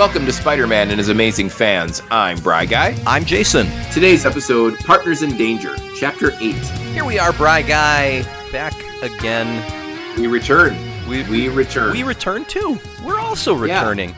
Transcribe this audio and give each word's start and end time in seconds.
Welcome 0.00 0.24
to 0.24 0.32
Spider 0.32 0.66
Man 0.66 0.88
and 0.88 0.96
his 0.98 1.10
amazing 1.10 1.50
fans. 1.50 2.00
I'm 2.10 2.38
Bry 2.38 2.64
Guy. 2.64 2.96
I'm 3.06 3.22
Jason. 3.22 3.66
Today's 3.92 4.24
episode 4.24 4.78
Partners 4.78 5.20
in 5.20 5.36
Danger, 5.36 5.76
Chapter 5.94 6.32
8. 6.40 6.54
Here 6.94 7.04
we 7.04 7.18
are, 7.18 7.34
Bry 7.34 7.60
Guy, 7.60 8.22
back 8.50 8.72
again. 9.02 9.62
We 10.16 10.26
return. 10.26 10.74
We, 11.06 11.22
We 11.24 11.48
return. 11.48 11.92
we 11.92 12.02
return 12.02 12.46
too. 12.46 12.78
We're 13.04 13.18
also 13.18 13.62
Yeah. 13.62 13.80
returning. 13.80 14.14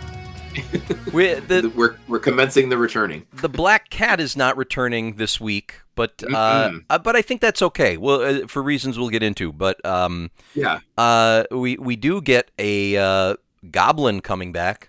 we, 1.13 1.35
the 1.35 1.73
we're, 1.75 1.97
we're 2.07 2.21
commencing 2.21 2.69
the 2.69 2.79
returning. 2.79 3.27
the 3.41 3.49
black 3.49 3.91
cat 3.91 4.21
is 4.21 4.37
not 4.37 4.57
returning 4.57 5.17
this 5.17 5.41
week, 5.41 5.81
but 5.97 6.23
uh, 6.33 6.75
uh, 6.91 6.99
but 7.01 7.17
I 7.17 7.23
think 7.23 7.41
that's 7.41 7.61
okay. 7.61 7.97
Well, 7.97 8.23
uh, 8.23 8.47
for 8.47 8.63
reasons 8.63 9.01
we'll 9.01 9.11
get 9.11 9.25
into. 9.25 9.53
But 9.53 9.85
um, 9.85 10.31
Yeah. 10.55 10.79
uh, 10.97 11.43
we 11.51 11.77
we 11.77 11.97
do 11.97 12.21
get 12.23 12.53
a 12.57 12.97
uh, 12.97 13.35
goblin 13.71 14.21
coming 14.21 14.53
back, 14.53 14.89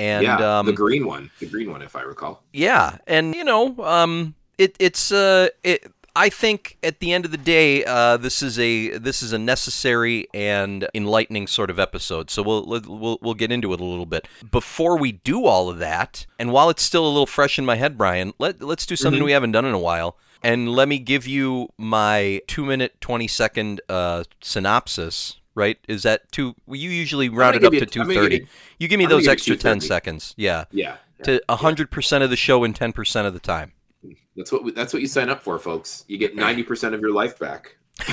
and 0.00 0.24
yeah. 0.24 0.58
um, 0.58 0.66
the 0.66 0.72
green 0.72 1.06
one. 1.06 1.30
The 1.40 1.46
green 1.46 1.70
one, 1.70 1.82
if 1.82 1.94
I 1.94 2.02
recall. 2.02 2.42
Yeah, 2.52 2.96
and 3.06 3.34
you 3.34 3.44
know, 3.44 3.76
um, 3.84 4.34
it 4.56 4.74
it's 4.78 5.12
uh, 5.12 5.48
it. 5.62 5.92
I 6.16 6.28
think 6.28 6.76
at 6.82 6.98
the 6.98 7.12
end 7.12 7.24
of 7.24 7.30
the 7.30 7.36
day, 7.36 7.84
uh, 7.84 8.16
this 8.16 8.42
is 8.42 8.58
a 8.58 8.96
this 8.98 9.22
is 9.22 9.32
a 9.32 9.38
necessary 9.38 10.26
and 10.34 10.88
enlightening 10.94 11.46
sort 11.46 11.70
of 11.70 11.78
episode. 11.78 12.30
So 12.30 12.42
we'll 12.42 12.64
we'll 12.66 13.18
we'll 13.20 13.34
get 13.34 13.52
into 13.52 13.72
it 13.74 13.80
a 13.80 13.84
little 13.84 14.06
bit. 14.06 14.26
Before 14.50 14.96
we 14.98 15.12
do 15.12 15.44
all 15.44 15.68
of 15.68 15.78
that, 15.78 16.26
and 16.38 16.50
while 16.50 16.70
it's 16.70 16.82
still 16.82 17.04
a 17.04 17.12
little 17.12 17.26
fresh 17.26 17.58
in 17.58 17.66
my 17.66 17.76
head, 17.76 17.98
Brian, 17.98 18.32
let 18.38 18.62
let's 18.62 18.86
do 18.86 18.96
something 18.96 19.20
Mhm. 19.22 19.26
we 19.26 19.32
haven't 19.32 19.52
done 19.52 19.66
in 19.66 19.74
a 19.74 19.78
while. 19.78 20.16
And 20.42 20.70
let 20.70 20.88
me 20.88 20.98
give 20.98 21.26
you 21.26 21.68
my 21.76 22.40
two 22.46 22.64
minute 22.64 22.98
twenty 23.02 23.28
second 23.28 23.82
uh, 23.90 24.24
synopsis. 24.40 25.36
Right? 25.54 25.78
Is 25.88 26.04
that 26.04 26.30
too? 26.32 26.54
You 26.68 26.90
usually 26.90 27.28
round 27.28 27.56
it 27.56 27.64
up 27.64 27.72
to 27.72 27.86
two 27.86 28.04
give 28.06 28.32
you- 28.32 28.88
give 28.88 28.98
me 28.98 29.04
I'm 29.04 29.10
those 29.10 29.28
extra 29.28 29.56
ten 29.56 29.80
seconds. 29.80 30.34
Yeah 30.36 30.64
Yeah. 30.70 30.96
to 31.24 31.42
100% 31.48 32.22
of 32.22 32.30
the 32.30 32.36
show 32.36 32.64
in 32.64 32.72
10% 32.72 33.26
of 33.26 33.34
the 33.34 33.40
time. 33.40 33.72
That's 34.36 34.52
what 34.52 34.64
we, 34.64 34.70
that's 34.72 34.92
what 34.92 35.02
you 35.02 35.08
sign 35.08 35.28
up 35.28 35.42
for, 35.42 35.58
folks. 35.58 36.04
You 36.08 36.16
get 36.16 36.36
90% 36.36 36.94
of 36.94 37.00
your 37.00 37.12
life 37.12 37.38
back. 37.38 37.76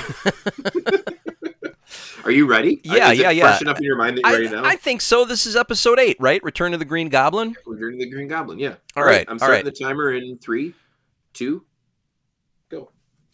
Are 2.24 2.30
you 2.30 2.46
ready? 2.46 2.80
Yeah, 2.84 3.12
Is 3.12 3.18
yeah, 3.18 3.30
yeah. 3.30 3.44
Fresh 3.44 3.62
enough 3.62 3.78
in 3.78 3.84
your 3.84 3.96
mind 3.96 4.18
that 4.18 4.22
you're 4.26 4.40
ready 4.42 4.54
now? 4.54 4.62
I, 4.64 4.72
I 4.72 4.76
think 4.76 5.00
so. 5.00 5.24
This 5.24 5.46
is 5.46 5.56
episode 5.56 5.98
8, 5.98 6.18
right? 6.20 6.42
Return 6.42 6.74
of 6.74 6.80
the 6.80 6.84
Green 6.84 7.08
Goblin. 7.08 7.56
We're 7.64 7.76
doing 7.78 7.96
the 7.98 8.10
Green 8.10 8.28
Goblin. 8.28 8.58
Yeah. 8.58 8.74
All 8.96 9.04
right, 9.04 9.24
I'm 9.28 9.38
starting 9.38 9.64
right. 9.64 9.64
the 9.64 9.70
timer 9.84 10.12
in 10.12 10.36
three, 10.38 10.74
two. 11.32 11.64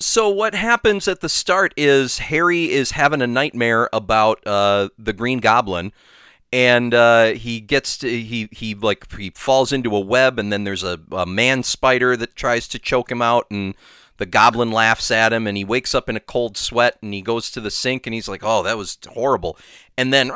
So 0.00 0.28
what 0.28 0.54
happens 0.54 1.08
at 1.08 1.20
the 1.20 1.28
start 1.28 1.72
is 1.76 2.18
Harry 2.18 2.70
is 2.70 2.92
having 2.92 3.22
a 3.22 3.26
nightmare 3.26 3.88
about 3.92 4.44
uh, 4.46 4.88
the 4.98 5.12
Green 5.12 5.38
Goblin 5.38 5.92
and 6.54 6.94
uh, 6.94 7.32
he 7.32 7.60
gets 7.60 7.98
to, 7.98 8.08
he 8.08 8.48
he 8.52 8.76
like 8.76 9.12
he 9.16 9.30
falls 9.30 9.72
into 9.72 9.94
a 9.96 9.98
web 9.98 10.38
and 10.38 10.52
then 10.52 10.62
there's 10.62 10.84
a, 10.84 11.00
a 11.10 11.26
man 11.26 11.64
spider 11.64 12.16
that 12.16 12.36
tries 12.36 12.68
to 12.68 12.78
choke 12.78 13.10
him 13.10 13.20
out 13.20 13.48
and 13.50 13.74
the 14.18 14.26
goblin 14.26 14.70
laughs 14.70 15.10
at 15.10 15.32
him 15.32 15.48
and 15.48 15.56
he 15.56 15.64
wakes 15.64 15.96
up 15.96 16.08
in 16.08 16.14
a 16.14 16.20
cold 16.20 16.56
sweat 16.56 16.96
and 17.02 17.12
he 17.12 17.20
goes 17.20 17.50
to 17.50 17.60
the 17.60 17.72
sink 17.72 18.06
and 18.06 18.14
he's 18.14 18.28
like 18.28 18.42
oh 18.44 18.62
that 18.62 18.78
was 18.78 18.98
horrible. 19.08 19.58
And 19.98 20.12
then 20.12 20.30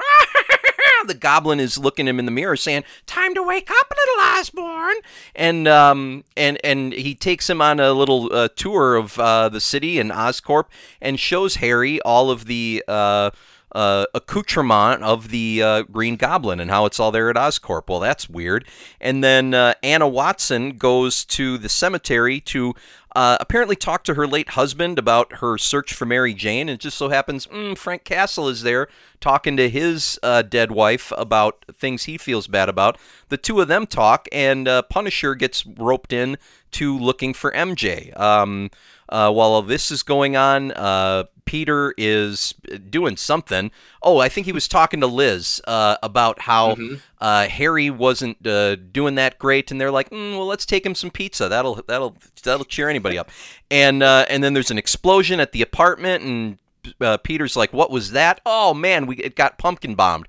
the 1.08 1.14
goblin 1.14 1.60
is 1.60 1.78
looking 1.78 2.06
him 2.06 2.18
in 2.18 2.24
the 2.24 2.30
mirror 2.30 2.56
saying 2.56 2.84
time 3.06 3.34
to 3.34 3.42
wake 3.42 3.70
up 3.70 3.92
little 3.98 4.38
osborn. 4.38 4.96
And 5.34 5.66
um 5.68 6.24
and 6.36 6.58
and 6.62 6.92
he 6.92 7.14
takes 7.14 7.48
him 7.48 7.60
on 7.60 7.80
a 7.80 7.92
little 7.92 8.32
uh, 8.32 8.48
tour 8.54 8.96
of 8.96 9.18
uh, 9.18 9.48
the 9.48 9.60
city 9.60 9.98
and 9.98 10.10
oscorp 10.10 10.64
and 11.00 11.18
shows 11.18 11.56
harry 11.56 12.00
all 12.02 12.30
of 12.30 12.46
the 12.46 12.84
uh 12.88 13.30
uh, 13.72 14.06
accoutrement 14.14 15.02
of 15.02 15.28
the 15.28 15.62
uh, 15.62 15.82
Green 15.82 16.16
Goblin 16.16 16.60
and 16.60 16.70
how 16.70 16.86
it's 16.86 16.98
all 16.98 17.10
there 17.10 17.30
at 17.30 17.36
Oscorp. 17.36 17.88
Well, 17.88 18.00
that's 18.00 18.28
weird. 18.28 18.66
And 19.00 19.22
then 19.22 19.54
uh, 19.54 19.74
Anna 19.82 20.08
Watson 20.08 20.76
goes 20.76 21.24
to 21.26 21.58
the 21.58 21.68
cemetery 21.68 22.40
to 22.40 22.74
uh, 23.14 23.36
apparently 23.40 23.76
talk 23.76 24.04
to 24.04 24.14
her 24.14 24.26
late 24.26 24.50
husband 24.50 24.98
about 24.98 25.38
her 25.38 25.58
search 25.58 25.92
for 25.92 26.06
Mary 26.06 26.34
Jane. 26.34 26.68
And 26.68 26.76
it 26.76 26.80
just 26.80 26.96
so 26.96 27.08
happens 27.08 27.46
mm, 27.46 27.76
Frank 27.76 28.04
Castle 28.04 28.48
is 28.48 28.62
there 28.62 28.88
talking 29.20 29.56
to 29.56 29.68
his 29.68 30.18
uh, 30.22 30.42
dead 30.42 30.70
wife 30.70 31.12
about 31.16 31.64
things 31.72 32.04
he 32.04 32.16
feels 32.16 32.46
bad 32.46 32.68
about. 32.68 32.98
The 33.28 33.36
two 33.36 33.60
of 33.60 33.68
them 33.68 33.86
talk, 33.86 34.28
and 34.30 34.68
uh, 34.68 34.82
Punisher 34.82 35.34
gets 35.34 35.66
roped 35.66 36.12
in 36.12 36.38
to 36.72 36.96
looking 36.96 37.34
for 37.34 37.50
MJ. 37.52 38.18
Um, 38.18 38.70
uh, 39.08 39.30
while 39.32 39.48
all 39.48 39.62
this 39.62 39.90
is 39.90 40.02
going 40.02 40.36
on, 40.36 40.72
uh, 40.72 41.24
Peter 41.44 41.94
is 41.96 42.52
doing 42.90 43.16
something. 43.16 43.70
Oh, 44.02 44.18
I 44.18 44.28
think 44.28 44.44
he 44.46 44.52
was 44.52 44.68
talking 44.68 45.00
to 45.00 45.06
Liz 45.06 45.62
uh, 45.66 45.96
about 46.02 46.42
how 46.42 46.74
Mhm. 46.74 47.00
uh, 47.20 47.48
Harry 47.48 47.88
wasn't 47.88 48.46
uh, 48.46 48.76
doing 48.76 49.14
that 49.14 49.38
great, 49.38 49.70
and 49.70 49.80
they're 49.80 49.90
like, 49.90 50.10
mm, 50.10 50.36
"Well, 50.36 50.46
let's 50.46 50.66
take 50.66 50.84
him 50.84 50.94
some 50.94 51.10
pizza. 51.10 51.48
That'll 51.48 51.82
that'll 51.88 52.16
that'll 52.42 52.66
cheer 52.66 52.90
anybody 52.90 53.16
up." 53.18 53.30
And 53.70 54.02
uh, 54.02 54.26
and 54.28 54.44
then 54.44 54.52
there's 54.52 54.70
an 54.70 54.76
explosion 54.78 55.40
at 55.40 55.52
the 55.52 55.62
apartment, 55.62 56.22
and 56.22 56.58
uh, 57.00 57.16
Peter's 57.16 57.56
like, 57.56 57.72
"What 57.72 57.90
was 57.90 58.10
that? 58.12 58.40
Oh 58.44 58.74
man, 58.74 59.06
we 59.06 59.16
it 59.16 59.34
got 59.34 59.56
pumpkin 59.56 59.94
bombed. 59.94 60.28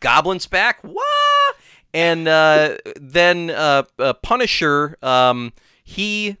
Goblins 0.00 0.46
back? 0.46 0.80
What?" 0.82 1.56
And 1.94 2.26
uh, 2.26 2.78
then 2.96 3.50
uh, 3.50 3.84
uh, 3.98 4.12
Punisher, 4.14 4.98
um, 5.02 5.52
he 5.84 6.36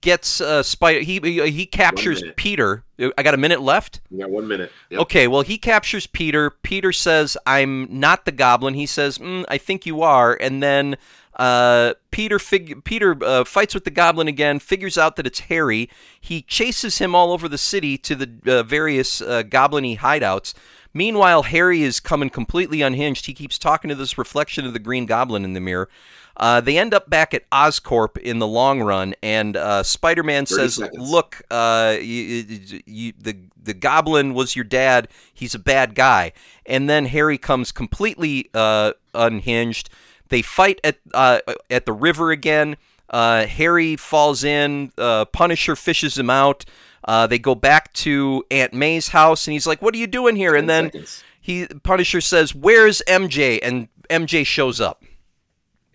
gets 0.00 0.40
uh, 0.40 0.62
spider. 0.62 1.00
He 1.00 1.18
he 1.50 1.66
captures. 1.66 2.22
Peter. 2.36 2.84
I 3.16 3.22
got 3.22 3.34
a 3.34 3.38
minute 3.38 3.60
left. 3.60 4.00
Yeah, 4.10 4.26
one 4.26 4.48
minute. 4.48 4.72
Yep. 4.90 5.00
Okay, 5.02 5.28
well, 5.28 5.42
he 5.42 5.56
captures 5.56 6.06
Peter. 6.06 6.50
Peter 6.50 6.92
says, 6.92 7.36
"I'm 7.46 7.86
not 7.90 8.24
the 8.24 8.32
Goblin." 8.32 8.74
He 8.74 8.86
says, 8.86 9.18
mm, 9.18 9.44
"I 9.48 9.58
think 9.58 9.86
you 9.86 10.02
are." 10.02 10.36
And 10.40 10.62
then 10.62 10.96
uh, 11.36 11.94
Peter 12.10 12.38
fig- 12.38 12.84
Peter 12.84 13.16
uh, 13.24 13.44
fights 13.44 13.74
with 13.74 13.84
the 13.84 13.90
Goblin 13.90 14.28
again. 14.28 14.58
Figures 14.58 14.98
out 14.98 15.16
that 15.16 15.26
it's 15.26 15.40
Harry. 15.40 15.88
He 16.20 16.42
chases 16.42 16.98
him 16.98 17.14
all 17.14 17.32
over 17.32 17.48
the 17.48 17.58
city 17.58 17.96
to 17.98 18.14
the 18.14 18.30
uh, 18.52 18.62
various 18.64 19.20
uh, 19.20 19.42
Goblin-y 19.42 19.96
hideouts. 20.00 20.54
Meanwhile, 20.94 21.44
Harry 21.44 21.82
is 21.82 22.00
coming 22.00 22.30
completely 22.30 22.82
unhinged. 22.82 23.26
He 23.26 23.34
keeps 23.34 23.58
talking 23.58 23.88
to 23.88 23.94
this 23.94 24.18
reflection 24.18 24.64
of 24.66 24.72
the 24.72 24.78
Green 24.78 25.06
Goblin 25.06 25.44
in 25.44 25.52
the 25.52 25.60
mirror. 25.60 25.88
Uh, 26.38 26.60
they 26.60 26.78
end 26.78 26.94
up 26.94 27.10
back 27.10 27.34
at 27.34 27.48
Oscorp 27.50 28.16
in 28.16 28.38
the 28.38 28.46
long 28.46 28.80
run, 28.80 29.14
and 29.22 29.56
uh, 29.56 29.82
Spider-Man 29.82 30.46
says, 30.46 30.76
seconds. 30.76 31.10
"Look, 31.10 31.42
uh, 31.50 31.96
you, 32.00 32.04
you, 32.04 32.82
you, 32.86 33.12
the 33.18 33.36
the 33.60 33.74
Goblin 33.74 34.34
was 34.34 34.54
your 34.54 34.64
dad. 34.64 35.08
He's 35.34 35.54
a 35.54 35.58
bad 35.58 35.94
guy." 35.96 36.32
And 36.64 36.88
then 36.88 37.06
Harry 37.06 37.38
comes 37.38 37.72
completely 37.72 38.50
uh, 38.54 38.92
unhinged. 39.14 39.90
They 40.28 40.42
fight 40.42 40.80
at 40.84 40.98
uh, 41.12 41.40
at 41.70 41.86
the 41.86 41.92
river 41.92 42.30
again. 42.30 42.76
Uh, 43.10 43.46
Harry 43.46 43.96
falls 43.96 44.44
in. 44.44 44.92
Uh, 44.96 45.24
Punisher 45.24 45.74
fishes 45.74 46.16
him 46.16 46.30
out. 46.30 46.64
Uh, 47.04 47.26
they 47.26 47.38
go 47.38 47.54
back 47.54 47.92
to 47.94 48.44
Aunt 48.50 48.72
May's 48.72 49.08
house, 49.08 49.46
and 49.48 49.52
he's 49.52 49.66
like, 49.66 49.82
"What 49.82 49.92
are 49.94 49.98
you 49.98 50.06
doing 50.06 50.36
here?" 50.36 50.54
And 50.54 50.68
then 50.68 50.86
seconds. 50.86 51.24
he 51.40 51.66
Punisher 51.82 52.20
says, 52.20 52.54
"Where's 52.54 53.02
MJ?" 53.08 53.58
And 53.60 53.88
MJ 54.08 54.46
shows 54.46 54.80
up. 54.80 55.02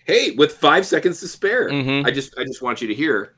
Hey, 0.06 0.32
with 0.32 0.54
five 0.58 0.86
seconds 0.86 1.20
to 1.22 1.28
spare, 1.28 1.70
Mhm. 1.70 2.06
I 2.06 2.12
just 2.12 2.38
I 2.38 2.44
just 2.44 2.62
want 2.62 2.82
you 2.82 2.88
to 2.88 2.96
hear. 2.96 3.36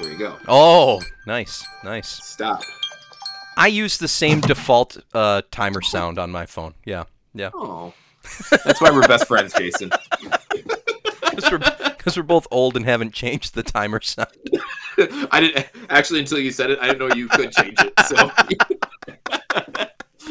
There 0.00 0.12
you 0.12 0.18
go. 0.18 0.36
Oh, 0.48 1.00
nice, 1.26 1.64
nice. 1.84 2.08
Stop. 2.22 2.62
I 3.56 3.68
use 3.68 3.96
the 3.96 4.08
same 4.08 4.40
default 4.40 4.98
uh, 5.14 5.40
timer 5.50 5.80
sound 5.80 6.18
on 6.18 6.30
my 6.30 6.44
phone. 6.44 6.74
Yeah, 6.84 7.04
yeah. 7.34 7.50
Oh, 7.54 7.94
that's 8.64 8.80
why 8.80 8.90
we're 8.90 9.06
best 9.08 9.26
friends, 9.26 9.52
Jason. 9.54 9.90
Because 11.36 12.16
we're, 12.16 12.22
we're 12.22 12.26
both 12.26 12.46
old 12.50 12.76
and 12.76 12.86
haven't 12.86 13.12
changed 13.12 13.54
the 13.54 13.62
timer 13.62 14.00
sound. 14.00 14.30
I 15.30 15.40
didn't 15.40 15.66
actually 15.90 16.20
until 16.20 16.38
you 16.38 16.50
said 16.50 16.70
it. 16.70 16.78
I 16.80 16.86
didn't 16.86 16.98
know 17.06 17.14
you 17.14 17.28
could 17.28 17.52
change 17.52 17.76
it. 17.78 17.92
So 18.06 18.30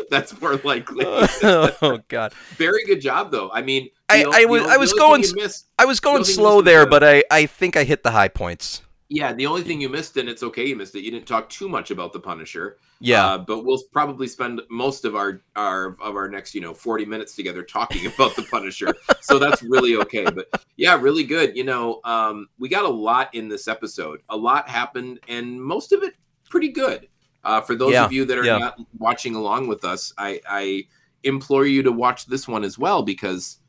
that's 0.09 0.39
more 0.41 0.55
likely. 0.63 1.05
oh 1.07 1.99
God, 2.07 2.33
Very 2.57 2.83
good 2.85 3.01
job, 3.01 3.31
though. 3.31 3.49
I 3.51 3.61
mean, 3.61 3.89
I- 4.09 4.23
o- 4.23 4.31
I 4.33 4.45
was- 4.45 4.63
I 4.67 4.77
was 4.77 4.93
going 4.93 5.23
missed- 5.35 5.67
I 5.79 5.85
was 5.85 5.99
going 5.99 6.23
slow 6.23 6.61
there, 6.61 6.85
but 6.85 7.03
I, 7.03 7.23
I 7.31 7.45
think 7.45 7.75
I 7.77 7.83
hit 7.83 8.03
the 8.03 8.11
high 8.11 8.27
points. 8.29 8.81
yeah, 9.09 9.33
the 9.33 9.45
only 9.45 9.61
thing 9.61 9.79
you 9.81 9.89
missed, 9.89 10.17
and 10.17 10.27
it's 10.27 10.41
okay 10.43 10.65
you 10.67 10.75
missed 10.75 10.95
it. 10.95 11.01
You 11.01 11.11
didn't 11.11 11.27
talk 11.27 11.47
too 11.49 11.69
much 11.69 11.91
about 11.91 12.11
the 12.13 12.19
Punisher. 12.19 12.77
Yeah, 13.01 13.25
Uh, 13.25 13.37
but 13.37 13.65
we'll 13.65 13.81
probably 13.91 14.25
spend 14.25 14.61
most 14.69 15.03
of 15.05 15.15
our 15.15 15.41
our 15.55 15.95
of 16.01 16.15
our 16.15 16.29
next 16.29 16.55
you 16.55 16.61
know 16.61 16.73
40 16.73 17.05
minutes 17.05 17.35
together 17.35 17.61
talking 17.61 18.05
about 18.15 18.35
the 18.35 18.43
Punisher. 18.43 18.95
so 19.21 19.37
that's 19.37 19.61
really 19.61 19.95
okay. 19.97 20.23
But 20.23 20.47
yeah, 20.77 20.97
really 20.99 21.23
good. 21.25 21.55
You 21.57 21.65
know, 21.65 21.99
um, 22.05 22.47
we 22.57 22.69
got 22.69 22.85
a 22.85 22.89
lot 22.89 23.33
in 23.35 23.47
this 23.49 23.67
episode. 23.67 24.21
A 24.29 24.37
lot 24.37 24.69
happened, 24.69 25.19
and 25.27 25.61
most 25.61 25.91
of 25.91 26.03
it 26.03 26.13
pretty 26.49 26.69
good. 26.69 27.07
Uh, 27.45 27.61
for 27.61 27.75
those 27.75 27.93
Yeah, 27.93 28.05
of 28.05 28.11
you 28.13 28.25
that 28.25 28.39
are 28.39 28.45
yeah. 28.45 28.59
not 28.59 28.79
watching 28.99 29.35
along 29.35 29.67
with 29.69 29.85
us, 29.85 30.13
I, 30.17 30.41
I 30.49 30.85
implore 31.23 31.65
you 31.67 31.83
to 31.83 31.93
watch 31.93 32.27
this 32.27 32.47
one 32.47 32.65
as 32.65 32.79
well 32.79 33.03
because 33.03 33.59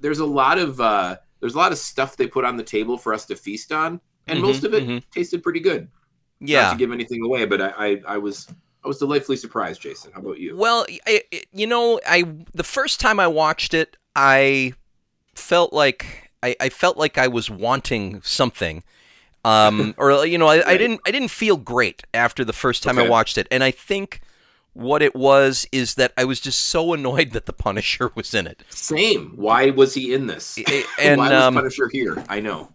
there's 0.00 0.20
a 0.20 0.26
lot 0.26 0.58
of 0.58 0.80
uh, 0.80 1.18
there's 1.40 1.54
a 1.54 1.58
lot 1.58 1.72
of 1.72 1.78
stuff 1.78 2.16
they 2.16 2.26
put 2.28 2.44
on 2.44 2.56
the 2.56 2.64
table 2.64 2.98
for 2.98 3.14
us 3.14 3.26
to 3.26 3.36
feast 3.36 3.72
on, 3.72 4.00
and 4.28 4.38
Mhm, 4.38 4.42
most 4.42 4.64
of 4.64 4.74
it 4.74 4.84
mhm. 4.88 5.04
tasted 5.12 5.42
pretty 5.42 5.60
good. 5.60 5.88
Not 6.40 6.48
yeah. 6.48 6.70
to 6.70 6.76
give 6.76 6.92
anything 6.92 7.22
away, 7.24 7.46
but 7.46 7.60
I, 7.62 7.68
I, 7.78 8.02
I 8.08 8.18
was 8.18 8.48
I 8.84 8.88
was 8.88 8.98
delightfully 8.98 9.36
surprised, 9.38 9.82
Jason. 9.82 10.12
How 10.12 10.20
about 10.20 10.38
you? 10.38 10.56
Well, 10.56 10.86
I, 11.06 11.22
you 11.52 11.66
know, 11.66 12.00
I 12.06 12.24
the 12.52 12.64
first 12.64 13.00
time 13.00 13.20
I 13.20 13.26
watched 13.28 13.74
it, 13.74 13.96
I 14.16 14.74
felt 15.34 15.72
like 15.72 16.30
I, 16.42 16.56
I 16.60 16.68
felt 16.70 16.96
like 16.98 17.18
I 17.18 17.28
was 17.28 17.50
wanting 17.50 18.22
something, 18.22 18.84
um, 19.44 19.94
or 19.98 20.26
you 20.26 20.38
know, 20.38 20.46
I, 20.46 20.66
I, 20.66 20.76
didn't 20.76 21.00
I 21.06 21.10
didn't 21.10 21.30
feel 21.30 21.56
great 21.56 22.02
after 22.14 22.44
the 22.44 22.52
first 22.52 22.82
time 22.82 22.98
I 22.98 23.08
watched 23.08 23.38
it, 23.38 23.46
and 23.50 23.64
I 23.64 23.70
think 23.70 24.20
what 24.72 25.02
it 25.02 25.14
was 25.14 25.66
is 25.72 25.94
that 25.94 26.12
I 26.16 26.24
was 26.24 26.40
just 26.40 26.60
so 26.60 26.92
annoyed 26.92 27.30
that 27.32 27.46
the 27.46 27.52
Punisher 27.52 28.10
was 28.14 28.34
in 28.34 28.46
it. 28.46 28.64
Same. 28.70 29.32
Why 29.36 29.70
was 29.70 29.94
he 29.94 30.14
in 30.14 30.26
this? 30.26 30.58
And, 31.00 31.18
Why 31.18 31.30
was 31.30 31.42
um, 31.42 31.54
Punisher 31.54 31.88
here? 31.88 32.22
I 32.28 32.40
know. 32.40 32.72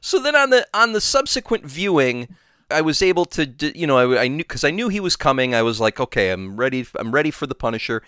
So 0.00 0.20
then 0.20 0.36
on 0.36 0.50
the 0.50 0.66
on 0.72 0.92
the 0.92 1.00
subsequent 1.00 1.64
viewing, 1.64 2.36
I 2.70 2.80
was 2.80 3.02
able 3.02 3.24
to, 3.26 3.46
you 3.76 3.86
know, 3.86 3.98
I, 3.98 4.24
I 4.24 4.28
knew 4.28 4.38
because 4.38 4.64
I 4.64 4.70
knew 4.70 4.88
he 4.88 5.00
was 5.00 5.16
coming. 5.16 5.54
I 5.54 5.62
was 5.62 5.80
like, 5.80 5.98
okay, 6.00 6.30
I'm 6.30 6.56
ready. 6.56 6.86
I'm 6.96 7.12
ready 7.12 7.30
for 7.30 7.46
the 7.46 7.54
Punisher. 7.54 8.02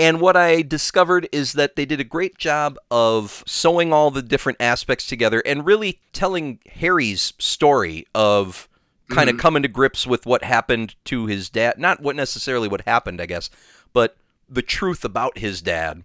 And 0.00 0.18
what 0.18 0.34
I 0.34 0.62
discovered 0.62 1.28
is 1.30 1.52
that 1.52 1.76
they 1.76 1.84
did 1.84 2.00
a 2.00 2.04
great 2.04 2.38
job 2.38 2.78
of 2.90 3.44
sewing 3.46 3.92
all 3.92 4.10
the 4.10 4.22
different 4.22 4.56
aspects 4.58 5.04
together 5.06 5.42
and 5.44 5.66
really 5.66 6.00
telling 6.14 6.58
Harry's 6.76 7.34
story 7.38 8.06
of 8.14 8.66
kind 9.10 9.28
of 9.28 9.36
Mhm. 9.36 9.40
coming 9.40 9.62
to 9.62 9.68
grips 9.68 10.06
with 10.06 10.24
what 10.24 10.42
happened 10.42 10.94
to 11.04 11.26
his 11.26 11.50
dad. 11.50 11.78
Not 11.78 12.00
what 12.00 12.16
necessarily 12.16 12.66
what 12.66 12.86
happened, 12.86 13.20
I 13.20 13.26
guess, 13.26 13.50
but 13.92 14.16
the 14.48 14.62
truth 14.62 15.04
about 15.04 15.36
his 15.36 15.60
dad 15.60 16.04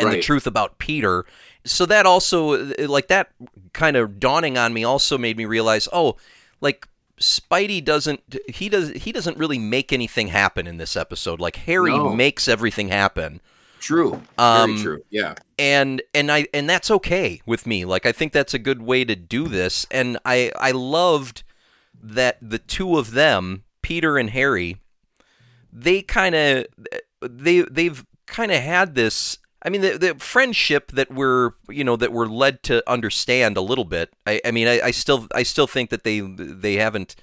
and 0.00 0.10
the 0.10 0.22
truth 0.22 0.46
about 0.46 0.78
Peter. 0.78 1.26
So 1.66 1.84
that 1.84 2.06
also, 2.06 2.72
like 2.86 3.08
that, 3.08 3.32
kind 3.74 3.98
of 3.98 4.18
dawning 4.18 4.56
on 4.56 4.72
me, 4.72 4.82
also 4.82 5.18
made 5.18 5.36
me 5.36 5.44
realize, 5.44 5.88
oh, 5.92 6.16
like 6.62 6.88
Spidey 7.20 7.84
doesn't 7.84 8.20
he 8.48 8.68
does 8.68 8.90
he 8.90 9.12
doesn't 9.12 9.38
really 9.38 9.58
make 9.58 9.92
anything 9.92 10.28
happen 10.28 10.66
in 10.66 10.76
this 10.78 10.96
episode. 10.96 11.40
Like 11.40 11.56
Harry 11.56 11.92
No. 11.96 12.12
makes 12.12 12.48
everything 12.48 12.88
happen, 12.88 13.40
True. 13.80 14.22
Um, 14.38 14.72
Very 14.76 14.82
true. 14.82 15.04
Yeah. 15.10 15.34
and 15.58 16.02
and 16.14 16.32
I 16.32 16.46
and 16.52 16.68
that's 16.68 16.90
okay 16.90 17.40
with 17.46 17.66
me. 17.66 17.84
Like 17.84 18.04
I 18.06 18.12
think 18.12 18.32
that's 18.32 18.54
a 18.54 18.58
good 18.58 18.82
way 18.82 19.04
to 19.04 19.14
do 19.14 19.46
this, 19.48 19.86
and 19.90 20.18
I 20.24 20.50
I 20.58 20.72
loved 20.72 21.42
that 22.02 22.38
the 22.42 22.58
two 22.58 22.98
of 22.98 23.12
them, 23.12 23.62
Peter 23.82 24.18
and 24.18 24.30
Harry, 24.30 24.78
they 25.72 26.02
kind 26.02 26.34
of 26.34 26.66
they 27.20 27.60
they've 27.62 28.04
kind 28.26 28.50
of 28.52 28.60
had 28.60 28.94
this. 28.94 29.38
I 29.64 29.70
mean, 29.70 29.80
the, 29.80 29.96
the 29.96 30.14
friendship 30.16 30.92
that 30.92 31.10
we're 31.12 31.52
you 31.68 31.84
know 31.84 31.96
that 31.96 32.12
we're 32.12 32.26
led 32.26 32.62
to 32.64 32.88
understand 32.90 33.56
a 33.56 33.62
little 33.62 33.84
bit. 33.84 34.12
I, 34.26 34.40
I 34.44 34.50
mean, 34.50 34.68
I, 34.68 34.80
I 34.80 34.90
still 34.90 35.26
I 35.34 35.42
still 35.42 35.66
think 35.66 35.90
that 35.90 36.04
they 36.04 36.20
they 36.20 36.74
haven't 36.74 37.16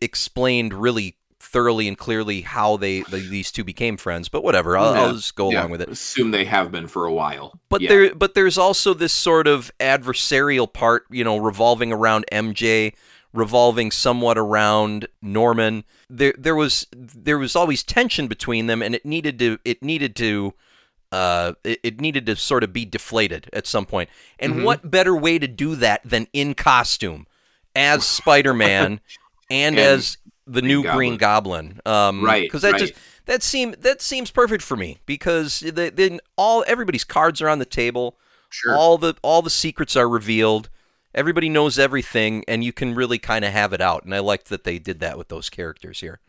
explained 0.00 0.74
really 0.74 1.16
thoroughly 1.44 1.86
and 1.86 1.96
clearly 1.96 2.40
how 2.40 2.76
they 2.76 3.02
the, 3.02 3.18
these 3.18 3.52
two 3.52 3.64
became 3.64 3.96
friends. 3.96 4.28
But 4.28 4.42
whatever, 4.42 4.76
I'll, 4.76 4.94
I'll 4.94 5.14
just 5.14 5.36
go 5.36 5.50
yeah. 5.50 5.60
along 5.60 5.70
with 5.70 5.82
it. 5.82 5.88
Assume 5.88 6.30
they 6.30 6.46
have 6.46 6.72
been 6.72 6.88
for 6.88 7.04
a 7.04 7.12
while. 7.12 7.58
But 7.68 7.82
Yeah. 7.82 7.88
there, 7.90 8.14
but 8.14 8.34
there's 8.34 8.58
also 8.58 8.94
this 8.94 9.12
sort 9.12 9.46
of 9.46 9.70
adversarial 9.78 10.72
part, 10.72 11.04
you 11.10 11.22
know, 11.22 11.36
revolving 11.36 11.92
around 11.92 12.24
MJ, 12.32 12.94
revolving 13.32 13.90
somewhat 13.90 14.38
around 14.38 15.06
Norman. 15.20 15.84
There, 16.08 16.34
there 16.38 16.56
was 16.56 16.86
there 16.92 17.38
was 17.38 17.54
always 17.54 17.82
tension 17.82 18.26
between 18.26 18.66
them, 18.66 18.82
and 18.82 18.94
it 18.94 19.04
needed 19.04 19.38
to 19.40 19.58
it 19.64 19.82
needed 19.82 20.16
to. 20.16 20.54
Uh, 21.14 21.54
it, 21.62 21.78
it 21.82 22.00
needed 22.00 22.26
to 22.26 22.34
sort 22.36 22.64
of 22.64 22.72
be 22.72 22.84
deflated 22.84 23.48
at 23.52 23.66
some 23.66 23.86
point. 23.86 24.10
And 24.40 24.54
Mhm. 24.54 24.64
what 24.64 24.90
better 24.90 25.14
way 25.14 25.38
to 25.38 25.46
do 25.46 25.76
that 25.76 26.00
than 26.04 26.26
in 26.32 26.54
costume 26.54 27.26
as 27.76 28.04
Spider-Man 28.18 29.00
and, 29.50 29.76
And 29.76 29.78
as 29.78 30.16
the 30.46 30.60
Green 30.60 30.68
new 30.68 30.82
Goblin. 30.82 30.96
Green 30.96 31.16
Goblin? 31.16 31.80
Um, 31.86 32.24
Right, 32.24 32.42
Because 32.42 32.62
that 32.62 32.72
right. 32.72 32.80
just 32.80 32.94
that 33.26 33.42
seem 33.42 33.74
that 33.78 34.02
seems 34.02 34.30
perfect 34.30 34.62
for 34.62 34.76
me 34.76 34.98
because 35.06 35.60
the, 35.60 35.90
then 35.94 36.20
all 36.36 36.64
everybody's 36.66 37.04
cards 37.04 37.40
are 37.40 37.48
on 37.48 37.58
the 37.58 37.64
table 37.64 38.16
Sure. 38.50 38.76
all 38.76 38.98
the 38.98 39.14
all 39.22 39.40
the 39.40 39.50
secrets 39.50 39.96
are 39.96 40.08
revealed 40.08 40.68
everybody 41.14 41.48
knows 41.48 41.78
everything 41.78 42.44
and 42.46 42.62
you 42.64 42.72
can 42.72 42.94
really 42.94 43.18
kind 43.18 43.44
of 43.44 43.52
have 43.52 43.72
it 43.72 43.80
out 43.80 44.04
and 44.04 44.14
i 44.14 44.18
liked 44.18 44.48
that 44.50 44.64
they 44.64 44.78
did 44.78 45.00
that 45.00 45.16
with 45.16 45.28
those 45.28 45.48
characters 45.48 46.00
here 46.00 46.20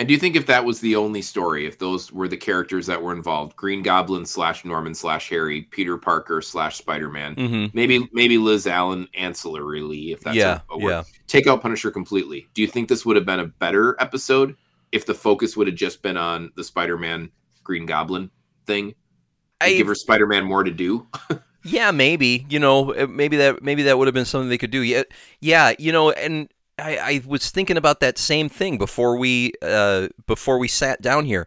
And 0.00 0.08
do 0.08 0.14
you 0.14 0.18
think 0.18 0.34
if 0.34 0.46
that 0.46 0.64
was 0.64 0.80
the 0.80 0.96
only 0.96 1.20
story, 1.20 1.66
if 1.66 1.78
those 1.78 2.10
were 2.10 2.26
the 2.26 2.36
characters 2.38 2.86
that 2.86 3.02
were 3.02 3.12
involved, 3.12 3.54
Green 3.54 3.82
Goblin 3.82 4.24
slash 4.24 4.64
Norman 4.64 4.94
slash 4.94 5.28
Harry, 5.28 5.60
Peter 5.60 5.98
Parker 5.98 6.40
slash 6.40 6.78
Spider 6.78 7.10
Man, 7.10 7.36
mm-hmm. 7.36 7.66
maybe 7.76 8.08
maybe 8.10 8.38
Liz 8.38 8.66
Allen 8.66 9.08
ancillary, 9.12 10.10
if 10.10 10.20
that's 10.20 10.38
yeah 10.38 10.60
a, 10.70 10.72
a 10.72 10.78
word. 10.78 10.90
yeah 10.90 11.02
Take 11.26 11.46
out 11.46 11.60
Punisher 11.60 11.90
completely. 11.90 12.48
Do 12.54 12.62
you 12.62 12.66
think 12.66 12.88
this 12.88 13.04
would 13.04 13.16
have 13.16 13.26
been 13.26 13.40
a 13.40 13.46
better 13.46 13.94
episode 14.00 14.56
if 14.90 15.04
the 15.04 15.12
focus 15.12 15.54
would 15.54 15.66
have 15.66 15.76
just 15.76 16.00
been 16.00 16.16
on 16.16 16.50
the 16.56 16.64
Spider 16.64 16.96
Man 16.96 17.30
Green 17.62 17.84
Goblin 17.84 18.30
thing? 18.64 18.94
I, 19.60 19.74
give 19.74 19.86
her 19.86 19.94
Spider 19.94 20.26
Man 20.26 20.44
more 20.44 20.64
to 20.64 20.70
do? 20.70 21.08
yeah 21.62 21.90
maybe 21.90 22.46
you 22.48 22.58
know 22.58 23.06
maybe 23.06 23.36
that 23.36 23.62
maybe 23.62 23.82
that 23.82 23.98
would 23.98 24.06
have 24.08 24.14
been 24.14 24.24
something 24.24 24.48
they 24.48 24.56
could 24.56 24.70
do 24.70 24.80
yeah 24.80 25.02
yeah 25.40 25.74
you 25.78 25.92
know 25.92 26.10
and 26.10 26.48
I, 26.80 26.96
I 26.96 27.22
was 27.26 27.50
thinking 27.50 27.76
about 27.76 28.00
that 28.00 28.18
same 28.18 28.48
thing 28.48 28.78
before 28.78 29.16
we 29.16 29.52
uh 29.62 30.08
before 30.26 30.58
we 30.58 30.68
sat 30.68 31.00
down 31.02 31.24
here 31.26 31.46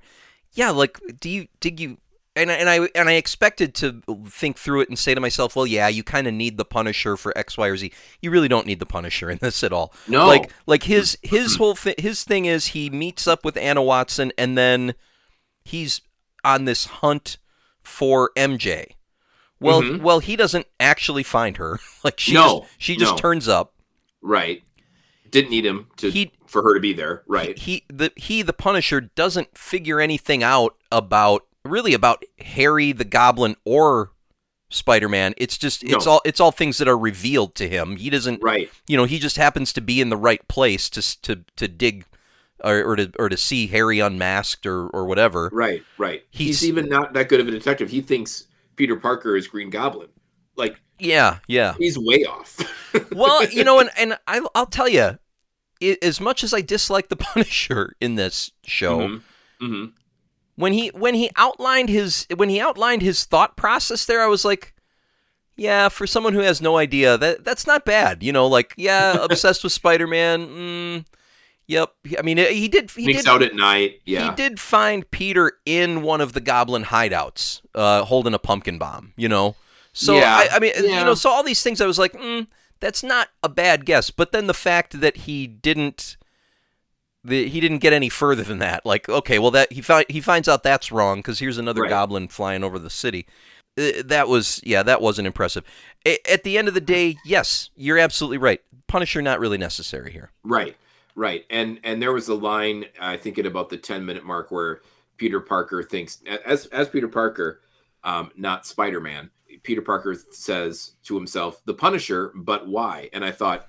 yeah 0.53 0.69
like 0.71 0.99
do 1.19 1.29
you 1.29 1.47
did 1.59 1.79
you 1.79 1.97
and 2.35 2.49
and 2.49 2.67
I 2.69 2.87
and 2.95 3.09
I 3.09 3.13
expected 3.13 3.75
to 3.75 4.01
think 4.27 4.57
through 4.57 4.81
it 4.81 4.89
and 4.89 4.97
say 4.97 5.13
to 5.13 5.21
myself, 5.21 5.55
well, 5.55 5.67
yeah, 5.67 5.87
you 5.87 6.01
kind 6.03 6.25
of 6.25 6.33
need 6.33 6.57
the 6.57 6.65
Punisher 6.65 7.15
for 7.15 7.31
X, 7.37 7.59
Y, 7.59 7.67
or 7.67 7.77
Z. 7.77 7.91
You 8.23 8.31
really 8.31 8.47
don't 8.47 8.65
need 8.65 8.79
the 8.79 8.87
Punisher 8.87 9.29
in 9.29 9.37
this 9.37 9.63
at 9.63 9.71
all. 9.71 9.93
No. 10.07 10.25
like 10.25 10.51
like 10.65 10.81
his 10.81 11.15
his 11.21 11.57
whole 11.57 11.75
thi- 11.75 11.93
his 11.99 12.23
thing 12.23 12.45
is 12.45 12.67
he 12.69 12.89
meets 12.89 13.27
up 13.27 13.45
with 13.45 13.55
Anna 13.55 13.83
Watson 13.83 14.31
and 14.35 14.57
then 14.57 14.95
he's 15.63 16.01
on 16.43 16.65
this 16.65 16.85
hunt 16.85 17.37
for 17.83 18.31
MJ. 18.35 18.93
Well, 19.59 19.83
Mhm. 19.83 20.01
well, 20.01 20.17
he 20.17 20.35
doesn't 20.35 20.65
actually 20.79 21.21
find 21.21 21.57
her. 21.57 21.79
like 22.03 22.19
she 22.19 22.33
No, 22.33 22.61
just, 22.61 22.71
she 22.79 22.95
just 22.95 23.11
no. 23.11 23.17
turns 23.17 23.47
up. 23.47 23.75
right. 24.23 24.63
Didn't 25.33 25.49
need 25.51 25.65
him 25.65 25.87
to 25.97 26.09
He- 26.09 26.31
for 26.47 26.61
her 26.63 26.73
to 26.73 26.79
be 26.79 26.93
there. 26.93 27.23
Right. 27.27 27.57
He 27.57 27.83
the 27.89 28.11
he 28.15 28.41
the 28.41 28.53
Punisher 28.53 29.01
doesn't 29.01 29.57
figure 29.57 29.99
anything 29.99 30.43
out 30.43 30.75
about 30.91 31.45
really 31.65 31.93
about 31.93 32.23
Harry 32.39 32.91
the 32.93 33.03
Goblin 33.03 33.55
or 33.65 34.11
Spider-Man. 34.69 35.33
It's 35.37 35.57
just 35.57 35.83
it's 35.83 36.05
No. 36.05 36.13
all 36.13 36.21
it's 36.25 36.39
all 36.39 36.51
things 36.51 36.77
that 36.77 36.87
are 36.87 36.97
revealed 36.97 37.55
to 37.55 37.67
him. 37.67 37.97
He 37.97 38.09
doesn't 38.09 38.41
Right. 38.41 38.69
you 38.87 38.95
know, 38.97 39.05
he 39.05 39.19
just 39.19 39.37
happens 39.37 39.73
to 39.73 39.81
be 39.81 39.99
in 40.01 40.09
the 40.09 40.17
right 40.17 40.47
place 40.47 40.89
to 40.91 41.21
to 41.23 41.43
to 41.55 41.67
dig 41.67 42.05
or, 42.63 42.83
or 42.83 42.95
to 42.95 43.11
or 43.19 43.29
to 43.29 43.37
see 43.37 43.67
Harry 43.67 43.99
unmasked 43.99 44.65
or 44.65 44.87
or 44.89 45.05
whatever. 45.05 45.49
Right. 45.51 45.83
Right. 45.97 46.23
He's- 46.31 46.59
He's, 46.61 46.65
even 46.69 46.87
not 46.89 47.13
that 47.13 47.27
good 47.29 47.39
of 47.39 47.47
a 47.47 47.51
detective. 47.51 47.89
He 47.89 48.01
thinks 48.01 48.45
Peter 48.75 48.95
Parker 48.95 49.35
is 49.35 49.47
Green 49.47 49.69
Goblin. 49.69 50.09
Like 50.55 50.79
Yeah, 50.99 51.39
yeah. 51.47 51.73
he's 51.79 51.97
way 51.97 52.23
off. 52.25 52.59
Well, 53.11 53.43
you 53.49 53.63
know, 53.63 53.79
and 53.79 53.89
and 53.97 54.19
I, 54.27 54.39
I'll 54.53 54.67
tell 54.67 54.87
you, 54.87 55.17
as 56.01 56.19
much 56.21 56.43
as 56.43 56.53
I 56.53 56.61
dislike 56.61 57.09
the 57.09 57.15
Punisher 57.27 57.93
in 57.99 58.15
this 58.15 58.51
show, 58.65 58.99
Mhm. 58.99 59.21
Mhm. 59.61 59.91
when 60.55 60.73
he 60.73 60.89
when 60.89 61.13
he 61.15 61.29
outlined 61.35 61.89
his 61.89 62.27
when 62.35 62.49
he 62.49 62.59
outlined 62.59 63.01
his 63.01 63.25
thought 63.25 63.55
process 63.57 64.05
there, 64.05 64.21
I 64.21 64.27
was 64.27 64.43
like, 64.45 64.73
yeah, 65.55 65.89
for 65.89 66.07
someone 66.07 66.33
who 66.33 66.39
has 66.39 66.61
no 66.61 66.77
idea, 66.77 67.17
that 67.17 67.43
that's 67.43 67.67
not 67.67 67.85
bad. 67.85 68.23
You 68.23 68.31
know, 68.31 68.47
like 68.47 68.73
yeah, 68.77 69.17
obsessed 69.23 69.63
with 69.63 69.73
Spider 69.73 70.07
Man. 70.07 70.47
Mm, 70.47 71.05
yep. 71.67 71.93
I 72.17 72.21
mean, 72.23 72.37
he 72.37 72.67
did. 72.67 72.89
He 72.91 73.03
Sneaks 73.03 73.23
did. 73.23 73.27
out 73.29 73.43
at 73.43 73.55
night. 73.55 74.01
Yeah. 74.05 74.29
He 74.29 74.35
did 74.35 74.59
find 74.59 75.09
Peter 75.11 75.53
in 75.65 76.01
one 76.01 76.21
of 76.21 76.33
the 76.33 76.41
Goblin 76.41 76.85
hideouts, 76.85 77.61
uh, 77.75 78.03
holding 78.03 78.33
a 78.33 78.39
pumpkin 78.39 78.77
bomb. 78.77 79.13
You 79.15 79.29
know, 79.29 79.55
so 79.93 80.15
Yeah, 80.15 80.35
I, 80.35 80.55
I 80.55 80.59
mean, 80.59 80.73
you 80.77 80.89
know, 81.03 81.13
so 81.15 81.29
all 81.29 81.43
these 81.43 81.61
things, 81.61 81.81
I 81.81 81.85
was 81.85 81.99
like, 81.99 82.13
mm, 82.13 82.47
that's 82.83 83.01
not 83.01 83.29
a 83.41 83.49
bad 83.49 83.85
guess. 83.85 84.11
But 84.11 84.31
then 84.33 84.47
the 84.47 84.53
fact 84.53 84.99
that 84.99 85.17
he 85.17 85.47
didn't, 85.47 86.17
the, 87.23 87.47
he 87.47 87.61
didn't 87.61 87.77
get 87.79 87.93
any 87.93 88.09
further 88.09 88.43
than 88.43 88.59
that. 88.59 88.85
Like, 88.85 89.07
okay, 89.07 89.39
well, 89.39 89.51
that 89.51 89.71
he 89.71 89.81
fi- 89.81 90.05
he 90.09 90.19
finds 90.19 90.49
out 90.49 90.63
that's 90.63 90.91
wrong 90.91 91.19
because 91.19 91.39
here's 91.39 91.57
another 91.57 91.83
Right. 91.83 91.89
Goblin 91.89 92.27
flying 92.27 92.63
over 92.63 92.77
the 92.77 92.89
city. 92.89 93.25
Uh, 93.77 94.03
that 94.03 94.27
was, 94.27 94.59
yeah, 94.63 94.83
that 94.83 95.01
wasn't 95.01 95.27
impressive. 95.27 95.63
A- 96.05 96.29
at 96.29 96.43
the 96.43 96.57
end 96.57 96.67
of 96.67 96.73
the 96.73 96.81
day, 96.81 97.15
yes, 97.25 97.69
you're 97.75 97.97
absolutely 97.97 98.37
right. 98.37 98.61
Punisher 98.87 99.21
not 99.21 99.39
really 99.39 99.57
necessary 99.57 100.11
here. 100.11 100.31
Right, 100.43 100.75
right, 101.15 101.45
and 101.49 101.79
and 101.83 102.01
there 102.01 102.13
was 102.13 102.27
a 102.27 102.35
line 102.35 102.85
I 102.99 103.17
think 103.17 103.39
at 103.39 103.45
about 103.45 103.69
the 103.69 103.77
ten 103.77 104.05
minute 104.05 104.25
mark 104.25 104.51
where 104.51 104.81
Peter 105.17 105.39
Parker 105.39 105.81
thinks 105.81 106.21
as 106.45 106.67
as 106.67 106.89
Peter 106.89 107.07
Parker, 107.07 107.61
um, 108.03 108.29
not 108.35 108.67
Spider 108.67 108.99
Man. 108.99 109.31
Peter 109.63 109.81
Parker 109.81 110.15
says 110.31 110.91
to 111.03 111.15
himself, 111.15 111.61
"The 111.65 111.73
Punisher, 111.73 112.31
but 112.35 112.67
why?" 112.67 113.09
And 113.13 113.23
I 113.23 113.31
thought 113.31 113.67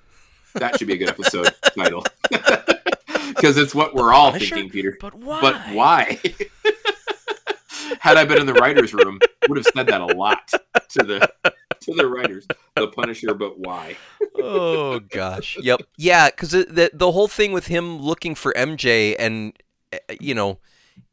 that 0.53 0.77
should 0.77 0.87
be 0.87 0.93
a 0.93 0.97
good 0.97 1.09
episode 1.09 1.53
title 1.75 2.05
because 3.29 3.57
it's 3.57 3.73
what 3.75 3.95
we're 3.95 4.13
all 4.13 4.31
Punisher? 4.31 4.55
thinking, 4.55 4.71
Peter. 4.71 4.97
But 4.99 5.15
why? 5.15 5.41
But 5.41 5.55
why? 5.73 6.19
Had 7.99 8.17
I 8.17 8.25
been 8.25 8.39
in 8.39 8.45
the 8.45 8.53
writers' 8.53 8.93
room, 8.93 9.19
would 9.47 9.57
have 9.57 9.65
said 9.75 9.87
that 9.87 10.01
a 10.01 10.05
lot 10.05 10.47
to 10.47 11.03
the 11.03 11.31
to 11.81 11.93
the 11.93 12.07
writers. 12.07 12.45
The 12.75 12.87
Punisher, 12.87 13.33
but 13.33 13.59
why? 13.59 13.95
oh 14.37 14.99
gosh. 14.99 15.57
Yep. 15.61 15.81
Yeah, 15.97 16.29
because 16.29 16.51
the, 16.51 16.91
the 16.93 17.11
whole 17.11 17.27
thing 17.27 17.51
with 17.51 17.67
him 17.67 17.99
looking 17.99 18.35
for 18.35 18.53
MJ 18.53 19.15
and 19.17 19.53
uh, 19.93 19.97
you 20.19 20.33
know, 20.33 20.59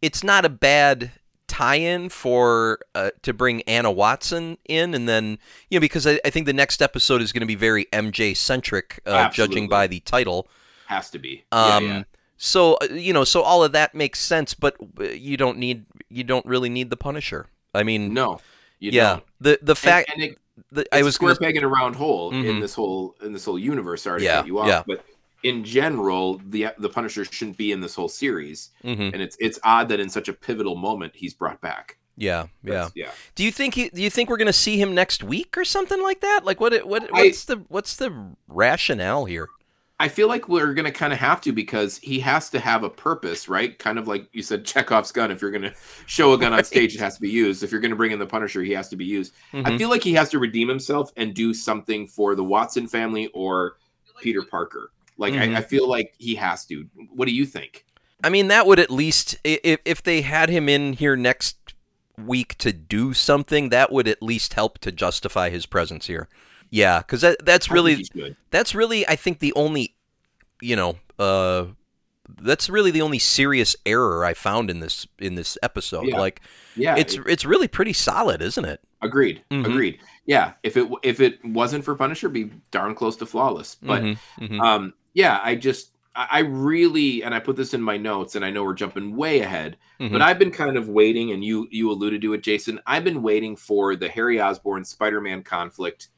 it's 0.00 0.24
not 0.24 0.44
a 0.44 0.48
bad 0.48 1.12
tie-in 1.52 2.08
for 2.08 2.78
uh, 2.94 3.10
to 3.20 3.34
bring 3.34 3.60
Anna 3.62 3.90
Watson 3.92 4.56
in, 4.64 4.94
and 4.94 5.06
then 5.06 5.38
you 5.68 5.78
know 5.78 5.80
because 5.82 6.06
I, 6.06 6.18
I 6.24 6.30
think 6.30 6.46
the 6.46 6.52
next 6.54 6.80
episode 6.80 7.20
is 7.20 7.30
going 7.32 7.40
to 7.42 7.46
be 7.46 7.54
very 7.54 7.84
MJ 7.92 8.34
centric, 8.34 9.00
uh, 9.04 9.28
judging 9.28 9.68
by 9.68 9.86
the 9.86 10.00
title. 10.00 10.48
Has 10.86 11.10
to 11.10 11.18
be. 11.18 11.44
Um, 11.52 11.84
yeah, 11.84 11.90
yeah. 11.98 12.02
So 12.38 12.74
uh, 12.82 12.86
you 12.92 13.12
know, 13.12 13.24
so 13.24 13.42
all 13.42 13.62
of 13.62 13.72
that 13.72 13.94
makes 13.94 14.18
sense, 14.20 14.54
but 14.54 14.76
uh, 14.98 15.04
you 15.04 15.36
don't 15.36 15.58
need 15.58 15.84
you 16.08 16.24
don't 16.24 16.46
really 16.46 16.70
need 16.70 16.88
the 16.90 16.96
Punisher. 16.96 17.46
I 17.74 17.82
mean, 17.82 18.12
No. 18.14 18.40
You 18.78 18.90
yeah, 18.90 19.10
don't. 19.10 19.24
the 19.40 19.58
the 19.62 19.76
fact 19.76 20.10
and 20.12 20.22
it, 20.24 20.38
that 20.72 20.80
it's 20.86 20.88
I 20.92 21.02
was 21.02 21.14
square 21.14 21.34
gonna, 21.34 21.46
peg 21.46 21.56
in 21.56 21.62
a 21.64 21.68
round 21.68 21.94
hole 21.96 22.32
Mhm. 22.32 22.48
in 22.48 22.60
this 22.60 22.74
whole 22.74 23.14
in 23.22 23.32
this 23.32 23.44
whole 23.44 23.58
universe. 23.58 24.02
Sorry 24.02 24.20
to 24.20 24.24
Yeah, 24.24 24.36
cut 24.38 24.46
you 24.48 24.58
off, 24.58 24.66
yeah. 24.68 24.82
but 24.86 25.04
in 25.42 25.64
general, 25.64 26.40
the 26.48 26.68
the 26.78 26.88
Punisher 26.88 27.24
shouldn't 27.24 27.56
be 27.56 27.72
in 27.72 27.80
this 27.80 27.94
whole 27.94 28.08
series, 28.08 28.70
Mhm. 28.84 29.12
and 29.12 29.22
it's 29.22 29.36
it's 29.40 29.58
odd 29.64 29.88
that 29.88 30.00
in 30.00 30.08
such 30.08 30.28
a 30.28 30.32
pivotal 30.32 30.76
moment 30.76 31.12
he's 31.14 31.34
brought 31.34 31.60
back. 31.60 31.98
yeah, 32.16 32.46
yeah. 32.62 32.72
That's- 32.72 32.92
yeah. 32.94 33.10
Do 33.34 33.42
you 33.42 33.50
think 33.50 33.74
he, 33.74 33.88
do 33.88 34.02
you 34.02 34.10
think 34.10 34.28
we're 34.28 34.36
going 34.36 34.46
to 34.46 34.52
see 34.52 34.76
him 34.80 34.94
next 34.94 35.24
week 35.24 35.56
or 35.56 35.64
something 35.64 36.00
like 36.02 36.20
that? 36.20 36.42
Like 36.44 36.60
what 36.60 36.86
what 36.86 37.04
I- 37.12 37.22
what's 37.24 37.44
the 37.46 37.64
what's 37.68 37.96
the 37.96 38.12
rationale 38.48 39.24
here? 39.24 39.48
I 39.98 40.08
feel 40.08 40.26
like 40.26 40.48
we're 40.48 40.74
gonna 40.74 40.90
kind 40.90 41.12
of 41.12 41.20
have 41.20 41.40
to 41.42 41.52
because 41.52 41.98
he 41.98 42.18
has 42.20 42.50
to 42.50 42.58
have 42.58 42.82
a 42.82 42.90
purpose, 42.90 43.48
right? 43.48 43.78
Kind 43.78 43.98
of 44.00 44.08
like 44.08 44.28
you 44.32 44.42
said, 44.42 44.64
Chekhov's 44.64 45.12
gun. 45.12 45.30
If 45.30 45.40
you're 45.40 45.52
gonna 45.52 45.72
show 46.06 46.32
a 46.32 46.38
gun 46.38 46.52
on 46.52 46.64
stage, 46.72 46.94
it 46.96 47.00
has 47.00 47.14
to 47.14 47.20
be 47.20 47.30
used. 47.30 47.62
If 47.62 47.70
you're 47.70 47.80
gonna 47.80 47.94
bring 47.96 48.10
in 48.10 48.18
the 48.18 48.26
Punisher, 48.26 48.62
he 48.62 48.72
has 48.72 48.88
to 48.88 48.96
be 48.96 49.04
used. 49.04 49.32
I 49.52 49.58
Mhm. 49.58 49.78
feel 49.78 49.88
like 49.90 50.02
he 50.02 50.12
has 50.14 50.28
to 50.30 50.40
redeem 50.40 50.68
himself 50.68 51.12
and 51.16 51.32
do 51.34 51.54
something 51.54 52.08
for 52.08 52.34
the 52.34 52.42
Watson 52.44 52.88
family 52.88 53.28
or 53.28 53.76
Peter 54.20 54.42
Parker. 54.42 54.90
Like 55.22 55.32
Mhm. 55.34 55.54
I, 55.54 55.58
I 55.58 55.62
feel 55.62 55.88
like 55.88 56.14
he 56.18 56.34
has 56.34 56.66
to. 56.66 56.86
What 57.14 57.26
do 57.28 57.34
you 57.34 57.46
think? 57.46 57.86
I 58.24 58.28
mean, 58.28 58.48
that 58.48 58.66
would 58.66 58.78
at 58.78 58.90
least 58.90 59.36
if 59.44 59.80
if 59.84 60.02
they 60.02 60.20
had 60.22 60.48
him 60.50 60.68
in 60.68 60.92
here 60.92 61.16
next 61.16 61.56
week 62.18 62.56
to 62.58 62.72
do 62.72 63.14
something, 63.14 63.70
that 63.70 63.90
would 63.90 64.06
at 64.06 64.22
least 64.22 64.54
help 64.54 64.78
to 64.80 64.92
justify 64.92 65.48
his 65.50 65.64
presence 65.66 66.06
here. 66.06 66.28
Yeah, 66.70 66.98
because 66.98 67.20
that 67.22 67.44
that's 67.44 67.70
really 67.70 68.04
that's 68.50 68.74
really 68.74 69.06
I 69.08 69.16
think 69.16 69.38
the 69.38 69.52
only 69.54 69.94
you 70.60 70.76
know 70.76 70.98
uh 71.18 71.66
that's 72.40 72.70
really 72.70 72.90
the 72.90 73.02
only 73.02 73.18
serious 73.18 73.74
error 73.84 74.24
I 74.24 74.34
found 74.34 74.70
in 74.70 74.80
this 74.80 75.06
in 75.18 75.34
this 75.34 75.58
episode. 75.62 76.06
Yeah. 76.08 76.18
Like 76.20 76.40
Yeah, 76.76 76.96
it's 76.96 77.14
it- 77.14 77.26
it's 77.26 77.44
really 77.44 77.68
pretty 77.68 77.92
solid, 77.92 78.42
isn't 78.42 78.64
it? 78.64 78.80
agreed. 79.04 79.42
Mhm. 79.50 79.66
Agreed. 79.66 79.98
Yeah, 80.26 80.52
if 80.62 80.76
it 80.76 80.88
if 81.02 81.18
it 81.20 81.44
wasn't 81.44 81.84
for 81.84 81.96
Punisher, 81.96 82.28
it'd 82.28 82.34
be 82.34 82.52
darn 82.70 82.94
close 82.94 83.16
to 83.16 83.26
flawless. 83.26 83.76
But 83.82 84.02
Mhm, 84.02 84.18
mhm. 84.40 84.60
um 84.60 84.94
yeah 85.14 85.40
i 85.42 85.54
just 85.54 85.92
i 86.14 86.40
really 86.40 87.22
and 87.22 87.34
i 87.34 87.38
put 87.40 87.56
this 87.56 87.72
in 87.74 87.80
my 87.82 87.96
notes 87.96 88.34
and 88.36 88.44
i 88.44 88.50
know 88.50 88.62
we're 88.64 88.74
jumping 88.74 89.16
way 89.16 89.40
ahead 89.40 89.76
Mhm. 90.00 90.12
but 90.12 90.20
i've 90.22 90.38
been 90.38 90.50
kind 90.50 90.76
of 90.76 90.88
waiting 90.88 91.32
and 91.32 91.42
you 91.44 91.66
you 91.70 91.90
alluded 91.90 92.20
to 92.22 92.32
it 92.34 92.42
jason 92.42 92.78
i've 92.86 93.04
been 93.04 93.22
waiting 93.22 93.56
for 93.56 93.96
the 93.96 94.08
harry 94.08 94.40
osborn 94.40 94.84
spider-man 94.84 95.42
conflict 95.42 96.08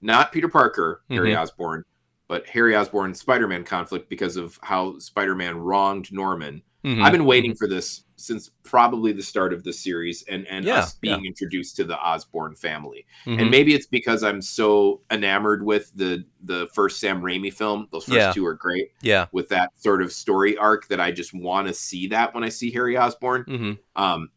not 0.00 0.30
peter 0.32 0.48
parker 0.48 1.02
harry 1.08 1.34
osborn 1.36 1.84
but 2.28 2.46
harry 2.46 2.74
osborn 2.76 3.14
spider-man 3.14 3.64
conflict 3.64 4.08
because 4.08 4.36
of 4.36 4.58
how 4.62 4.98
spider-man 4.98 5.56
wronged 5.58 6.12
norman 6.12 6.62
Mhm. 6.84 7.02
i've 7.02 7.12
been 7.12 7.24
waiting 7.24 7.54
for 7.54 7.66
this 7.68 8.04
since 8.22 8.50
probably 8.62 9.12
the 9.12 9.22
start 9.22 9.52
of 9.52 9.64
the 9.64 9.72
series 9.72 10.22
and 10.28 10.46
and 10.46 10.64
Yeah, 10.64 10.78
us 10.78 10.94
being 10.94 11.24
introduced 11.26 11.76
to 11.76 11.84
the 11.84 11.98
Osborn 11.98 12.54
family 12.54 13.04
Mhm. 13.26 13.40
and 13.40 13.50
maybe 13.50 13.74
it's 13.74 13.86
because 13.86 14.22
I'm 14.22 14.40
so 14.40 15.02
enamored 15.10 15.64
with 15.64 15.92
the 15.94 16.24
the 16.42 16.68
first 16.74 17.00
Sam 17.00 17.20
Raimi 17.22 17.52
film. 17.52 17.88
Those 17.92 18.04
first 18.04 18.16
Yeah. 18.16 18.32
two 18.32 18.46
are 18.46 18.54
great 18.54 18.92
yeah. 19.02 19.26
with 19.32 19.48
that 19.50 19.70
sort 19.76 20.02
of 20.02 20.12
story 20.12 20.56
arc 20.56 20.88
that 20.88 21.00
I 21.00 21.10
just 21.12 21.34
want 21.34 21.68
to 21.68 21.74
see 21.74 22.06
that 22.08 22.34
when 22.34 22.44
I 22.44 22.48
see 22.48 22.70
Harry 22.70 22.96
Osborn. 22.96 23.44
Mhm. 23.44 23.78
Um, 23.96 24.30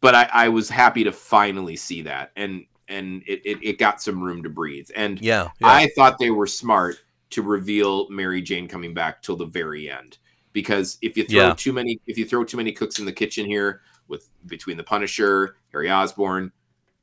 but 0.00 0.14
I, 0.14 0.28
I 0.32 0.48
was 0.48 0.68
happy 0.68 1.04
to 1.04 1.12
finally 1.12 1.76
see 1.76 2.02
that, 2.02 2.30
and 2.36 2.64
and 2.86 3.22
it, 3.26 3.42
it, 3.44 3.58
it 3.62 3.78
got 3.78 4.00
some 4.00 4.22
room 4.22 4.42
to 4.44 4.48
breathe. 4.48 4.88
And 4.96 5.20
Yeah. 5.20 5.48
yeah. 5.60 5.66
I 5.68 5.90
thought 5.94 6.18
they 6.18 6.30
were 6.30 6.46
smart 6.46 6.96
to 7.30 7.42
reveal 7.42 8.08
Mary 8.08 8.40
Jane 8.40 8.66
coming 8.68 8.94
back 8.94 9.22
till 9.22 9.36
the 9.36 9.44
very 9.44 9.90
end. 9.90 10.16
Because 10.52 10.98
if 11.02 11.16
you 11.16 11.24
throw 11.24 11.48
Yeah. 11.48 11.54
too 11.54 11.72
many, 11.72 12.00
if 12.06 12.16
you 12.18 12.24
throw 12.24 12.44
too 12.44 12.56
many 12.56 12.72
cooks 12.72 12.98
in 12.98 13.04
the 13.04 13.12
kitchen 13.12 13.46
here, 13.46 13.82
with 14.08 14.28
between 14.46 14.76
the 14.78 14.82
Punisher, 14.84 15.56
Harry 15.72 15.90
Osborn, 15.90 16.50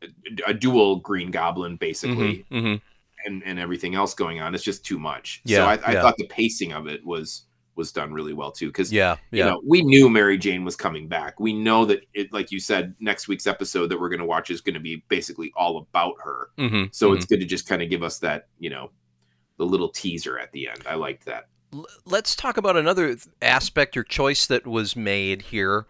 a, 0.02 0.08
a 0.48 0.54
dual 0.54 0.98
Green 0.98 1.30
Goblin, 1.32 1.76
basically, 1.78 2.46
Mhm, 2.52 2.64
mhm. 2.64 2.82
and 3.26 3.44
and 3.44 3.60
everything 3.60 3.94
else 3.96 4.14
going 4.16 4.42
on, 4.42 4.56
it's 4.56 4.64
just 4.64 4.84
too 4.84 4.98
much. 4.98 5.42
Yeah, 5.46 5.58
so 5.58 5.66
I, 5.66 5.90
I 5.90 5.94
yeah. 5.94 6.02
thought 6.02 6.18
the 6.18 6.28
pacing 6.28 6.74
of 6.74 6.88
it 6.88 7.06
was 7.06 7.44
was 7.76 7.92
done 7.92 8.14
really 8.14 8.32
well 8.34 8.52
too. 8.54 8.68
Because 8.68 8.92
Yeah. 8.92 9.18
you 9.32 9.44
know, 9.44 9.62
we 9.66 9.84
knew 9.84 10.10
Mary 10.10 10.38
Jane 10.38 10.64
was 10.64 10.78
coming 10.78 11.10
back. 11.10 11.40
We 11.42 11.52
know 11.54 11.84
that 11.86 12.06
it, 12.14 12.32
like 12.32 12.50
you 12.50 12.58
said, 12.60 12.96
next 13.02 13.28
week's 13.28 13.46
episode 13.48 13.88
that 13.88 14.00
we're 14.00 14.08
going 14.08 14.22
to 14.22 14.26
watch 14.26 14.50
is 14.50 14.62
going 14.62 14.76
to 14.76 14.80
be 14.80 15.04
basically 15.10 15.52
all 15.58 15.78
about 15.80 16.16
her. 16.24 16.52
Mhm, 16.58 16.96
So 16.96 17.12
it's 17.12 17.26
good 17.26 17.42
to 17.42 17.46
just 17.46 17.68
kind 17.68 17.82
of 17.82 17.90
give 17.90 18.02
us 18.02 18.18
that, 18.20 18.48
you 18.60 18.70
know, 18.70 18.92
the 19.58 19.66
little 19.66 19.90
teaser 19.90 20.40
at 20.40 20.54
the 20.54 20.70
end. 20.70 20.84
I 20.88 20.96
liked 20.96 21.26
that. 21.26 21.50
Let's 22.06 22.36
talk 22.36 22.58
about 22.58 22.78
another 22.78 23.18
aspect 23.42 23.98
or 23.98 24.04
choice 24.04 24.46
that 24.48 24.66
was 24.68 24.96
made 24.96 25.44
here 25.44 25.86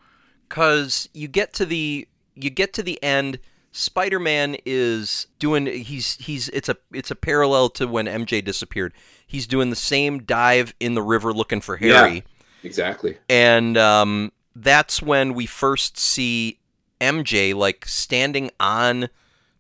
cuz 0.49 1.09
you 1.13 1.27
get 1.27 1.53
to 1.53 1.65
the 1.65 2.07
you 2.35 2.49
get 2.49 2.73
to 2.73 2.83
the 2.83 3.01
end 3.03 3.39
Spider-Man 3.71 4.55
is 4.65 5.27
doing 5.37 5.65
he's 5.65 6.15
he's 6.15 6.47
it's 6.49 6.69
a 6.69 6.77
it's 6.93 7.11
a 7.11 7.15
parallel 7.15 7.69
to 7.71 7.87
when 7.87 8.05
MJ 8.05 8.43
disappeared. 8.43 8.93
He's 9.27 9.47
doing 9.47 9.69
the 9.69 9.75
same 9.75 10.23
dive 10.23 10.73
in 10.79 10.93
the 10.93 11.01
river 11.01 11.33
looking 11.33 11.59
for 11.59 11.77
Yeah. 11.77 12.07
Harry. 12.07 12.23
Exactly. 12.63 13.17
And 13.27 13.77
um, 13.77 14.31
that's 14.55 15.01
when 15.01 15.33
we 15.33 15.45
first 15.45 15.97
see 15.97 16.59
MJ 17.01 17.53
like 17.53 17.85
standing 17.85 18.49
on 18.61 19.09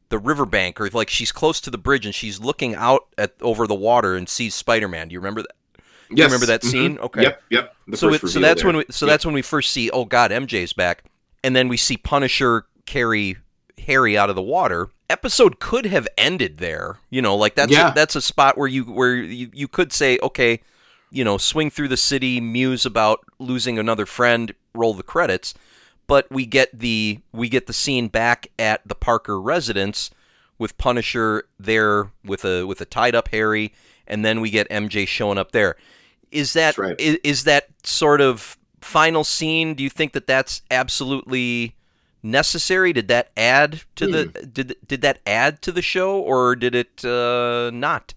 the 0.07 0.17
riverbank 0.17 0.79
or 0.79 0.89
like 0.89 1.09
she's 1.09 1.33
close 1.33 1.59
to 1.61 1.69
the 1.69 1.77
bridge 1.77 2.05
and 2.05 2.15
she's 2.15 2.39
looking 2.39 2.73
out 2.73 3.07
at 3.17 3.33
over 3.41 3.67
the 3.67 3.75
water 3.75 4.15
and 4.15 4.29
sees 4.29 4.55
Spider-Man. 4.55 5.09
Do 5.09 5.13
you 5.13 5.19
remember 5.19 5.41
that? 5.41 5.51
Yes. 6.09 6.25
remember 6.25 6.45
that 6.47 6.61
Mhm. 6.61 6.71
scene? 6.71 6.97
Okay. 6.99 7.23
Yep. 7.23 7.43
Yep. 7.49 7.75
The 7.87 7.97
so 7.97 8.13
it, 8.13 8.27
so 8.27 8.39
that's 8.39 8.61
there. 8.61 8.67
when 8.69 8.77
we 8.77 8.85
so 8.91 9.05
Yep. 9.05 9.13
that's 9.13 9.25
when 9.25 9.33
we 9.35 9.41
first 9.41 9.71
see 9.71 9.89
oh 9.91 10.05
god 10.05 10.31
MJ's 10.31 10.73
back 10.73 11.03
and 11.43 11.55
then 11.55 11.67
we 11.67 11.77
see 11.77 11.97
Punisher 11.97 12.65
carry 12.85 13.37
Harry 13.87 14.17
out 14.17 14.29
of 14.29 14.35
the 14.35 14.41
water. 14.41 14.89
Episode 15.09 15.59
could 15.59 15.85
have 15.85 16.07
ended 16.17 16.57
there. 16.57 16.97
You 17.09 17.21
know, 17.21 17.35
like 17.35 17.55
that's 17.55 17.71
Yeah. 17.71 17.91
that's 17.91 18.15
a 18.15 18.21
spot 18.21 18.57
where 18.57 18.67
you 18.67 18.83
where 18.83 19.15
you, 19.15 19.49
you 19.53 19.67
could 19.67 19.93
say 19.93 20.17
okay, 20.23 20.61
you 21.11 21.23
know, 21.23 21.37
swing 21.37 21.69
through 21.69 21.87
the 21.89 21.97
city, 21.97 22.41
muse 22.41 22.85
about 22.85 23.19
losing 23.39 23.77
another 23.77 24.05
friend, 24.05 24.53
roll 24.73 24.93
the 24.93 25.03
credits. 25.03 25.53
But 26.07 26.27
we 26.31 26.45
get 26.45 26.77
the 26.79 27.19
we 27.31 27.49
get 27.49 27.67
the 27.67 27.73
scene 27.73 28.07
back 28.07 28.47
at 28.59 28.81
the 28.85 28.95
Parker 28.95 29.39
residence 29.41 30.09
with 30.57 30.77
Punisher 30.77 31.45
there 31.59 32.11
with 32.23 32.45
a 32.45 32.65
with 32.65 32.79
a 32.81 32.85
tied 32.85 33.13
up 33.15 33.27
Harry, 33.29 33.73
and 34.07 34.23
then 34.25 34.41
we 34.41 34.49
get 34.49 34.69
MJ 34.69 35.07
showing 35.07 35.37
up 35.37 35.51
there. 35.51 35.75
Is 36.31 36.53
that 36.53 36.77
right. 36.77 36.99
is, 36.99 37.17
is 37.23 37.43
that 37.45 37.67
sort 37.83 38.21
of 38.21 38.57
final 38.81 39.23
scene? 39.23 39.73
Do 39.73 39.83
you 39.83 39.89
think 39.89 40.13
that 40.13 40.27
that's 40.27 40.61
absolutely 40.71 41.75
necessary? 42.23 42.93
Did 42.93 43.07
that 43.07 43.29
add 43.37 43.83
to 43.95 44.07
the 44.07 44.23
Hmm. 44.25 44.49
did 44.51 44.75
did 44.87 45.01
that 45.01 45.19
add 45.25 45.61
to 45.63 45.71
the 45.71 45.81
show, 45.81 46.19
or 46.19 46.55
did 46.55 46.75
it 46.75 47.05
uh, 47.05 47.71
not? 47.73 48.13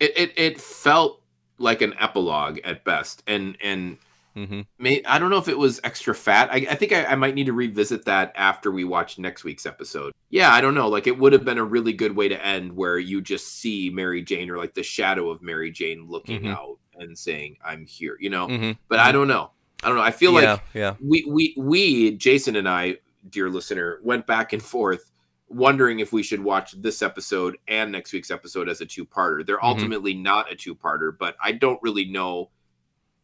it, 0.00 0.12
it 0.16 0.32
it 0.36 0.60
felt 0.60 1.20
like 1.58 1.82
an 1.82 1.94
epilogue 1.98 2.58
at 2.64 2.84
best, 2.84 3.22
and 3.26 3.56
and 3.62 3.98
hmm 4.46 4.60
may, 4.78 5.02
I 5.04 5.18
don't 5.18 5.30
know 5.30 5.38
if 5.38 5.48
it 5.48 5.58
was 5.58 5.80
extra 5.84 6.14
fat. 6.14 6.50
I, 6.50 6.66
I 6.70 6.74
think 6.74 6.92
I, 6.92 7.04
I 7.04 7.14
might 7.14 7.34
need 7.34 7.46
to 7.46 7.52
revisit 7.52 8.04
that 8.04 8.32
after 8.36 8.70
we 8.70 8.84
watch 8.84 9.18
next 9.18 9.44
week's 9.44 9.66
episode. 9.66 10.12
Yeah, 10.30 10.52
I 10.52 10.60
don't 10.60 10.74
know. 10.74 10.88
Like 10.88 11.06
it 11.06 11.18
would 11.18 11.32
have 11.32 11.44
been 11.44 11.58
a 11.58 11.64
really 11.64 11.92
good 11.92 12.14
way 12.14 12.28
to 12.28 12.44
end 12.44 12.72
where 12.76 12.98
you 12.98 13.20
just 13.20 13.48
see 13.60 13.90
Mary 13.90 14.22
Jane 14.22 14.50
or 14.50 14.58
like 14.58 14.74
the 14.74 14.82
shadow 14.82 15.30
of 15.30 15.42
Mary 15.42 15.70
Jane 15.70 16.06
looking 16.08 16.42
Mhm. 16.42 16.54
out 16.54 16.78
and 16.94 17.16
saying, 17.16 17.56
"I'm 17.64 17.86
here," 17.86 18.16
you 18.20 18.30
know. 18.30 18.46
hmm 18.48 18.72
But 18.88 18.98
I 19.00 19.12
don't 19.12 19.28
know. 19.28 19.50
I 19.82 19.88
don't 19.88 19.96
know. 19.96 20.02
I 20.02 20.10
feel 20.10 20.32
yeah, 20.40 20.52
like 20.52 20.62
yeah, 20.74 20.94
we 21.00 21.24
we 21.28 21.54
we 21.56 22.10
Jason 22.16 22.56
and 22.56 22.68
I, 22.68 22.96
dear 23.30 23.48
listener, 23.48 24.00
went 24.02 24.26
back 24.26 24.52
and 24.52 24.62
forth 24.62 25.10
wondering 25.50 26.00
if 26.00 26.12
we 26.12 26.22
should 26.22 26.40
watch 26.44 26.72
this 26.72 27.00
episode 27.00 27.56
and 27.68 27.90
next 27.92 28.12
week's 28.12 28.30
episode 28.30 28.68
as 28.68 28.82
a 28.82 28.86
two-parter. 28.86 29.46
They're 29.46 29.56
Mhm. 29.56 29.62
ultimately 29.62 30.12
not 30.12 30.52
a 30.52 30.54
two-parter, 30.54 31.16
but 31.16 31.36
I 31.42 31.52
don't 31.52 31.80
really 31.82 32.04
know 32.04 32.50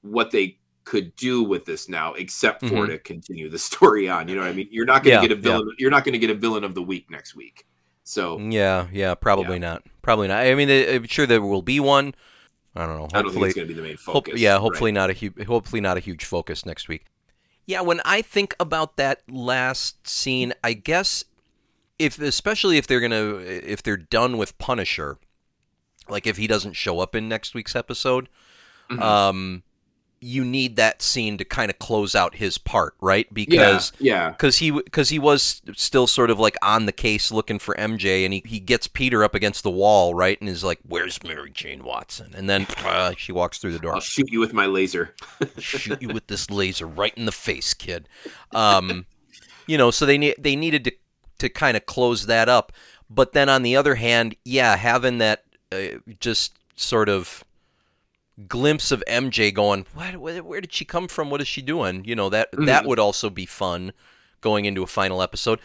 what 0.01 0.31
they 0.31 0.57
could 0.85 1.15
do 1.17 1.43
with 1.43 1.65
this 1.65 1.89
now 1.89 2.13
except 2.15 2.61
for 2.61 2.87
Mhm. 2.87 2.89
to 2.89 2.99
continue 2.99 3.49
the 3.49 3.59
story 3.59 4.09
on. 4.09 4.29
You 4.29 4.35
know 4.37 4.43
what 4.43 4.51
I 4.51 4.53
mean? 4.55 4.69
You're 4.71 4.85
not 4.85 5.03
going 5.03 5.17
to 5.17 5.23
Yeah, 5.23 5.29
get 5.29 5.33
a 5.39 5.41
villain 5.41 5.69
you're 5.79 5.91
not 5.91 6.05
going 6.05 6.13
to 6.13 6.19
get 6.19 6.31
a 6.31 6.35
villain 6.35 6.63
of 6.65 6.75
the 6.75 6.83
week 6.83 7.11
next 7.11 7.35
week. 7.35 7.67
So, 8.05 8.39
yeah, 8.39 8.87
yeah. 8.93 9.15
Probably 9.15 9.59
not. 9.59 9.83
Probably 10.03 10.29
not. 10.29 10.45
I 10.45 10.55
mean, 10.55 10.69
I'm 10.71 11.07
sure 11.07 11.27
there 11.27 11.41
will 11.41 11.63
be 11.63 11.81
one. 11.81 12.15
I 12.77 12.85
don't 12.87 12.99
know. 12.99 13.09
I 13.15 13.23
don't 13.23 13.33
think 13.33 13.47
it's 13.47 13.55
going 13.55 13.67
to 13.69 13.73
be 13.73 13.81
the 13.81 13.87
main 13.87 13.97
Hope- 14.05 14.27
focus. 14.27 14.39
yeah, 14.41 14.53
right? 14.53 14.61
hopefully 14.61 14.93
not 14.93 15.09
a 15.09 15.13
huge, 15.15 15.43
hopefully 15.47 15.81
not 15.81 15.97
a 15.97 16.01
huge 16.01 16.25
focus 16.25 16.67
next 16.67 16.89
week. 16.89 17.07
Yeah, 17.67 17.81
when 17.81 18.03
I 18.05 18.21
think 18.21 18.55
about 18.61 18.97
that 18.99 19.23
last 19.31 20.07
scene, 20.07 20.53
I 20.63 20.75
guess 20.75 21.25
if 21.99 22.19
especially 22.21 22.77
if 22.77 22.87
they're 22.87 23.01
gonna 23.01 23.37
if 23.39 23.83
they're 23.83 23.97
done 23.97 24.37
with 24.37 24.59
Punisher, 24.59 25.17
like 26.09 26.27
if 26.27 26.37
he 26.37 26.47
doesn't 26.47 26.75
show 26.75 26.99
up 27.01 27.15
in 27.15 27.27
next 27.29 27.55
week's 27.55 27.75
episode, 27.75 28.29
Mhm. 28.91 29.01
um, 29.01 29.63
you 30.25 30.43
need 30.43 30.77
that 30.77 31.03
scene 31.03 31.37
to 31.37 31.45
kind 31.45 31.71
of 31.71 31.79
close 31.79 32.15
out 32.15 32.37
his 32.37 32.57
part, 32.57 32.95
right? 33.01 33.33
Because 33.33 33.93
yeah, 33.99 34.31
because 34.31 34.57
he 34.57 34.71
because 34.71 35.11
he 35.11 35.19
was 35.19 35.61
still 35.75 36.07
sort 36.07 36.31
of 36.31 36.41
like 36.41 36.57
on 36.63 36.87
the 36.87 36.93
case 36.93 37.31
looking 37.31 37.59
for 37.59 37.75
MJ, 37.75 38.25
and 38.25 38.33
he, 38.33 38.43
he 38.47 38.59
gets 38.59 38.89
Peter 38.89 39.23
up 39.23 39.35
against 39.35 39.63
the 39.63 39.71
wall, 39.71 40.15
right, 40.15 40.41
and 40.41 40.49
is 40.49 40.65
like, 40.65 40.79
"Where's 40.89 41.23
Mary 41.23 41.51
Jane 41.51 41.85
Watson?" 41.85 42.33
And 42.35 42.49
then 42.49 42.67
uh, 42.79 43.13
she 43.19 43.33
walks 43.33 43.59
through 43.59 43.75
the 43.75 43.79
door. 43.79 43.95
I'll 43.95 44.01
shoot 44.01 44.31
you 44.33 44.41
with 44.41 44.55
my 44.55 44.65
laser. 44.65 45.15
shoot 45.59 46.01
you 46.01 46.09
with 46.09 46.27
this 46.29 46.51
laser 46.51 46.87
right 46.87 47.15
in 47.17 47.27
the 47.27 47.33
face, 47.33 47.75
kid. 47.75 48.09
Um, 48.53 49.05
you 49.67 49.77
know, 49.77 49.91
so 49.91 50.07
they 50.07 50.17
need 50.17 50.37
they 50.39 50.57
needed 50.57 50.85
to 50.85 50.93
to 51.41 51.49
kind 51.51 51.77
of 51.77 51.85
close 51.85 52.27
that 52.27 52.49
up. 52.49 52.73
But 53.11 53.33
then 53.33 53.51
on 53.51 53.63
the 53.63 53.77
other 53.77 53.97
hand, 53.97 54.37
yeah, 54.45 54.77
having 54.77 55.19
that 55.19 55.45
uh, 55.71 55.99
just 56.19 56.55
sort 56.77 57.11
of 57.11 57.45
glimpse 58.49 58.91
of 58.91 59.03
MJ 59.09 59.53
going, 59.55 59.87
what, 59.95 60.17
where, 60.17 60.43
where 60.43 60.61
did 60.61 60.73
she 60.73 60.85
come 60.85 61.09
from? 61.09 61.31
What 61.31 61.41
is 61.41 61.49
she 61.49 61.63
doing? 61.63 62.05
You 62.05 62.17
know, 62.17 62.29
that 62.31 62.51
Mm-hmm. 62.53 62.65
that 62.67 62.87
would 62.87 62.99
also 62.99 63.31
be 63.31 63.47
fun 63.47 63.93
going 64.41 64.65
into 64.65 64.83
a 64.83 64.87
final 64.87 65.23
episode. 65.23 65.61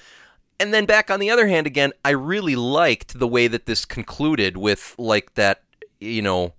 And 0.59 0.73
then 0.73 0.85
back 0.85 1.09
on 1.09 1.19
the 1.19 1.29
other 1.29 1.47
hand 1.47 1.67
again, 1.67 1.93
I 2.03 2.09
really 2.11 2.55
liked 2.55 3.17
the 3.17 3.27
way 3.27 3.47
that 3.47 3.65
this 3.65 3.85
concluded 3.85 4.57
with 4.57 4.93
like 4.97 5.35
that, 5.35 5.63
you 5.99 6.21
know, 6.21 6.53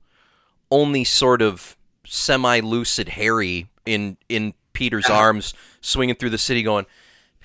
only 0.70 1.04
sort 1.04 1.42
of 1.42 1.76
semi-lucid 2.04 3.10
Harry 3.10 3.68
in 3.86 4.16
in 4.28 4.54
Peter's 4.72 5.06
arms 5.10 5.52
swinging 5.80 6.14
through 6.14 6.30
the 6.30 6.38
city 6.38 6.62
going, 6.62 6.86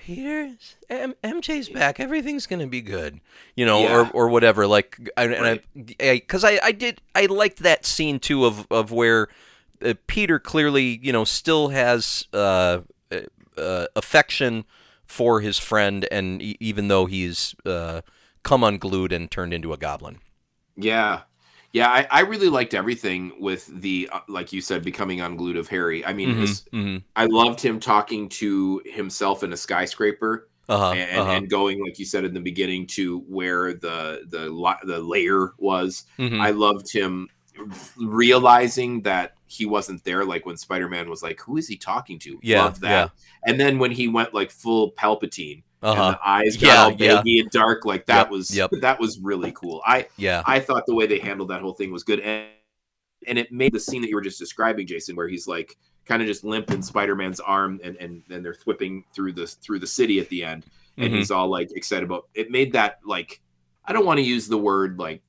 Peter, 0.05 0.51
M- 0.89 1.15
MJ's 1.23 1.67
back. 1.67 1.99
Everything's 1.99 2.45
gonna 2.45 2.67
be 2.67 2.81
good, 2.81 3.19
you 3.55 3.65
know, 3.65 3.79
Yeah. 3.81 3.95
or 3.97 4.09
or 4.11 4.29
whatever. 4.29 4.67
Like, 4.67 5.09
I, 5.17 5.25
Right. 5.27 5.37
and 5.37 5.45
I, 5.97 6.13
because 6.19 6.43
I, 6.43 6.59
I 6.61 6.71
did, 6.71 7.01
I 7.15 7.25
liked 7.25 7.57
that 7.63 7.85
scene 7.85 8.19
too 8.19 8.45
of 8.45 8.67
of 8.69 8.91
where 8.91 9.27
uh, 9.83 9.95
Peter 10.07 10.37
clearly, 10.39 10.99
you 11.01 11.11
know, 11.11 11.23
still 11.23 11.69
has 11.69 12.27
uh, 12.33 12.81
uh, 13.11 13.19
uh, 13.57 13.87
affection 13.95 14.65
for 15.05 15.41
his 15.41 15.57
friend, 15.57 16.07
and 16.11 16.41
e- 16.41 16.57
even 16.59 16.87
though 16.87 17.07
he's 17.07 17.55
uh, 17.65 18.01
come 18.43 18.63
unglued 18.63 19.11
and 19.11 19.31
turned 19.31 19.53
into 19.55 19.73
a 19.73 19.77
goblin. 19.77 20.19
Yeah. 20.77 21.21
Yeah, 21.75 21.89
I, 21.89 22.07
I 22.09 22.21
really 22.21 22.47
liked 22.47 22.73
everything 22.73 23.33
with 23.37 23.67
the, 23.81 24.07
uh, 24.09 24.21
like 24.29 24.53
you 24.53 24.61
said, 24.61 24.81
becoming 24.81 25.19
unglued 25.19 25.57
of 25.57 25.67
Harry. 25.67 26.05
I 26.05 26.13
mean, 26.13 26.33
his, 26.37 26.63
hmm 26.71 26.97
I 27.17 27.25
loved 27.25 27.59
him 27.59 27.81
talking 27.81 28.29
to 28.29 28.81
himself 28.85 29.43
in 29.43 29.51
a 29.51 29.57
skyscraper 29.57 30.47
Uh-huh, 30.69 30.93
and, 30.93 31.19
uh-huh. 31.19 31.31
and 31.31 31.49
going, 31.49 31.83
like 31.83 31.99
you 31.99 32.05
said 32.05 32.23
in 32.23 32.33
the 32.33 32.39
beginning, 32.39 32.87
to 32.95 33.19
where 33.27 33.73
the 33.73 34.23
the 34.29 34.43
the 34.85 34.99
layer 34.99 35.51
was. 35.57 36.05
Mhm. 36.17 36.39
I 36.39 36.51
loved 36.51 36.87
him 36.93 37.27
realizing 37.97 39.01
that 39.01 39.33
he 39.47 39.65
wasn't 39.65 40.01
there. 40.05 40.23
Like 40.23 40.45
when 40.45 40.57
Spider 40.57 40.87
Man 40.87 41.09
was 41.09 41.21
like, 41.21 41.41
"Who 41.41 41.57
is 41.57 41.67
he 41.67 41.75
talking 41.77 42.19
to?" 42.19 42.39
Yeah, 42.41 42.63
Loved 42.63 42.81
that. 42.81 43.11
And 43.45 43.59
then 43.59 43.79
when 43.79 43.91
he 43.91 44.07
went 44.07 44.33
like 44.33 44.49
full 44.49 44.93
Palpatine 44.93 45.63
uh-huh. 45.85 46.03
and 46.03 46.15
the 46.15 46.27
eyes 46.27 46.57
got 46.57 46.99
Yeah, 46.99 47.13
all 47.15 47.23
yeah. 47.25 47.41
and 47.41 47.49
dark, 47.51 47.85
like 47.85 48.05
that 48.07 48.23
Yep, 48.25 48.29
was 48.31 48.55
yep. 48.55 48.69
that 48.81 48.99
was 48.99 49.19
really 49.19 49.51
cool. 49.53 49.81
I 49.85 50.07
yeah. 50.17 50.41
I 50.45 50.59
thought 50.59 50.85
the 50.85 50.95
way 50.95 51.05
they 51.07 51.19
handled 51.19 51.49
that 51.49 51.61
whole 51.61 51.73
thing 51.73 51.91
was 51.91 52.03
good, 52.03 52.19
and 52.19 52.47
and 53.27 53.37
it 53.39 53.51
made 53.51 53.73
the 53.73 53.79
scene 53.79 54.01
that 54.01 54.09
you 54.09 54.15
were 54.15 54.21
just 54.21 54.39
describing, 54.39 54.85
Jason, 54.87 55.15
where 55.15 55.27
he's 55.27 55.47
like 55.47 55.77
kind 56.05 56.21
of 56.21 56.27
just 56.27 56.43
limp 56.43 56.69
in 56.71 56.81
Spider-Man's 56.83 57.39
arm, 57.39 57.79
and 57.83 57.95
and 57.97 58.21
then 58.27 58.43
they're 58.43 58.55
whipping 58.65 59.03
through 59.15 59.33
the 59.33 59.47
through 59.47 59.79
the 59.79 59.87
city 59.87 60.19
at 60.19 60.29
the 60.29 60.43
end, 60.43 60.65
and 60.97 61.11
Mhm. 61.13 61.17
he's 61.17 61.31
all 61.31 61.47
like 61.49 61.69
excited 61.75 62.03
about. 62.03 62.27
It 62.35 62.51
made 62.51 62.73
that 62.73 62.99
like 63.05 63.41
I 63.85 63.93
don't 63.93 64.05
want 64.05 64.17
to 64.17 64.23
use 64.25 64.47
the 64.47 64.57
word 64.57 64.97
like 64.99 65.21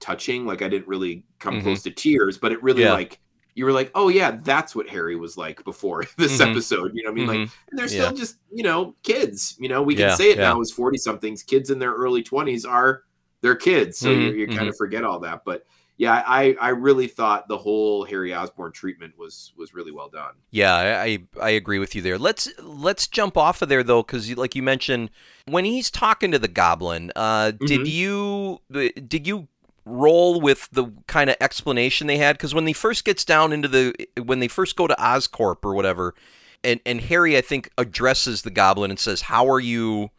touching, 0.00 0.44
like 0.46 0.62
I 0.62 0.68
didn't 0.68 0.88
really 0.88 1.24
come 1.38 1.54
Mhm. 1.60 1.62
close 1.62 1.82
to 1.84 1.90
tears, 1.90 2.38
but 2.38 2.52
it 2.52 2.62
really 2.62 2.82
Yeah. 2.82 2.92
like 2.92 3.18
you 3.56 3.64
were 3.64 3.72
like, 3.72 3.90
oh 3.96 4.08
yeah, 4.08 4.38
that's 4.44 4.76
what 4.76 4.88
Harry 4.88 5.16
was 5.16 5.36
like 5.36 5.64
before 5.64 6.04
this 6.18 6.38
Mhm. 6.38 6.40
episode. 6.40 6.92
You 6.94 7.02
know 7.02 7.10
what 7.10 7.14
I 7.14 7.16
mean? 7.16 7.26
Like 7.26 7.38
Mhm. 7.38 7.50
and 7.70 7.78
they're 7.78 7.88
Yeah. 7.88 8.12
still 8.12 8.14
just 8.14 8.36
you 8.52 8.62
know 8.62 8.94
kids 9.02 9.56
you 9.58 9.68
know 9.68 9.82
we 9.82 9.96
can 9.96 10.02
Yeah, 10.02 10.16
say 10.16 10.30
it 10.30 10.38
yeah. 10.38 10.42
now 10.42 10.60
as 10.60 10.70
40 10.70 10.98
somethings 10.98 11.42
kids 11.42 11.70
in 11.70 11.78
their 11.80 11.92
early 11.92 12.22
20s 12.22 12.64
are 12.64 13.02
they're 13.42 13.56
kids 13.56 13.98
so 13.98 14.10
Mhm, 14.10 14.12
you, 14.12 14.32
you 14.32 14.48
kind 14.48 14.68
of 14.68 14.76
forget 14.76 15.04
all 15.04 15.20
that 15.20 15.42
but 15.44 15.66
yeah 15.98 16.22
i 16.26 16.56
i 16.60 16.68
really 16.70 17.06
thought 17.08 17.48
the 17.48 17.58
whole 17.58 18.04
harry 18.04 18.32
osborn 18.34 18.72
treatment 18.72 19.12
was 19.18 19.52
was 19.56 19.74
really 19.74 19.92
well 19.92 20.08
done 20.08 20.34
Yeah, 20.50 20.74
I 20.76 21.18
I 21.40 21.50
agree 21.50 21.78
with 21.78 21.94
you 21.94 22.00
there. 22.02 22.18
Let's 22.18 22.48
let's 22.60 23.06
jump 23.08 23.36
off 23.36 23.60
of 23.62 23.68
there 23.68 23.82
though, 23.82 24.02
because 24.02 24.34
like 24.36 24.54
you 24.54 24.62
mentioned, 24.62 25.10
when 25.46 25.64
he's 25.64 25.90
talking 25.90 26.30
to 26.30 26.38
the 26.38 26.48
goblin, 26.48 27.12
uh, 27.16 27.52
did 27.64 27.80
Mhm. 27.80 27.86
you 27.86 28.60
did 28.70 29.26
you 29.26 29.48
roll 29.86 30.40
with 30.42 30.68
the 30.72 30.92
kind 31.06 31.30
of 31.30 31.36
explanation 31.40 32.06
they 32.06 32.18
had? 32.18 32.36
Because 32.36 32.54
when 32.54 32.66
he 32.66 32.74
first 32.74 33.06
gets 33.06 33.24
down 33.24 33.54
into 33.54 33.68
the 33.68 33.94
when 34.22 34.40
they 34.40 34.48
first 34.48 34.76
go 34.76 34.86
to 34.86 34.94
Oscorp 34.96 35.64
or 35.64 35.74
whatever, 35.74 36.14
and 36.62 36.80
and 36.84 37.00
Harry 37.00 37.36
I 37.36 37.40
think 37.40 37.70
addresses 37.78 38.42
the 38.42 38.50
goblin 38.50 38.90
and 38.90 39.00
says, 39.00 39.22
"How 39.22 39.48
are 39.50 39.60
you? 39.60 40.10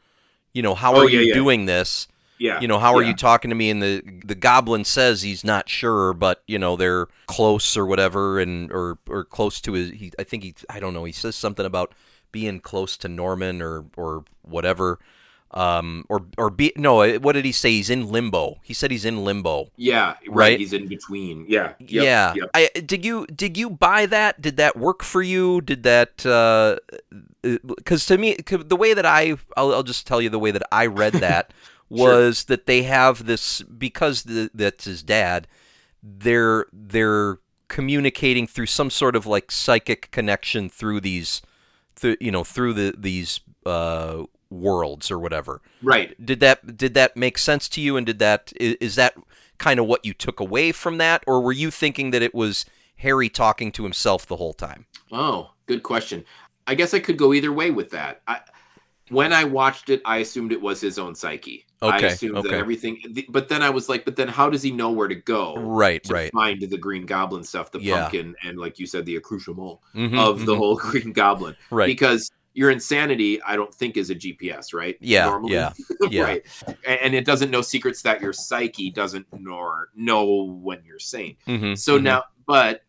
You 0.54 0.64
know, 0.64 0.74
how 0.76 0.96
Oh, 0.96 1.02
are 1.02 1.10
yeah, 1.10 1.20
you 1.20 1.28
yeah. 1.28 1.34
doing 1.36 1.66
this?" 1.66 2.08
yeah 2.40 2.62
you 2.62 2.68
know 2.68 2.78
how 2.78 2.94
are 2.94 3.02
you 3.02 3.16
talking 3.16 3.50
to 3.50 3.56
me 3.56 3.72
and 3.72 3.82
the 3.82 4.04
the 4.24 4.36
goblin 4.36 4.86
says 4.86 5.24
he's 5.24 5.44
not 5.44 5.68
sure 5.68 6.14
but 6.14 6.44
you 6.46 6.60
know 6.60 6.76
they're 6.76 7.08
close 7.26 7.76
or 7.76 7.84
whatever 7.88 8.40
and 8.40 8.72
or 8.72 9.00
or 9.10 9.24
close 9.26 9.60
to 9.60 9.74
his 9.74 9.90
he 9.90 10.12
i 10.20 10.24
think 10.24 10.44
he 10.44 10.54
i 10.70 10.80
don't 10.80 10.94
know 10.94 11.04
he 11.04 11.12
says 11.12 11.36
something 11.36 11.66
about 11.66 11.96
being 12.32 12.60
close 12.60 12.96
to 12.96 13.08
norman 13.08 13.60
or 13.60 13.86
or 13.98 14.24
whatever 14.44 15.00
um 15.52 16.06
or 16.10 16.26
or 16.38 16.50
be 16.50 16.74
no 16.76 17.18
what 17.20 17.34
did 17.34 17.46
he 17.46 17.52
say? 17.52 17.72
He's 17.72 17.90
in 17.90 18.12
limbo. 18.12 18.58
He 18.64 18.74
said 18.74 18.92
he's 18.92 19.06
in 19.06 19.24
limbo. 19.24 19.70
Yeah 19.78 20.16
right, 20.28 20.30
Right? 20.30 20.60
he's 20.60 20.74
in 20.74 20.88
between. 20.88 21.46
Yeah 21.48 21.74
Yep, 21.80 22.04
yeah. 22.04 22.34
yep. 22.36 22.50
i 22.54 22.70
did 22.86 23.06
you 23.06 23.26
did 23.28 23.58
you 23.58 23.70
buy 23.70 24.06
that? 24.08 24.42
Did 24.42 24.58
that 24.58 24.76
work 24.78 25.04
for 25.04 25.22
you? 25.22 25.62
Did 25.62 25.84
that 25.84 26.26
uh 26.26 26.78
because 27.42 28.06
to 28.08 28.18
me 28.18 28.36
the 28.46 28.76
way 28.76 28.94
that 28.94 29.06
i 29.06 29.36
I'll, 29.56 29.74
I'll 29.74 29.84
just 29.84 30.06
tell 30.06 30.22
you 30.22 30.30
the 30.30 30.40
way 30.40 30.52
that 30.52 30.64
i 30.72 30.86
read 30.86 31.14
that 31.28 31.54
was 31.90 32.46
that 32.46 32.66
they 32.66 32.84
have 32.84 33.26
this 33.26 33.62
because 33.62 34.24
the, 34.24 34.52
that's 34.54 34.84
his 34.86 35.02
dad 35.02 35.48
they're 36.04 36.66
they're 36.74 37.40
communicating 37.70 38.48
through 38.48 38.66
some 38.66 38.90
sort 38.90 39.16
of 39.16 39.26
like 39.26 39.52
psychic 39.52 40.12
connection 40.12 40.70
through 40.70 41.00
these 41.00 41.42
through 41.96 42.18
you 42.20 42.32
know 42.32 42.44
through 42.44 42.74
the 42.74 42.94
these 42.98 43.40
uh 43.66 44.24
worlds 44.50 45.12
or 45.12 45.20
whatever. 45.20 45.62
Right. 45.82 46.16
Did 46.24 46.40
that 46.42 46.78
did 46.78 46.94
that 46.96 47.16
make 47.18 47.38
sense 47.38 47.68
to 47.70 47.82
you? 47.82 47.98
And 47.98 48.06
did 48.06 48.20
that 48.20 48.52
is 48.60 48.96
that 48.96 49.16
kind 49.58 49.80
of 49.80 49.86
what 49.88 50.06
you 50.06 50.14
took 50.14 50.40
away 50.40 50.72
from 50.72 50.98
that? 50.98 51.24
Or 51.28 51.42
were 51.42 51.52
you 51.52 51.72
thinking 51.72 52.12
that 52.12 52.22
it 52.22 52.34
was 52.36 52.66
harry 52.98 53.30
talking 53.30 53.72
to 53.72 53.84
himself 53.84 54.26
the 54.26 54.38
whole 54.38 54.54
time? 54.54 54.86
Oh 55.12 55.52
good 55.66 55.84
question. 55.84 56.26
I 56.66 56.76
guess 56.76 56.94
i 56.94 57.00
could 57.00 57.18
go 57.18 57.34
either 57.34 57.52
way 57.54 57.72
with 57.72 57.92
that. 57.92 58.22
I 58.28 58.42
when 59.10 59.34
i 59.34 59.44
watched 59.44 59.90
it 59.90 60.02
i 60.06 60.18
assumed 60.18 60.52
it 60.52 60.62
was 60.62 60.82
his 60.82 61.00
own 61.00 61.16
psyche. 61.16 61.66
I 61.88 62.00
Okay, 62.00 62.08
assumed 62.08 62.38
okay. 62.38 62.50
that 62.50 62.56
everything 62.56 63.00
but 63.30 63.50
then 63.50 63.62
i 63.64 63.70
was 63.70 63.88
like 63.90 64.06
but 64.06 64.16
then 64.18 64.28
how 64.28 64.50
does 64.50 64.64
he 64.64 64.72
know 64.72 64.92
where 64.92 65.08
to 65.08 65.16
go 65.16 65.56
right 65.56 66.04
to 66.06 66.14
right. 66.14 66.32
find 66.34 66.62
the 66.62 66.78
green 66.78 67.06
goblin 67.06 67.44
stuff 67.44 67.72
the 67.72 67.80
Yeah. 67.80 68.10
pumpkin 68.10 68.36
and 68.44 68.58
like 68.58 68.80
you 68.80 68.88
said 68.88 69.06
the 69.06 69.16
accoutrement 69.18 69.80
Mhm, 69.96 70.18
of 70.18 70.46
the 70.46 70.56
mhm. 70.56 70.58
whole 70.58 70.76
green 70.78 71.14
goblin? 71.14 71.56
Right. 71.70 71.86
Because 71.86 72.32
your 72.58 72.72
insanity 72.72 73.40
i 73.44 73.56
don't 73.56 73.74
think 73.74 73.96
is 73.98 74.10
a 74.10 74.16
gps 74.16 74.74
right 74.74 74.98
Yeah, 75.00 75.40
yeah, 75.46 75.72
yeah. 76.10 76.24
right 76.24 76.44
and, 76.88 77.14
it 77.14 77.24
doesn't 77.24 77.52
know 77.52 77.62
secrets 77.62 78.02
that 78.02 78.20
your 78.20 78.34
psyche 78.34 78.90
doesn't 78.90 79.28
nor 79.32 79.90
know 79.96 80.60
when 80.62 80.84
you're 80.84 80.98
sane 81.00 81.38
Mhm, 81.48 81.78
so 81.78 82.00
mhm. 82.00 82.04
now 82.04 82.24
but 82.48 82.82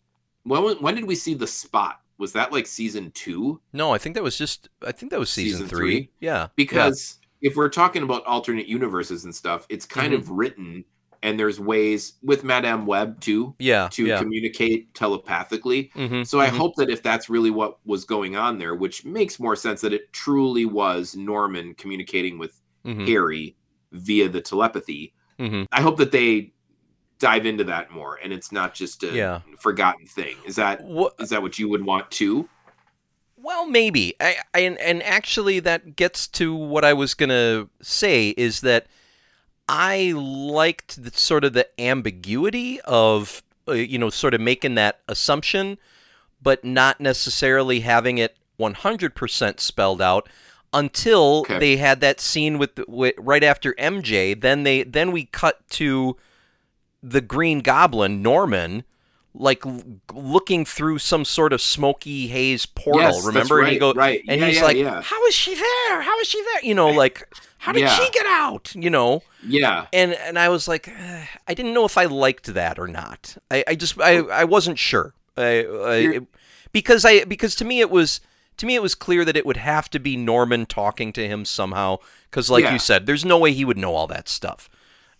when 0.44 0.76
when 0.78 0.94
did 0.94 1.04
we 1.04 1.14
see 1.14 1.34
the 1.34 1.46
spot 1.46 2.00
was 2.16 2.32
that 2.32 2.50
like 2.50 2.66
season 2.66 3.10
two 3.12 3.60
no 3.74 3.92
i 3.92 3.98
think 3.98 4.14
that 4.14 4.22
was 4.24 4.36
just 4.38 4.68
i 4.86 4.90
think 4.90 5.12
that 5.12 5.20
was 5.20 5.28
season, 5.30 5.58
Season 5.60 5.68
three. 5.68 5.90
three? 5.90 6.10
yeah 6.20 6.48
because 6.56 7.18
if 7.42 7.54
we're 7.54 7.68
talking 7.68 8.02
about 8.02 8.24
alternate 8.24 8.66
universes 8.66 9.24
and 9.24 9.34
stuff 9.34 9.66
it's 9.68 9.84
kind 9.86 10.12
Mm-hmm. 10.14 10.22
of 10.22 10.30
written 10.30 10.84
and 11.22 11.38
there's 11.38 11.58
ways 11.58 12.14
with 12.22 12.44
madame 12.44 12.86
web 12.86 13.20
too 13.20 13.54
yeah 13.58 13.88
to 13.90 14.06
yeah 14.06 14.18
communicate 14.18 14.92
telepathically 14.94 15.90
Mhm, 15.96 16.26
So 16.26 16.40
I 16.40 16.48
mhm. 16.48 16.56
hope 16.56 16.74
that 16.76 16.90
if 16.90 17.02
that's 17.02 17.28
really 17.28 17.50
what 17.50 17.78
was 17.84 18.04
going 18.04 18.36
on 18.36 18.58
there, 18.58 18.74
which 18.74 19.04
makes 19.04 19.40
more 19.40 19.56
sense 19.56 19.80
that 19.80 19.92
it 19.92 20.12
truly 20.12 20.64
was 20.66 21.16
Norman 21.16 21.74
communicating 21.74 22.38
with 22.38 22.60
Mhm, 22.84 23.06
Harry 23.08 23.56
via 23.92 24.28
the 24.28 24.40
telepathy. 24.40 25.12
mhm. 25.38 25.66
I 25.72 25.80
hope 25.80 25.96
that 25.98 26.12
they 26.12 26.52
dive 27.18 27.46
into 27.46 27.64
that 27.64 27.90
more 27.90 28.18
and 28.22 28.32
it's 28.32 28.52
not 28.52 28.74
just 28.74 29.02
a 29.02 29.08
Yeah. 29.12 29.40
forgotten 29.58 30.06
thing. 30.06 30.36
Is 30.46 30.56
that 30.56 30.82
Wha- 30.84 31.10
is 31.18 31.30
that 31.30 31.42
what 31.42 31.58
you 31.58 31.68
would 31.68 31.84
want 31.84 32.10
too? 32.10 32.48
Well, 33.36 33.66
maybe. 33.66 34.14
I, 34.20 34.36
I, 34.54 34.60
and, 34.60 34.78
and 34.78 35.02
actually, 35.04 35.60
that 35.60 35.94
gets 35.96 36.26
to 36.28 36.54
what 36.54 36.84
I 36.84 36.92
was 36.92 37.14
going 37.14 37.28
to 37.30 37.68
say 37.80 38.30
is 38.30 38.60
that 38.62 38.86
I 39.68 40.12
liked 40.16 41.02
the, 41.02 41.10
sort 41.10 41.44
of 41.44 41.52
the 41.52 41.68
ambiguity 41.80 42.80
of, 42.82 43.42
uh, 43.68 43.72
you 43.72 43.98
know, 43.98 44.10
sort 44.10 44.34
of 44.34 44.40
making 44.40 44.74
that 44.76 45.00
assumption, 45.08 45.78
but 46.42 46.64
not 46.64 47.00
necessarily 47.00 47.80
having 47.80 48.18
it 48.18 48.36
100% 48.58 49.60
spelled 49.60 50.00
out 50.02 50.28
until 50.72 51.40
Okay. 51.40 51.58
they 51.58 51.76
had 51.76 52.00
that 52.00 52.20
scene 52.20 52.58
with, 52.58 52.78
with 52.88 53.14
right 53.18 53.44
after 53.44 53.72
MJ. 53.74 54.38
Then 54.38 54.62
they 54.64 54.82
then 54.82 55.12
we 55.12 55.24
cut 55.26 55.66
to 55.70 56.16
the 57.02 57.20
Green 57.20 57.60
Goblin, 57.60 58.22
Norman, 58.22 58.84
like 59.34 59.62
looking 60.12 60.64
through 60.64 60.98
some 60.98 61.24
sort 61.24 61.52
of 61.52 61.60
smoky 61.60 62.26
haze 62.28 62.66
portal. 62.66 63.02
Yes, 63.02 63.26
remember? 63.26 63.60
and 63.60 63.68
he 63.68 63.74
right, 63.74 63.80
goes, 63.80 63.94
right. 63.94 64.22
and 64.28 64.40
Yeah, 64.40 64.46
he's 64.46 64.56
yeah, 64.56 64.62
like, 64.64 64.76
yeah. 64.76 65.02
"How 65.02 65.24
is 65.26 65.34
she 65.34 65.54
there? 65.54 66.02
How 66.02 66.18
is 66.20 66.26
she 66.26 66.42
there?" 66.42 66.64
You 66.64 66.74
know, 66.74 66.88
like, 66.88 67.28
how 67.58 67.72
did 67.72 67.88
she 67.90 68.10
get 68.10 68.26
out? 68.26 68.74
You 68.74 68.90
know, 68.90 69.22
Yeah. 69.46 69.86
and 69.92 70.14
and 70.14 70.38
I 70.38 70.48
was 70.48 70.66
like, 70.66 70.88
eh, 70.88 71.24
I 71.46 71.54
didn't 71.54 71.74
know 71.74 71.84
if 71.84 71.96
I 71.98 72.06
liked 72.06 72.46
that 72.54 72.78
or 72.78 72.88
not. 72.88 73.36
I, 73.50 73.64
I 73.68 73.74
just 73.74 74.00
I, 74.00 74.18
I 74.18 74.44
wasn't 74.44 74.78
sure. 74.78 75.14
I, 75.36 75.66
I, 75.68 76.20
because 76.72 77.04
I 77.04 77.24
because 77.24 77.54
to 77.56 77.64
me 77.64 77.80
it 77.80 77.90
was 77.90 78.20
to 78.56 78.66
me 78.66 78.74
it 78.74 78.82
was 78.82 78.94
clear 78.96 79.24
that 79.24 79.36
it 79.36 79.46
would 79.46 79.56
have 79.58 79.88
to 79.90 80.00
be 80.00 80.16
Norman 80.16 80.66
talking 80.66 81.12
to 81.12 81.28
him 81.28 81.44
somehow. 81.44 81.98
Because 82.30 82.50
like 82.50 82.70
you 82.70 82.78
said, 82.78 83.06
there's 83.06 83.24
no 83.24 83.38
way 83.38 83.52
he 83.52 83.64
would 83.64 83.78
know 83.78 83.94
all 83.94 84.06
that 84.08 84.28
stuff. 84.28 84.68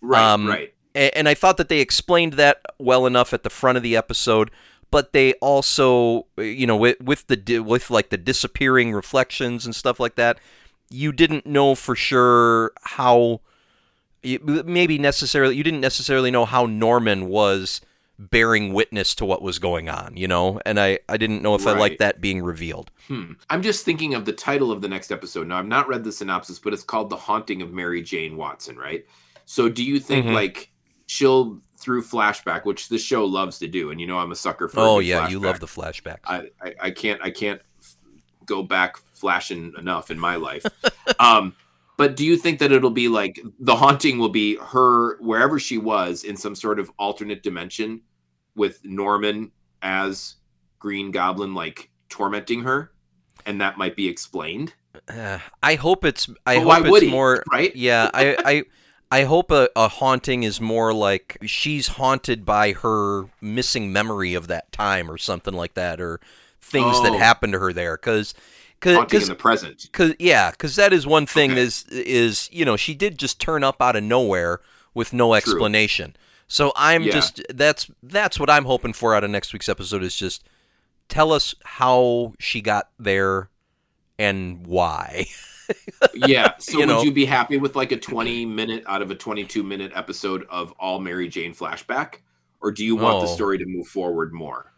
Right. 0.01 0.21
Um, 0.33 0.47
right. 0.47 0.73
And 0.99 1.29
I 1.29 1.33
thought 1.33 1.57
that 1.57 1.69
they 1.69 1.79
explained 1.79 2.33
that 2.33 2.61
well 2.77 3.05
enough 3.05 3.33
at 3.33 3.43
the 3.43 3.49
front 3.49 3.77
of 3.77 3.83
the 3.83 3.95
episode, 3.95 4.51
but 4.91 5.13
they 5.13 5.33
also, 5.35 6.25
you 6.37 6.67
know, 6.67 6.75
with, 6.75 6.99
with 7.01 7.27
the 7.27 7.59
with 7.59 7.89
like 7.89 8.09
the 8.09 8.17
disappearing 8.17 8.91
reflections 8.91 9.65
and 9.65 9.73
stuff 9.73 9.99
like 9.99 10.15
that, 10.15 10.39
you 10.89 11.11
didn't 11.11 11.45
know 11.45 11.75
for 11.75 11.95
sure 11.95 12.71
how, 12.81 13.41
maybe 14.23 14.97
necessarily, 14.97 15.55
you 15.55 15.63
didn't 15.63 15.81
necessarily 15.81 16.31
know 16.31 16.45
how 16.45 16.65
Norman 16.65 17.27
was 17.29 17.81
bearing 18.17 18.73
witness 18.73 19.15
to 19.15 19.23
what 19.23 19.41
was 19.41 19.59
going 19.59 19.87
on, 19.87 20.17
you 20.17 20.27
know, 20.27 20.59
and 20.65 20.77
I 20.79 20.99
I 21.07 21.15
didn't 21.15 21.41
know 21.41 21.55
if 21.55 21.65
I 21.65 21.71
liked 21.77 21.99
that 21.99 22.19
being 22.19 22.41
revealed. 22.41 22.91
Hmm. 23.07 23.33
I'm 23.49 23.61
just 23.61 23.85
thinking 23.85 24.13
of 24.13 24.25
the 24.25 24.33
title 24.33 24.71
of 24.73 24.81
the 24.81 24.89
next 24.89 25.09
episode. 25.11 25.47
Now, 25.47 25.57
I've 25.59 25.67
not 25.67 25.87
read 25.87 26.03
the 26.03 26.11
synopsis, 26.11 26.59
but 26.59 26.73
it's 26.73 26.83
called 26.83 27.09
The 27.09 27.15
Haunting 27.15 27.61
of 27.61 27.71
Mary 27.71 28.01
Jane 28.01 28.35
Watson, 28.35 28.75
right? 28.75 29.05
So, 29.45 29.69
do 29.69 29.83
you 29.83 29.99
think, 30.01 30.25
Mhm. 30.25 30.33
like, 30.33 30.69
she'll, 31.09 31.59
through 31.75 32.03
flashback, 32.03 32.65
which 32.65 32.87
this 32.87 33.01
show 33.01 33.25
loves 33.25 33.57
to 33.59 33.67
do, 33.67 33.89
and 33.89 33.99
you 33.99 34.05
know 34.05 34.19
I'm 34.19 34.31
a 34.31 34.35
sucker 34.35 34.67
for 34.67 34.79
Oh 34.79 34.99
yeah, 34.99 35.27
you 35.27 35.39
love 35.39 35.59
the 35.59 35.65
flashback. 35.65 36.19
I, 36.23 36.49
I, 36.61 36.75
I 36.81 36.91
can't 36.91 37.19
I 37.23 37.31
can't 37.31 37.61
go 38.45 38.61
back 38.63 38.97
flashing 38.97 39.73
enough 39.77 40.11
in 40.11 40.19
my 40.19 40.35
life. 40.35 40.65
um, 41.19 41.55
but 41.97 42.15
do 42.15 42.25
you 42.25 42.37
think 42.37 42.59
that 42.59 42.71
it'll 42.71 42.91
be 42.91 43.07
like 43.07 43.39
the 43.59 43.75
haunting 43.75 44.19
will 44.19 44.29
be 44.29 44.57
her 44.57 45.17
wherever 45.19 45.59
she 45.59 45.77
was 45.77 46.23
in 46.23 46.37
some 46.37 46.55
sort 46.55 46.79
of 46.79 46.91
alternate 46.99 47.41
dimension 47.43 48.01
with 48.55 48.83
Norman 48.85 49.51
as 49.81 50.35
Green 50.77 51.11
Goblin 51.11 51.53
like 51.55 51.89
tormenting 52.09 52.61
her, 52.63 52.91
and 53.45 53.59
that 53.61 53.77
might 53.77 53.95
be 53.95 54.07
explained, 54.07 54.73
Uh, 55.07 55.39
I 55.63 55.75
hope 55.75 56.05
it's 56.05 56.29
I 56.45 56.63
But 56.63 56.83
hope 56.83 56.85
it's 56.87 57.05
he, 57.05 57.09
more 57.09 57.43
right? 57.51 57.75
yeah, 57.75 58.11
I, 58.13 58.37
I 58.45 58.63
I 59.11 59.23
hope 59.23 59.49
a, 59.51 59.69
a 59.75 59.87
haunting 59.87 60.43
is 60.43 60.61
more 60.61 60.93
like 60.93 61.37
she's 61.45 61.87
haunted 61.89 62.45
by 62.45 62.73
her 62.73 63.25
missing 63.41 63.91
memory 63.91 64.35
of 64.35 64.47
that 64.47 64.71
time 64.71 65.09
or 65.09 65.17
something 65.17 65.53
like 65.53 65.73
that, 65.73 65.99
or 65.99 66.19
things 66.61 67.01
that 67.01 67.13
Oh. 67.13 67.17
happened 67.17 67.53
to 67.53 67.59
her 67.59 67.73
there. 67.73 67.97
Because, 67.97 68.35
Haunting 68.83 69.21
in 69.23 69.27
the 69.27 69.35
present. 69.35 69.89
cause, 69.91 70.13
yeah, 70.19 70.51
because 70.51 70.75
that 70.75 70.93
is 70.93 71.07
one 71.07 71.25
thing 71.25 71.51
Okay. 71.51 71.61
is 71.61 71.85
is 71.89 72.47
you 72.51 72.63
know 72.63 72.77
she 72.77 72.93
did 72.93 73.17
just 73.17 73.39
turn 73.41 73.63
up 73.63 73.81
out 73.81 73.95
of 73.95 74.03
nowhere 74.03 74.59
with 74.93 75.11
no 75.11 75.33
explanation. 75.33 76.15
So 76.47 76.71
I'm 76.75 77.03
Yeah. 77.03 77.11
just 77.13 77.41
that's 77.49 77.89
that's 78.03 78.39
what 78.39 78.49
I'm 78.49 78.65
hoping 78.65 78.93
for 78.93 79.13
out 79.15 79.23
of 79.23 79.31
next 79.31 79.53
week's 79.53 79.69
episode 79.69 80.03
is 80.03 80.15
just 80.15 80.43
tell 81.09 81.31
us 81.33 81.55
how 81.63 82.33
she 82.39 82.61
got 82.61 82.89
there 82.99 83.49
and 84.19 84.65
why. 84.67 85.25
Yeah. 86.13 86.53
So 86.59 86.73
You 86.73 86.79
would 86.79 86.87
know. 86.87 87.01
you 87.03 87.11
be 87.11 87.25
happy 87.25 87.57
with 87.57 87.75
like 87.75 87.91
a 87.91 87.97
20 87.97 88.45
minute 88.45 88.83
out 88.87 89.01
of 89.01 89.11
a 89.11 89.15
22 89.15 89.63
minute 89.63 89.91
episode 89.95 90.45
of 90.49 90.71
all 90.79 90.99
Mary 90.99 91.27
Jane 91.27 91.53
flashback? 91.53 92.15
Or 92.61 92.71
do 92.71 92.83
you 92.83 92.95
want 92.95 93.21
the 93.25 93.31
Oh. 93.31 93.35
story 93.35 93.57
to 93.57 93.65
move 93.65 93.87
forward 93.87 94.33
more? 94.33 94.71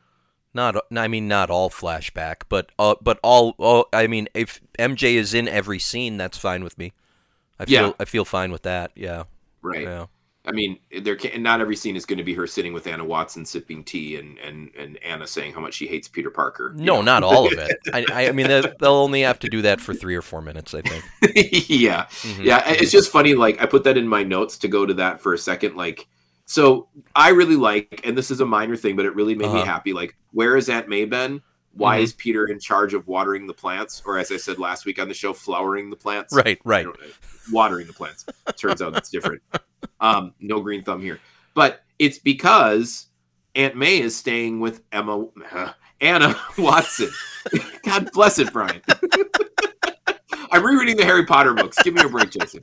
Not, 0.54 0.76
I 0.96 1.08
mean, 1.08 1.28
not 1.28 1.50
all 1.50 1.70
flashback, 1.70 2.44
but 2.50 2.72
uh, 2.78 2.96
but 3.02 3.20
all, 3.24 3.56
all. 3.58 3.88
I 3.94 4.08
mean, 4.08 4.28
if 4.34 4.60
MJ 4.78 5.14
is 5.16 5.34
in 5.34 5.48
every 5.48 5.80
scene, 5.80 6.18
that's 6.18 6.38
fine 6.38 6.64
with 6.64 6.78
me. 6.78 6.92
I 7.58 7.66
feel, 7.66 7.88
Yeah. 7.88 7.94
I 8.00 8.06
feel 8.06 8.26
fine 8.26 8.52
with 8.52 8.64
that. 8.64 8.92
Yeah, 8.96 9.24
Right. 9.62 9.84
yeah. 9.84 10.08
I 10.44 10.52
mean, 10.52 10.80
there 11.04 11.16
can 11.16 11.44
not 11.44 11.62
every 11.62 11.76
scene 11.76 11.96
is 11.96 12.06
going 12.06 12.18
to 12.18 12.24
be 12.24 12.34
her 12.34 12.48
sitting 12.48 12.74
with 12.74 12.88
Anna 12.88 13.06
Watson 13.06 13.46
sipping 13.46 13.84
tea 13.84 14.16
and 14.16 14.40
and 14.40 14.72
and 14.76 14.98
Anna 15.04 15.28
saying 15.28 15.54
how 15.54 15.62
much 15.62 15.76
she 15.76 15.86
hates 15.88 16.08
Peter 16.08 16.32
Parker. 16.32 16.74
No, 16.76 16.96
know? 16.96 17.02
not 17.04 17.24
all 17.24 17.46
of 17.46 17.54
it. 17.60 17.78
I, 17.94 18.28
I 18.30 18.32
mean, 18.32 18.48
they- 18.48 18.74
they'll 18.80 18.92
only 18.94 19.22
have 19.22 19.38
to 19.40 19.50
do 19.50 19.62
that 19.62 19.80
for 19.80 19.94
three 19.94 20.16
or 20.16 20.24
four 20.24 20.42
minutes, 20.42 20.74
I 20.74 20.82
think. 20.82 21.04
yeah, 21.70 22.06
Mhm. 22.06 22.44
yeah. 22.44 22.64
It's 22.72 22.92
just 22.92 23.12
funny. 23.12 23.36
Like 23.36 23.62
I 23.62 23.68
put 23.68 23.84
that 23.84 23.98
in 23.98 24.08
my 24.08 24.24
notes 24.24 24.58
to 24.60 24.68
go 24.68 24.86
to 24.86 24.96
that 24.96 25.22
for 25.22 25.34
a 25.34 25.38
second. 25.38 25.76
Like, 25.76 26.08
so 26.46 26.88
I 27.16 27.30
really 27.30 27.56
like, 27.56 28.02
and 28.04 28.18
this 28.18 28.32
is 28.32 28.42
a 28.42 28.46
minor 28.46 28.76
thing, 28.76 28.96
but 28.96 29.06
it 29.06 29.14
really 29.16 29.36
made 29.36 29.52
me 29.52 29.60
Uh-huh. 29.60 29.66
happy. 29.66 29.94
Like, 29.94 30.16
where 30.32 30.58
is 30.58 30.70
Aunt 30.70 30.90
May 30.90 31.06
been? 31.06 31.42
Why 31.74 32.00
Mhm. 32.00 32.04
is 32.04 32.14
Peter 32.14 32.46
in 32.48 32.60
charge 32.60 32.94
of 32.94 33.08
watering 33.08 33.48
the 33.48 33.54
plants, 33.54 34.02
or 34.06 34.18
as 34.18 34.32
I 34.32 34.38
said 34.38 34.60
last 34.60 34.86
week 34.86 35.00
on 35.00 35.08
the 35.08 35.14
show, 35.14 35.32
flowering 35.34 35.90
the 35.90 35.96
plants? 35.96 36.34
Right, 36.34 36.60
right. 36.66 36.86
watering 37.52 37.88
the 37.88 37.94
plants. 37.94 38.26
Turns 38.58 38.82
out 38.82 38.96
it's 38.98 39.10
different. 39.10 39.42
Um, 40.00 40.34
no 40.40 40.62
green 40.62 40.84
thumb 40.84 41.02
here, 41.02 41.20
but 41.56 41.84
it's 42.00 42.18
because 42.20 43.08
Aunt 43.56 43.76
May 43.76 44.00
is 44.00 44.16
staying 44.16 44.60
with 44.60 44.82
Emma 44.92 45.26
Anna 46.02 46.36
Watson. 46.58 47.10
God 47.86 48.10
bless 48.12 48.38
it, 48.40 48.52
Brian. 48.54 48.82
I'm 50.52 50.66
rereading 50.66 50.98
the 50.98 51.06
Harry 51.06 51.26
Potter 51.26 51.54
books. 51.54 51.78
Give 51.84 51.94
me 51.94 52.02
a 52.04 52.10
break, 52.10 52.30
Jason. 52.32 52.62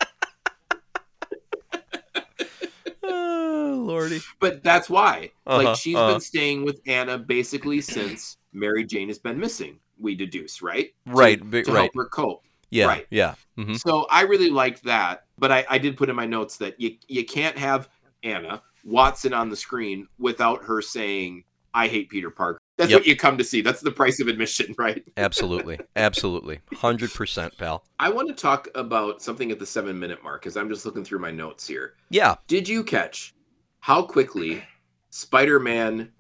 Oh, 3.04 3.77
lordy. 3.88 4.20
But 4.40 4.62
that's 4.62 4.88
why. 4.88 5.32
Uh-huh, 5.46 5.64
like 5.64 5.76
she's 5.76 5.96
uh-huh. 5.96 6.12
been 6.12 6.20
staying 6.20 6.64
with 6.64 6.80
Anna 6.86 7.18
basically 7.18 7.80
since 7.80 8.36
Mary 8.52 8.84
Jane 8.84 9.08
has 9.08 9.18
been 9.18 9.38
missing. 9.38 9.78
We 9.98 10.14
deduce, 10.14 10.62
right? 10.62 10.90
To- 11.06 11.12
Right, 11.12 11.40
To, 11.40 11.46
right. 11.46 11.66
help 11.66 11.94
her 11.96 12.04
cope. 12.06 12.44
Yeah, 12.70 12.86
Right. 12.86 13.06
yeah. 13.10 13.34
hmm 13.56 13.74
So 13.74 14.06
I 14.10 14.22
really 14.22 14.50
liked 14.50 14.84
that, 14.84 15.24
but 15.38 15.50
I, 15.50 15.64
I 15.70 15.78
did 15.78 15.96
put 15.96 16.10
in 16.10 16.16
my 16.16 16.26
notes 16.26 16.58
that 16.58 16.78
you 16.80 16.96
you 17.08 17.24
can't 17.24 17.56
have 17.58 17.88
Anna 18.22 18.62
Watson 18.84 19.32
on 19.32 19.48
the 19.48 19.56
screen 19.56 20.06
without 20.18 20.62
her 20.64 20.82
saying, 20.82 21.44
"I 21.74 21.88
hate 21.88 22.10
Peter 22.10 22.30
Parker." 22.30 22.58
That's 22.76 22.90
Yep. 22.90 23.00
what 23.00 23.06
you 23.08 23.16
come 23.16 23.38
to 23.38 23.44
see. 23.44 23.60
That's 23.60 23.80
the 23.80 23.90
price 23.90 24.20
of 24.20 24.28
admission, 24.28 24.74
right? 24.78 25.02
Absolutely, 25.16 25.80
absolutely, 25.96 26.60
hundred 26.74 27.12
percent, 27.12 27.56
pal. 27.58 27.84
I 27.98 28.10
want 28.10 28.28
to 28.28 28.34
talk 28.34 28.68
about 28.74 29.20
something 29.22 29.50
at 29.50 29.58
the 29.58 29.66
seven 29.66 29.98
minute 29.98 30.22
mark 30.22 30.42
because 30.42 30.56
I'm 30.56 30.68
just 30.68 30.84
looking 30.86 31.04
through 31.04 31.18
my 31.20 31.30
notes 31.32 31.66
here. 31.66 31.94
Yeah. 32.10 32.36
Did 32.46 32.68
you 32.68 32.84
catch 32.84 33.34
how 33.80 34.02
quickly 34.02 34.62
Spider 35.10 35.58
Man 35.60 36.10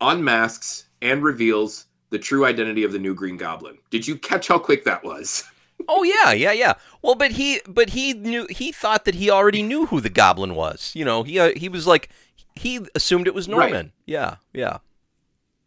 unmasks 0.00 0.86
and 1.02 1.22
reveals 1.22 1.86
the 2.10 2.18
true 2.18 2.44
identity 2.44 2.84
of 2.84 2.92
the 2.92 2.98
new 2.98 3.14
Green 3.14 3.36
Goblin? 3.36 3.78
Did 3.90 4.06
you 4.06 4.16
catch 4.16 4.48
how 4.48 4.58
quick 4.58 4.84
that 4.84 5.04
was? 5.04 5.44
Oh 5.88 6.02
yeah, 6.02 6.32
yeah, 6.32 6.52
yeah. 6.52 6.74
Well, 7.00 7.14
but 7.14 7.32
he, 7.32 7.62
but 7.66 7.88
he 7.88 8.12
knew. 8.12 8.46
He 8.50 8.70
thought 8.70 9.06
that 9.06 9.14
he 9.14 9.30
already 9.30 9.62
knew 9.62 9.86
who 9.86 10.02
the 10.02 10.10
Goblin 10.10 10.54
was. 10.54 10.92
You 10.94 11.06
know, 11.06 11.22
he 11.22 11.38
uh, 11.38 11.52
he 11.56 11.70
was 11.70 11.86
like, 11.86 12.10
he 12.54 12.80
assumed 12.94 13.26
it 13.26 13.32
was 13.34 13.48
Right. 13.48 13.70
Norman. 13.70 13.92
Yeah, 14.04 14.36
yeah. 14.52 14.78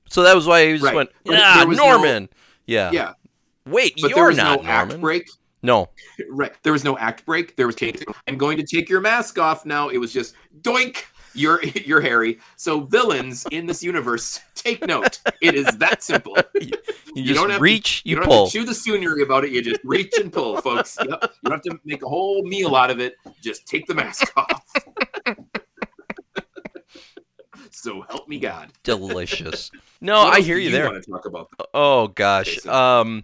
So 0.07 0.21
that 0.21 0.35
was 0.35 0.45
why 0.45 0.67
he 0.67 0.73
just 0.73 0.83
Right. 0.85 0.93
went, 0.95 1.09
yeah, 1.25 1.57
there 1.65 1.67
no- 1.67 1.73
Norman. 1.97 2.29
yeah. 2.67 2.91
yeah, 2.93 3.13
Wait, 3.65 3.95
but 3.99 4.11
you're 4.11 4.17
there 4.17 4.27
was 4.27 4.37
not 4.37 4.61
no 4.63 4.69
act 4.69 4.89
Norman. 4.89 5.01
break. 5.01 5.29
No. 5.63 5.89
Right. 6.29 6.53
There 6.63 6.73
was 6.73 6.83
no 6.83 6.97
act 6.97 7.25
break. 7.25 7.55
There 7.55 7.65
was 7.67 7.75
take, 7.75 8.03
I'm 8.27 8.37
going 8.37 8.57
to 8.57 8.63
take 8.63 8.89
your 8.89 9.01
mask 9.01 9.39
off 9.39 9.65
now. 9.65 9.89
It 9.89 9.97
was 9.97 10.13
just 10.13 10.35
doink. 10.61 11.03
You're 11.35 11.63
you're 11.85 12.01
Harry. 12.01 12.37
So 12.57 12.81
villains 12.81 13.45
in 13.51 13.65
this 13.65 13.81
universe, 13.81 14.39
take 14.55 14.85
note. 14.85 15.19
It 15.41 15.55
is 15.55 15.65
that 15.77 16.03
simple. 16.03 16.37
You, 16.53 16.69
You 17.15 17.23
just 17.23 17.39
don't 17.39 17.49
have 17.49 17.57
to- 17.59 17.63
reach, 17.63 18.01
you, 18.05 18.11
You, 18.11 18.15
don't 18.17 18.25
pull. 18.25 18.43
have 18.45 18.51
to 18.51 18.59
chew 18.59 18.65
the 18.65 18.73
scenery 18.75 19.23
about 19.23 19.43
it. 19.45 19.51
You 19.51 19.61
just 19.63 19.81
reach 19.83 20.13
and 20.19 20.31
pull, 20.31 20.61
folks. 20.61 20.97
Yep. 20.99 21.09
You 21.09 21.49
don't 21.49 21.53
have 21.53 21.61
to 21.63 21.79
make 21.85 22.03
a 22.03 22.07
whole 22.09 22.43
meal 22.43 22.75
out 22.75 22.91
of 22.91 22.99
it. 22.99 23.15
Just 23.41 23.65
take 23.67 23.87
the 23.87 23.95
mask 23.95 24.31
off. 24.37 24.63
so 27.71 28.01
help 28.09 28.27
me 28.27 28.39
God. 28.39 28.71
Delicious. 28.83 29.71
No, 30.01 30.17
I 30.17 30.41
hear 30.41 30.57
do 30.57 30.61
you 30.63 30.71
there. 30.71 30.85
Want 30.89 31.03
to 31.03 31.09
talk 31.11 31.25
about 31.25 31.49
Oh 31.73 32.07
gosh. 32.09 32.63
Um 32.67 33.23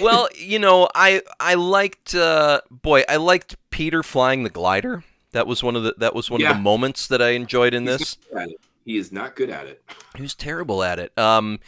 well, 0.00 0.28
you 0.36 0.58
know, 0.58 0.88
I 0.94 1.22
I 1.40 1.54
liked 1.54 2.14
uh 2.14 2.60
boy, 2.70 3.02
I 3.08 3.16
liked 3.16 3.56
Peter 3.70 4.02
flying 4.02 4.42
the 4.44 4.50
glider. 4.50 5.04
That 5.32 5.46
was 5.46 5.62
one 5.62 5.76
of 5.76 5.82
the 5.82 5.94
that 5.98 6.14
was 6.14 6.30
one 6.30 6.42
of 6.42 6.48
the 6.48 6.60
moments 6.60 7.06
that 7.08 7.20
I 7.22 7.30
enjoyed 7.30 7.74
in 7.74 7.86
He's 7.86 7.98
this. 7.98 8.16
good 8.30 8.38
at 8.38 8.48
it. 8.50 8.60
He 8.84 8.96
is 8.98 9.10
not 9.12 9.34
good 9.34 9.50
at 9.50 9.66
it. 9.66 9.82
He 10.16 10.22
was 10.22 10.34
terrible 10.34 10.82
at 10.82 10.98
it. 10.98 11.16
Um 11.18 11.58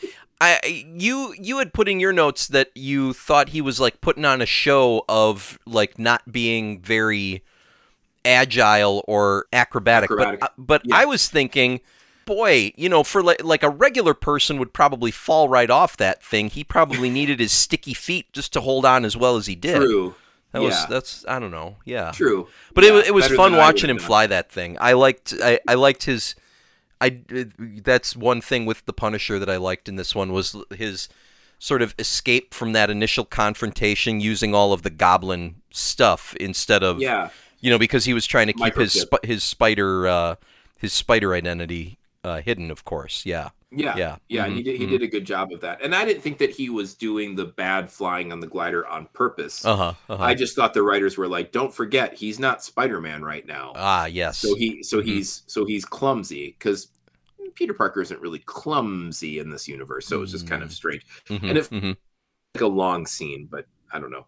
I 0.41 0.85
you 0.87 1.35
you 1.41 1.59
had 1.59 1.73
put 1.73 1.89
in 1.89 1.99
your 1.99 2.13
notes 2.13 2.47
that 2.49 2.71
you 2.75 3.13
thought 3.13 3.49
he 3.51 3.61
was 3.61 3.81
like 3.81 4.01
putting 4.01 4.25
on 4.25 4.43
a 4.43 4.47
show 4.47 5.05
of 5.09 5.59
like 5.67 5.99
not 5.99 6.31
being 6.31 6.81
very 6.81 7.43
agile 8.25 9.05
or 9.07 9.47
acrobatic, 9.53 10.11
Acrobatic. 10.11 10.41
but 10.41 10.47
uh, 10.51 10.53
but 10.59 10.83
Yeah. 10.85 10.97
I 10.97 11.05
was 11.05 11.29
thinking 11.29 11.81
boy, 12.27 12.73
you 12.77 12.89
know, 12.91 13.03
for 13.03 13.23
like, 13.23 13.43
like 13.43 13.63
a 13.63 13.71
regular 13.71 14.13
person 14.13 14.59
would 14.59 14.75
probably 14.75 15.11
fall 15.11 15.49
right 15.49 15.71
off 15.71 15.97
that 15.97 16.23
thing. 16.23 16.51
He 16.51 16.63
probably 16.63 17.09
needed 17.19 17.41
his 17.41 17.53
sticky 17.53 17.95
feet 17.95 18.31
just 18.35 18.53
to 18.53 18.61
hold 18.61 18.85
on 18.85 19.05
as 19.07 19.17
well 19.17 19.37
as 19.37 19.47
he 19.47 19.55
did. 19.55 19.77
True. 19.77 20.15
That 20.53 20.63
was 20.63 20.75
yeah. 20.75 20.87
that's 20.89 21.25
I 21.27 21.39
don't 21.39 21.51
know. 21.51 21.77
Yeah. 21.85 22.11
True. 22.13 22.49
But 22.75 22.85
it 22.85 22.89
Yeah, 22.89 22.93
was 22.99 23.07
it 23.09 23.15
was 23.15 23.29
fun 23.29 23.57
watching 23.57 23.89
him 23.91 23.97
done. 23.97 24.07
fly 24.07 24.27
that 24.27 24.51
thing. 24.51 24.77
I 24.81 24.93
liked 24.93 25.35
I, 25.43 25.61
I 25.67 25.75
liked 25.75 26.05
his 26.05 26.35
I 27.01 27.21
that's 27.59 28.17
one 28.17 28.41
thing 28.41 28.65
with 28.67 28.85
the 28.87 28.93
Punisher 28.93 29.39
that 29.39 29.51
I 29.51 29.57
liked 29.57 29.89
in 29.89 29.97
this 29.97 30.15
one 30.15 30.33
was 30.33 30.57
his 30.75 31.09
sort 31.59 31.83
of 31.83 31.95
escape 31.99 32.55
from 32.55 32.73
that 32.73 32.91
initial 32.91 33.25
confrontation 33.25 34.21
using 34.21 34.55
all 34.55 34.73
of 34.73 34.83
the 34.83 34.91
goblin 34.91 35.57
stuff 35.71 36.35
instead 36.37 36.83
of 36.83 37.01
Yeah. 37.01 37.31
you 37.61 37.71
know 37.71 37.79
because 37.79 38.05
he 38.07 38.15
was 38.15 38.27
trying 38.27 38.47
to 38.47 38.53
keep 38.55 38.75
his 38.77 39.05
Microchip. 39.05 39.25
his 39.27 39.45
spider 39.45 40.07
uh, 40.07 40.35
his 40.79 40.93
spider 40.95 41.35
identity 41.35 41.99
uh, 42.27 42.41
hidden 42.43 42.71
of 42.71 42.85
course 42.85 43.25
yeah 43.25 43.49
Yeah. 43.71 43.97
yeah 43.97 44.17
Yeah, 44.29 44.47
and 44.47 44.57
he 44.57 44.63
did 44.63 44.77
he 44.81 44.87
mhm. 44.87 44.91
did 44.91 45.03
a 45.03 45.07
good 45.07 45.25
job 45.25 45.53
of 45.53 45.61
that. 45.61 45.83
And 45.85 45.95
I 45.95 46.05
didn't 46.05 46.23
think 46.23 46.39
that 46.39 46.51
he 46.51 46.71
was 46.71 46.95
doing 46.95 47.37
the 47.37 47.45
bad 47.45 47.91
flying 47.91 48.33
on 48.33 48.41
the 48.41 48.47
glider 48.47 48.87
on 48.87 49.07
purpose. 49.13 49.65
uh-huh, 49.65 49.95
uh-huh. 50.09 50.23
I 50.31 50.35
just 50.35 50.55
thought 50.57 50.73
the 50.75 50.83
writers 50.83 51.17
were 51.19 51.29
like, 51.29 51.53
don't 51.53 51.73
forget, 51.73 52.15
he's 52.15 52.39
not 52.39 52.65
Spider-Man 52.65 53.23
right 53.23 53.47
now. 53.47 53.73
ah 53.77 54.07
yes 54.07 54.39
so 54.39 54.55
he 54.57 54.83
so 54.83 54.99
Mhm. 55.01 55.05
he's 55.11 55.43
so 55.47 55.65
he's 55.65 55.85
clumsy 55.85 56.57
because 56.59 56.89
Peter 57.55 57.75
Parker 57.75 58.03
isn't 58.03 58.21
really 58.21 58.41
clumsy 58.41 59.39
in 59.39 59.49
this 59.51 59.67
universe, 59.69 60.07
so 60.07 60.23
it's 60.23 60.33
just 60.33 60.47
kind 60.49 60.63
of 60.63 60.71
Mm. 60.71 60.73
strange. 60.81 61.03
Mhm, 61.29 61.49
and 61.49 61.59
if-. 61.59 61.73
Like 61.73 62.63
a 62.63 62.67
long 62.67 63.07
scene, 63.07 63.49
but 63.51 63.67
I 63.93 63.99
don't 64.01 64.11
know. 64.11 64.27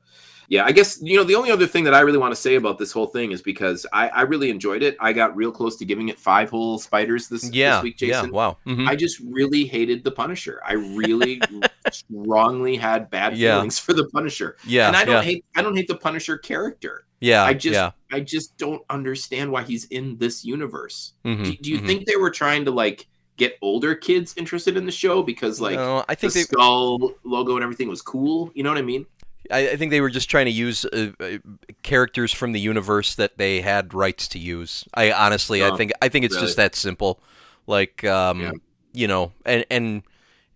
Yeah, 0.50 0.64
I 0.64 0.72
guess 0.72 0.98
you 1.02 1.16
know 1.18 1.24
the 1.24 1.34
only 1.34 1.50
other 1.50 1.66
thing 1.66 1.84
that 1.84 1.92
I 1.92 2.00
really 2.00 2.16
want 2.16 2.32
to 2.34 2.40
say 2.40 2.54
about 2.54 2.78
this 2.78 2.90
whole 2.90 3.06
thing 3.06 3.32
is 3.32 3.42
because 3.42 3.84
I, 3.92 4.08
I 4.08 4.20
really 4.22 4.48
enjoyed 4.48 4.82
it. 4.82 4.96
I 4.98 5.12
got 5.12 5.37
real 5.37 5.52
close 5.52 5.76
to 5.76 5.84
giving 5.84 6.08
it 6.08 6.18
five 6.18 6.48
whole 6.48 6.78
spiders 6.78 7.28
this, 7.28 7.50
yeah 7.52 7.76
this 7.76 7.82
week, 7.82 8.00
yeah 8.00 8.08
Jason. 8.20 8.32
wow 8.32 8.56
mhm. 8.66 8.88
I 8.88 8.96
just 8.96 9.20
really 9.20 9.66
hated 9.66 10.04
the 10.04 10.11
Punisher. 10.11 10.61
I 10.64 10.72
really 10.72 11.40
strongly 11.92 12.76
had 12.76 13.11
bad 13.11 13.37
Yeah. 13.37 13.56
feelings 13.56 13.78
for 13.78 13.92
the 13.92 14.08
Punisher. 14.08 14.56
yeah 14.66 14.87
and 14.88 14.96
I 14.96 15.04
don't 15.04 15.16
yeah 15.16 15.22
hate 15.22 15.44
I 15.54 15.62
don't 15.62 15.76
hate 15.76 15.88
the 15.88 15.96
Punisher 15.96 16.38
character. 16.38 17.04
yeah 17.20 17.44
I 17.44 17.52
just 17.52 17.74
yeah 17.74 17.90
I 18.11 18.20
just 18.20 18.56
don't 18.56 18.80
understand 18.88 19.52
why 19.52 19.64
he's 19.64 19.84
in 19.87 20.16
this 20.16 20.44
universe. 20.46 21.12
mhm, 21.26 21.44
Do, 21.44 21.52
do 21.56 21.70
you 21.70 21.80
mhm. 21.80 21.87
think 21.87 22.06
they 22.06 22.16
were 22.16 22.30
trying 22.30 22.64
to 22.64 22.70
like 22.70 23.06
get 23.37 23.56
older 23.62 23.94
kids 23.94 24.34
interested 24.37 24.76
in 24.76 24.84
the 24.87 24.92
show 24.92 25.22
because 25.22 25.61
like 25.61 25.76
no, 25.76 26.04
I 26.08 26.14
the 26.14 26.20
think 26.22 26.32
they 26.32 26.42
skull 26.42 27.12
logo 27.22 27.54
and 27.56 27.62
everything 27.62 27.88
was 27.88 28.00
cool? 28.02 28.50
You 28.54 28.62
know 28.62 28.70
what 28.70 28.78
I 28.78 28.82
mean? 28.82 29.04
I, 29.50 29.70
I 29.70 29.76
think 29.76 29.90
they 29.90 30.00
were 30.00 30.11
just 30.11 30.28
trying 30.30 30.46
to 30.46 30.52
use 30.52 30.84
uh, 30.84 31.11
uh, 31.20 31.38
characters 31.82 32.32
from 32.32 32.52
the 32.52 32.61
universe 32.61 33.14
that 33.14 33.38
they 33.38 33.61
had 33.61 33.94
rights 33.94 34.28
to 34.28 34.38
use. 34.38 34.84
I 34.94 35.12
honestly, 35.12 35.64
I 35.64 35.76
think, 35.76 35.92
I 36.02 36.08
think 36.08 36.24
it's 36.24 36.34
really? 36.34 36.46
just 36.46 36.56
that 36.56 36.74
simple. 36.74 37.20
Like, 37.66 38.04
um, 38.04 38.40
Yeah. 38.40 38.52
you 38.92 39.08
know, 39.08 39.32
and 39.44 39.64
and 39.70 40.02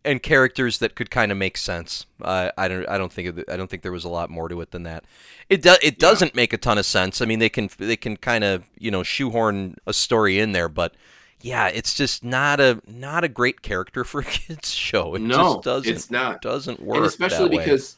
and 0.04 0.20
characters 0.20 0.78
that 0.78 0.96
could 0.96 1.10
kind 1.10 1.30
of 1.30 1.38
make 1.38 1.56
sense. 1.56 2.06
Uh, 2.20 2.50
I 2.58 2.66
don't, 2.66 2.88
I 2.88 2.98
don't 2.98 3.12
think, 3.12 3.48
I 3.48 3.56
don't 3.56 3.70
think 3.70 3.82
there 3.84 3.92
was 3.92 4.02
a 4.02 4.08
lot 4.08 4.30
more 4.30 4.48
to 4.48 4.60
it 4.60 4.72
than 4.72 4.82
that. 4.82 5.04
It 5.48 5.62
does 5.62 5.78
it 5.80 5.98
doesn't 5.98 6.34
make 6.34 6.52
a 6.52 6.58
ton 6.58 6.76
of 6.76 6.86
sense. 6.86 7.20
I 7.20 7.24
mean, 7.24 7.38
they 7.38 7.48
can, 7.48 7.70
they 7.78 7.96
can 7.96 8.16
kind 8.16 8.42
of, 8.42 8.64
you 8.78 8.90
know, 8.90 9.02
shoehorn 9.04 9.76
a 9.86 9.92
story 9.92 10.38
in 10.38 10.52
there, 10.52 10.68
but. 10.68 10.94
Yeah, 11.44 11.66
it's 11.66 11.94
just 11.94 12.22
not 12.22 12.60
a 12.60 12.80
not 12.86 13.24
a 13.24 13.28
great 13.28 13.62
character 13.62 14.04
for 14.04 14.20
a 14.20 14.24
kids 14.40 14.70
show. 14.70 15.16
It 15.16 15.22
no, 15.22 15.54
just 15.54 15.62
doesn't 15.64 15.92
it's 15.92 16.08
not. 16.08 16.40
doesn't 16.40 16.78
work. 16.78 16.98
And 16.98 17.06
especially 17.06 17.48
because 17.48 17.96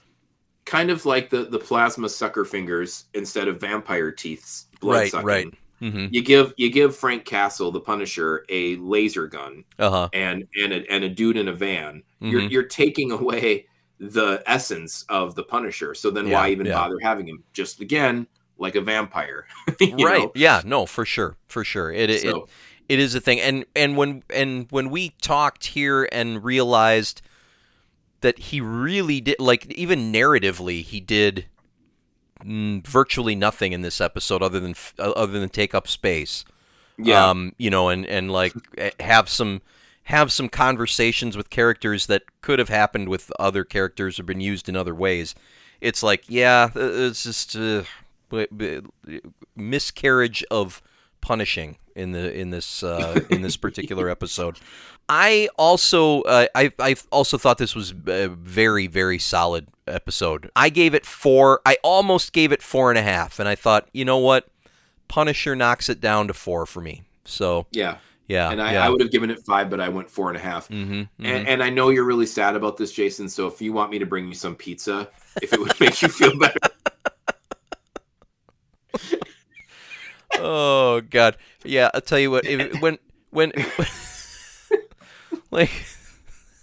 kind 0.65 0.91
of 0.91 1.05
like 1.07 1.31
the 1.31 1.45
the 1.45 1.59
plasma 1.59 2.09
sucker 2.09 2.45
fingers 2.45 3.05
instead 3.15 3.49
of 3.49 3.61
vampire 3.61 4.11
teeth's 4.11 4.67
blood 4.81 4.95
right, 5.01 5.11
sucking. 5.11 5.27
right. 5.27 5.55
hmm 5.81 6.07
You 6.11 6.23
give 6.23 6.55
you 6.57 6.71
give 6.71 6.97
Frank 6.97 7.25
Castle, 7.25 7.71
the 7.71 7.81
Punisher, 7.81 8.45
a 8.49 8.77
laser 8.77 9.27
gun 9.27 9.65
Uh 9.79 9.91
huh. 9.91 10.09
and 10.13 10.45
and 10.63 10.73
a, 10.73 10.91
and 10.91 11.05
a 11.05 11.09
dude 11.09 11.37
in 11.37 11.49
a 11.49 11.53
van. 11.53 12.03
You're 12.21 12.43
Mhm. 12.43 12.51
you're 12.51 12.63
taking 12.65 13.13
away 13.13 13.67
the 14.01 14.43
essence 14.47 15.05
of 15.09 15.35
the 15.35 15.43
Punisher. 15.45 15.95
So 15.95 16.11
then 16.11 16.29
why 16.31 16.51
even 16.51 16.67
yeah. 16.67 16.73
bother 16.75 16.99
having 17.03 17.29
him? 17.29 17.43
Just 17.53 17.81
again, 17.81 18.27
like 18.59 18.75
a 18.77 18.81
vampire. 18.81 19.47
right 19.81 19.99
know? 20.23 20.33
yeah 20.35 20.63
no 20.65 20.87
for 20.87 21.05
sure 21.05 21.37
for 21.49 21.65
sure 21.65 21.93
it, 21.93 22.09
it 22.11 22.23
So, 22.23 22.49
it 22.89 22.99
is 22.99 23.15
a 23.15 23.21
thing 23.21 23.41
and 23.41 23.65
and 23.77 23.97
when 23.97 24.23
and 24.31 24.67
when 24.71 24.91
we 24.91 25.11
talked 25.23 25.67
here 25.67 26.09
and 26.13 26.43
realized 26.45 27.21
that 28.25 28.39
he 28.39 28.59
really 28.59 29.21
did 29.21 29.39
like 29.39 29.67
even 29.67 30.11
narratively 30.11 30.83
he 30.83 30.99
did 30.99 31.45
mm, 32.43 32.85
virtually 32.87 33.35
nothing 33.35 33.73
in 33.73 33.83
this 33.83 34.01
episode 34.01 34.43
other 34.43 34.59
than 34.59 34.71
f- 34.71 34.95
other 34.99 35.39
than 35.39 35.51
take 35.51 35.75
up 35.75 35.87
space. 35.87 36.45
Yeah. 36.97 37.29
um 37.29 37.55
you 37.59 37.69
know 37.69 37.91
and 37.91 38.07
and 38.07 38.31
like 38.31 38.55
have 39.01 39.29
some 39.29 39.61
have 40.05 40.33
some 40.33 40.49
conversations 40.49 41.37
with 41.37 41.51
characters 41.51 42.07
that 42.07 42.23
could 42.41 42.59
have 42.59 42.71
happened 42.71 43.11
with 43.11 43.31
other 43.39 43.63
characters 43.63 44.19
or 44.19 44.23
been 44.23 44.41
used 44.41 44.71
in 44.71 44.77
other 44.77 44.95
ways. 44.95 45.35
It's 45.83 46.03
like 46.03 46.25
yeah 46.27 46.71
uh, 46.75 46.81
it's 46.81 47.25
just 47.25 47.55
uh, 47.57 47.83
miscarriage 49.55 50.43
of 50.51 50.83
punishing 51.21 51.77
in 51.95 52.13
the 52.13 52.33
in 52.33 52.51
this 52.51 52.83
uh, 52.83 53.21
in 53.31 53.43
this 53.43 53.57
particular 53.57 54.09
episode 54.09 54.59
I 55.09 55.49
also 55.59 56.23
uh, 56.23 56.47
I 56.55 56.73
I 56.79 56.97
also 57.11 57.37
thought 57.39 57.59
this 57.59 57.75
was 57.75 57.93
a 58.07 58.29
very 58.29 58.87
very 58.87 59.19
solid 59.19 59.69
episode. 59.87 60.51
I 60.57 60.71
gave 60.71 60.95
it 60.95 61.05
four. 61.05 61.61
I 61.67 61.77
almost 61.83 62.33
gave 62.33 62.53
it 62.53 62.63
four 62.63 62.91
and 62.91 62.99
a 62.99 63.03
half, 63.03 63.39
and 63.39 63.49
I 63.49 63.55
thought, 63.55 63.89
you 63.93 64.05
know 64.05 64.19
what, 64.19 64.49
Punisher 65.09 65.55
knocks 65.55 65.89
it 65.89 66.01
down 66.01 66.29
to 66.29 66.35
four 66.35 66.67
for 66.67 66.81
me. 66.81 67.03
So 67.25 67.67
yeah. 67.71 67.99
yeah, 68.29 68.51
And 68.51 68.61
I, 68.61 68.75
yeah. 68.75 68.87
I 68.87 68.91
would 68.91 69.01
have 69.01 69.11
given 69.11 69.31
it 69.31 69.41
five, 69.45 69.71
but 69.71 69.81
I 69.81 69.89
went 69.89 70.11
four 70.11 70.29
and 70.29 70.37
a 70.37 70.41
half. 70.41 70.69
mm-hmm, 70.69 71.03
And, 71.25 71.49
and 71.49 71.63
I 71.63 71.71
know 71.71 71.91
you're 71.91 72.05
really 72.05 72.27
sad 72.27 72.57
about 72.57 72.77
this, 72.77 72.93
Jason. 72.93 73.29
So 73.29 73.47
if 73.47 73.61
you 73.61 73.73
want 73.73 73.91
me 73.91 73.99
to 73.99 74.07
bring 74.07 74.29
you 74.29 74.35
some 74.35 74.55
pizza, 74.55 75.09
if 75.43 75.53
it 75.53 75.61
would 75.61 75.79
make 75.81 76.01
you 76.03 76.09
feel 76.09 76.39
better, 76.39 76.59
oh 80.39 81.03
god, 81.11 81.37
yeah. 81.65 81.91
I'll 81.95 82.01
tell 82.01 82.19
you 82.19 82.31
what. 82.31 82.45
If, 82.45 82.81
when 82.81 82.99
when 83.31 83.53
like 85.51 85.71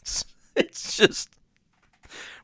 it's, 0.02 0.26
it's 0.56 0.98
just 0.98 1.30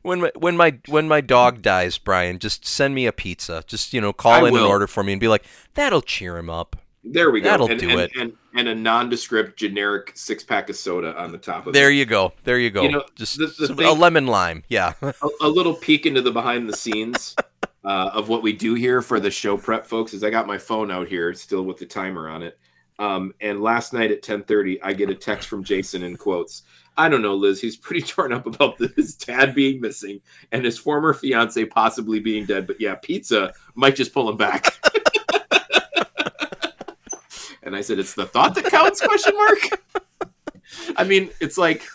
when 0.02 0.20
my 0.20 0.32
when 0.36 0.56
my 0.56 0.78
when 0.86 1.08
my 1.08 1.20
dog 1.20 1.62
dies, 1.62 1.98
Brian, 1.98 2.38
just 2.38 2.66
send 2.66 2.94
me 2.94 3.06
a 3.06 3.12
pizza. 3.12 3.64
Just 3.66 3.92
you 3.92 4.00
know, 4.00 4.12
call 4.12 4.44
I 4.44 4.48
in 4.48 4.56
an 4.56 4.62
order 4.62 4.86
for 4.86 5.02
me 5.02 5.12
and 5.12 5.20
be 5.20 5.28
like, 5.28 5.44
that'll 5.74 6.02
cheer 6.02 6.36
him 6.38 6.50
up. 6.50 6.76
there 7.04 7.30
we 7.30 7.40
go. 7.40 7.50
That'll 7.50 7.70
and, 7.70 7.80
do 7.80 7.90
and, 7.90 8.00
it. 8.00 8.10
And, 8.18 8.32
and 8.54 8.68
a 8.68 8.74
nondescript 8.74 9.58
generic 9.58 10.12
six 10.14 10.42
pack 10.42 10.68
of 10.68 10.76
soda 10.76 11.16
on 11.20 11.32
the 11.32 11.38
top 11.38 11.66
of 11.66 11.72
There 11.72 11.82
it. 11.82 11.84
There 11.84 11.90
you 11.90 12.06
go. 12.06 12.32
There 12.44 12.58
you 12.58 12.70
go. 12.70 12.82
You 12.82 12.92
know, 12.92 13.04
just 13.14 13.38
the- 13.38 13.46
the 13.46 13.66
some- 13.68 13.78
a 13.78 13.92
lemon 13.92 14.26
lime. 14.26 14.64
Yeah. 14.68 14.94
A, 15.02 15.12
a 15.42 15.48
little 15.48 15.74
peek 15.74 16.06
into 16.06 16.22
the 16.22 16.32
behind 16.32 16.68
the 16.68 16.76
scenes 16.76 17.36
uh, 17.88 18.10
of 18.12 18.28
what 18.28 18.42
we 18.42 18.52
do 18.52 18.74
here 18.74 19.00
for 19.00 19.18
the 19.18 19.30
show 19.30 19.56
prep, 19.56 19.86
folks. 19.86 20.12
Is 20.12 20.22
I 20.22 20.28
got 20.28 20.46
my 20.46 20.58
phone 20.58 20.90
out 20.90 21.08
here, 21.08 21.32
still 21.32 21.62
with 21.62 21.78
the 21.78 21.86
timer 21.86 22.28
on 22.28 22.42
it. 22.42 22.58
Um, 22.98 23.32
and 23.40 23.62
last 23.62 23.94
night 23.94 24.10
at 24.10 24.22
10:30, 24.22 24.78
I 24.82 24.92
get 24.92 25.08
a 25.08 25.14
text 25.14 25.48
from 25.48 25.64
Jason 25.64 26.02
in 26.02 26.18
quotes. 26.18 26.64
I 26.98 27.08
don't 27.08 27.22
know, 27.22 27.34
Liz. 27.34 27.62
He's 27.62 27.78
pretty 27.78 28.02
torn 28.06 28.34
up 28.34 28.44
about 28.44 28.76
his 28.78 29.14
dad 29.14 29.54
being 29.54 29.80
missing 29.80 30.20
and 30.52 30.66
his 30.66 30.78
former 30.78 31.14
fiance 31.14 31.64
possibly 31.64 32.20
being 32.20 32.44
dead. 32.44 32.66
But 32.66 32.78
yeah, 32.78 32.96
pizza 32.96 33.54
might 33.74 33.96
just 33.96 34.12
pull 34.12 34.28
him 34.28 34.36
back. 34.36 34.66
and 37.62 37.74
I 37.74 37.80
said, 37.80 37.98
"It's 37.98 38.12
the 38.12 38.26
thought 38.26 38.54
that 38.56 38.66
counts?" 38.66 39.00
Question 39.00 39.34
mark. 39.34 39.82
I 40.98 41.04
mean, 41.04 41.30
it's 41.40 41.56
like 41.56 41.86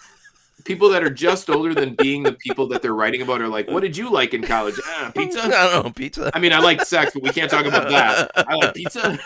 people 0.64 0.90
that 0.90 1.04
are 1.04 1.10
just 1.10 1.50
older 1.50 1.74
than 1.74 1.96
being 1.96 2.24
the 2.24 2.34
people 2.34 2.68
that 2.68 2.82
they're 2.82 2.94
writing 2.96 3.22
about 3.22 3.42
are 3.42 3.48
like, 3.48 3.70
"What 3.70 3.82
did 3.82 3.96
you 3.98 4.10
like 4.10 4.34
in 4.34 4.42
college? 4.44 4.80
Ah, 4.86 5.08
I 5.08 5.12
pizza." 5.12 5.42
don't 5.42 5.50
know. 5.86 5.92
Pizza. 5.92 6.32
I 6.34 6.40
mean, 6.40 6.54
I 6.54 6.60
like 6.60 6.82
sex, 6.86 7.12
but 7.14 7.24
we 7.24 7.30
can't 7.32 7.50
talk 7.52 7.66
about 7.66 7.90
that. 7.90 8.32
I 8.36 8.56
like 8.56 8.74
pizza. 8.74 9.20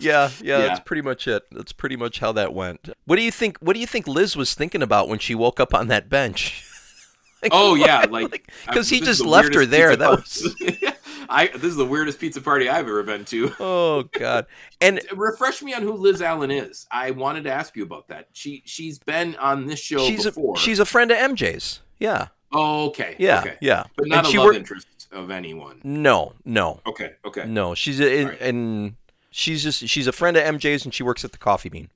Yeah, 0.00 0.30
yeah, 0.42 0.58
Yeah. 0.58 0.58
that's 0.58 0.80
pretty 0.80 1.02
much 1.02 1.26
it. 1.26 1.44
That's 1.50 1.72
pretty 1.72 1.96
much 1.96 2.20
how 2.20 2.32
that 2.32 2.52
went. 2.54 2.88
What 3.04 3.16
do 3.16 3.22
you 3.22 3.30
think? 3.32 3.58
What 3.58 3.74
do 3.74 3.80
you 3.80 3.86
think 3.86 4.06
Liz 4.06 4.36
was 4.36 4.54
thinking 4.54 4.82
about 4.82 5.08
when 5.08 5.18
she 5.18 5.34
woke 5.34 5.58
up 5.60 5.74
on 5.74 5.88
that 5.88 6.08
bench? 6.08 6.64
Like, 7.40 7.52
Oh 7.54 7.70
what? 7.78 7.80
yeah, 7.86 8.04
like 8.10 8.50
'cause 8.66 8.88
he 8.88 8.98
this 8.98 9.10
is 9.10 9.18
just 9.18 9.28
left 9.28 9.54
her 9.54 9.64
there. 9.64 9.94
That 9.94 10.08
party- 10.08 10.97
I 11.28 11.48
this 11.48 11.64
is 11.64 11.76
the 11.76 11.84
weirdest 11.84 12.18
pizza 12.18 12.40
party 12.40 12.68
I've 12.68 12.86
ever 12.86 13.02
been 13.02 13.24
to. 13.26 13.52
oh 13.60 14.02
god. 14.18 14.46
And 14.80 15.00
Refresh 15.14 15.62
me 15.62 15.74
on 15.74 15.82
who 15.82 15.92
Liz 15.92 16.22
Allen 16.22 16.50
is. 16.50 16.86
I 16.90 17.10
wanted 17.10 17.44
to 17.44 17.52
ask 17.52 17.76
you 17.76 17.82
about 17.82 18.08
that. 18.08 18.28
She 18.32 18.62
she's 18.64 18.98
been 18.98 19.36
on 19.36 19.66
this 19.66 19.80
show 19.80 19.98
she's 19.98 20.24
before. 20.24 20.54
a 20.54 20.58
she's 20.58 20.78
a 20.78 20.84
friend 20.86 21.10
of 21.10 21.18
MJ's. 21.18 21.80
Yeah, 21.98 22.28
oh, 22.52 22.86
okay. 22.88 23.16
yeah, 23.18 23.40
Okay. 23.40 23.56
yeah. 23.60 23.84
But 23.96 24.08
not 24.08 24.26
and 24.26 24.34
a 24.36 24.42
love 24.42 24.54
interest 24.54 24.86
of 25.10 25.30
anyone. 25.30 25.80
No, 25.82 26.34
no, 26.44 26.80
Okay. 26.86 27.14
Okay. 27.24 27.44
no. 27.46 27.74
She's 27.74 28.00
a, 28.00 28.24
Alright. 28.24 28.40
and 28.40 28.94
she's 29.30 29.62
just 29.64 29.88
she's 29.88 30.06
a 30.06 30.12
friend 30.12 30.36
of 30.36 30.44
MJ's 30.44 30.84
and 30.84 30.94
she 30.94 31.02
works 31.02 31.24
at 31.24 31.32
the 31.32 31.38
Coffee 31.38 31.68
Bean. 31.68 31.90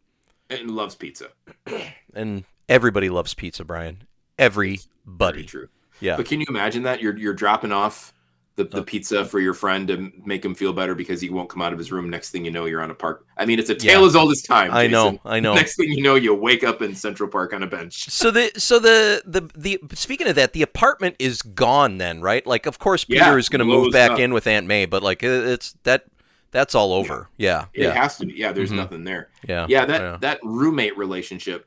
And 0.51 0.71
loves 0.73 0.95
pizza. 0.95 1.29
And 2.14 2.45
everybody 2.68 3.09
loves 3.09 3.33
pizza, 3.33 3.64
Brian. 3.64 4.03
Very 4.38 4.81
Everybody. 5.07 5.45
true. 5.45 5.68
Yeah. 6.01 6.16
But 6.16 6.27
can 6.27 6.40
you 6.40 6.47
imagine 6.49 6.83
that 6.83 7.01
you're 7.01 7.16
you're 7.16 7.33
dropping 7.33 7.73
off 7.73 8.12
the, 8.57 8.65
the 8.65 8.83
pizza 8.83 9.25
for 9.25 9.41
your 9.41 9.55
friend 9.55 9.88
to 9.88 10.12
make 10.27 10.45
him 10.45 10.55
feel 10.55 10.75
better 10.75 10.95
because 10.95 11.23
he 11.23 11.31
won't 11.31 11.49
come 11.49 11.62
out 11.62 11.73
of 11.73 11.79
his 11.79 11.91
room. 11.91 12.11
Next 12.11 12.31
thing 12.31 12.45
you 12.45 12.51
know, 12.51 12.67
you're 12.67 12.83
on 12.83 12.91
a 12.91 12.95
park. 12.95 13.27
I 13.38 13.47
mean, 13.47 13.59
it's 13.59 13.71
a 13.71 13.75
tale 13.75 14.03
Yeah. 14.03 14.07
as 14.07 14.15
old 14.15 14.31
as 14.31 14.43
time. 14.43 14.71
I 14.73 14.87
know, 14.87 15.19
I 15.25 15.41
know. 15.41 15.55
Next 15.55 15.77
thing 15.77 15.91
you 15.91 16.03
know, 16.03 16.17
you 16.17 16.35
wake 16.35 16.62
up 16.62 16.83
in 16.83 16.95
Central 16.95 17.29
Park 17.31 17.55
on 17.55 17.62
a 17.62 17.67
bench. 17.67 18.09
So 18.11 18.31
the 18.31 18.53
so 18.59 18.79
the 18.79 19.23
the 19.25 19.49
the 19.55 19.97
speaking 19.97 20.27
of 20.29 20.35
that, 20.37 20.53
the 20.53 20.61
apartment 20.62 21.17
is 21.19 21.41
gone 21.41 21.97
then, 21.99 22.21
right? 22.21 22.47
Like, 22.47 22.67
of 22.67 22.79
course, 22.79 23.05
Peter 23.05 23.21
Yeah, 23.25 23.37
is 23.37 23.49
going 23.49 23.61
to 23.61 23.65
move 23.65 23.93
back 23.93 24.12
up. 24.12 24.19
in 24.19 24.35
with 24.35 24.47
Aunt 24.47 24.67
May, 24.67 24.85
but 24.87 25.03
like, 25.03 25.23
it's 25.23 25.73
that 25.85 26.05
That's 26.51 26.75
all 26.75 26.93
over. 26.93 27.31
Yeah. 27.38 27.65
It 27.73 27.85
Yeah. 27.85 27.95
has 27.95 28.19
to 28.19 28.27
be. 28.27 28.35
Yeah, 28.35 28.53
there's 28.53 28.71
Mhm. 28.71 28.77
nothing 28.77 29.05
there. 29.05 29.31
Yeah. 29.49 29.65
Yeah, 29.71 29.87
that 29.87 30.21
that 30.21 30.38
roommate 30.43 30.99
relationship 30.99 31.67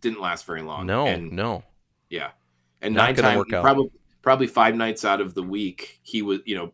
didn't 0.00 0.20
last 0.20 0.44
very 0.44 0.62
long. 0.62 0.86
No, 0.86 1.06
and 1.06 1.30
no. 1.30 1.62
yeah, 2.10 2.30
and 2.82 2.94
Not 2.96 3.04
nine 3.04 3.14
times 3.14 3.36
work 3.38 3.52
out. 3.52 3.62
probably 3.62 3.90
probably 4.22 4.46
five 4.46 4.74
nights 4.74 5.04
out 5.04 5.20
of 5.20 5.34
the 5.34 5.42
week 5.42 6.00
he 6.02 6.22
was 6.22 6.40
you 6.44 6.56
know 6.56 6.72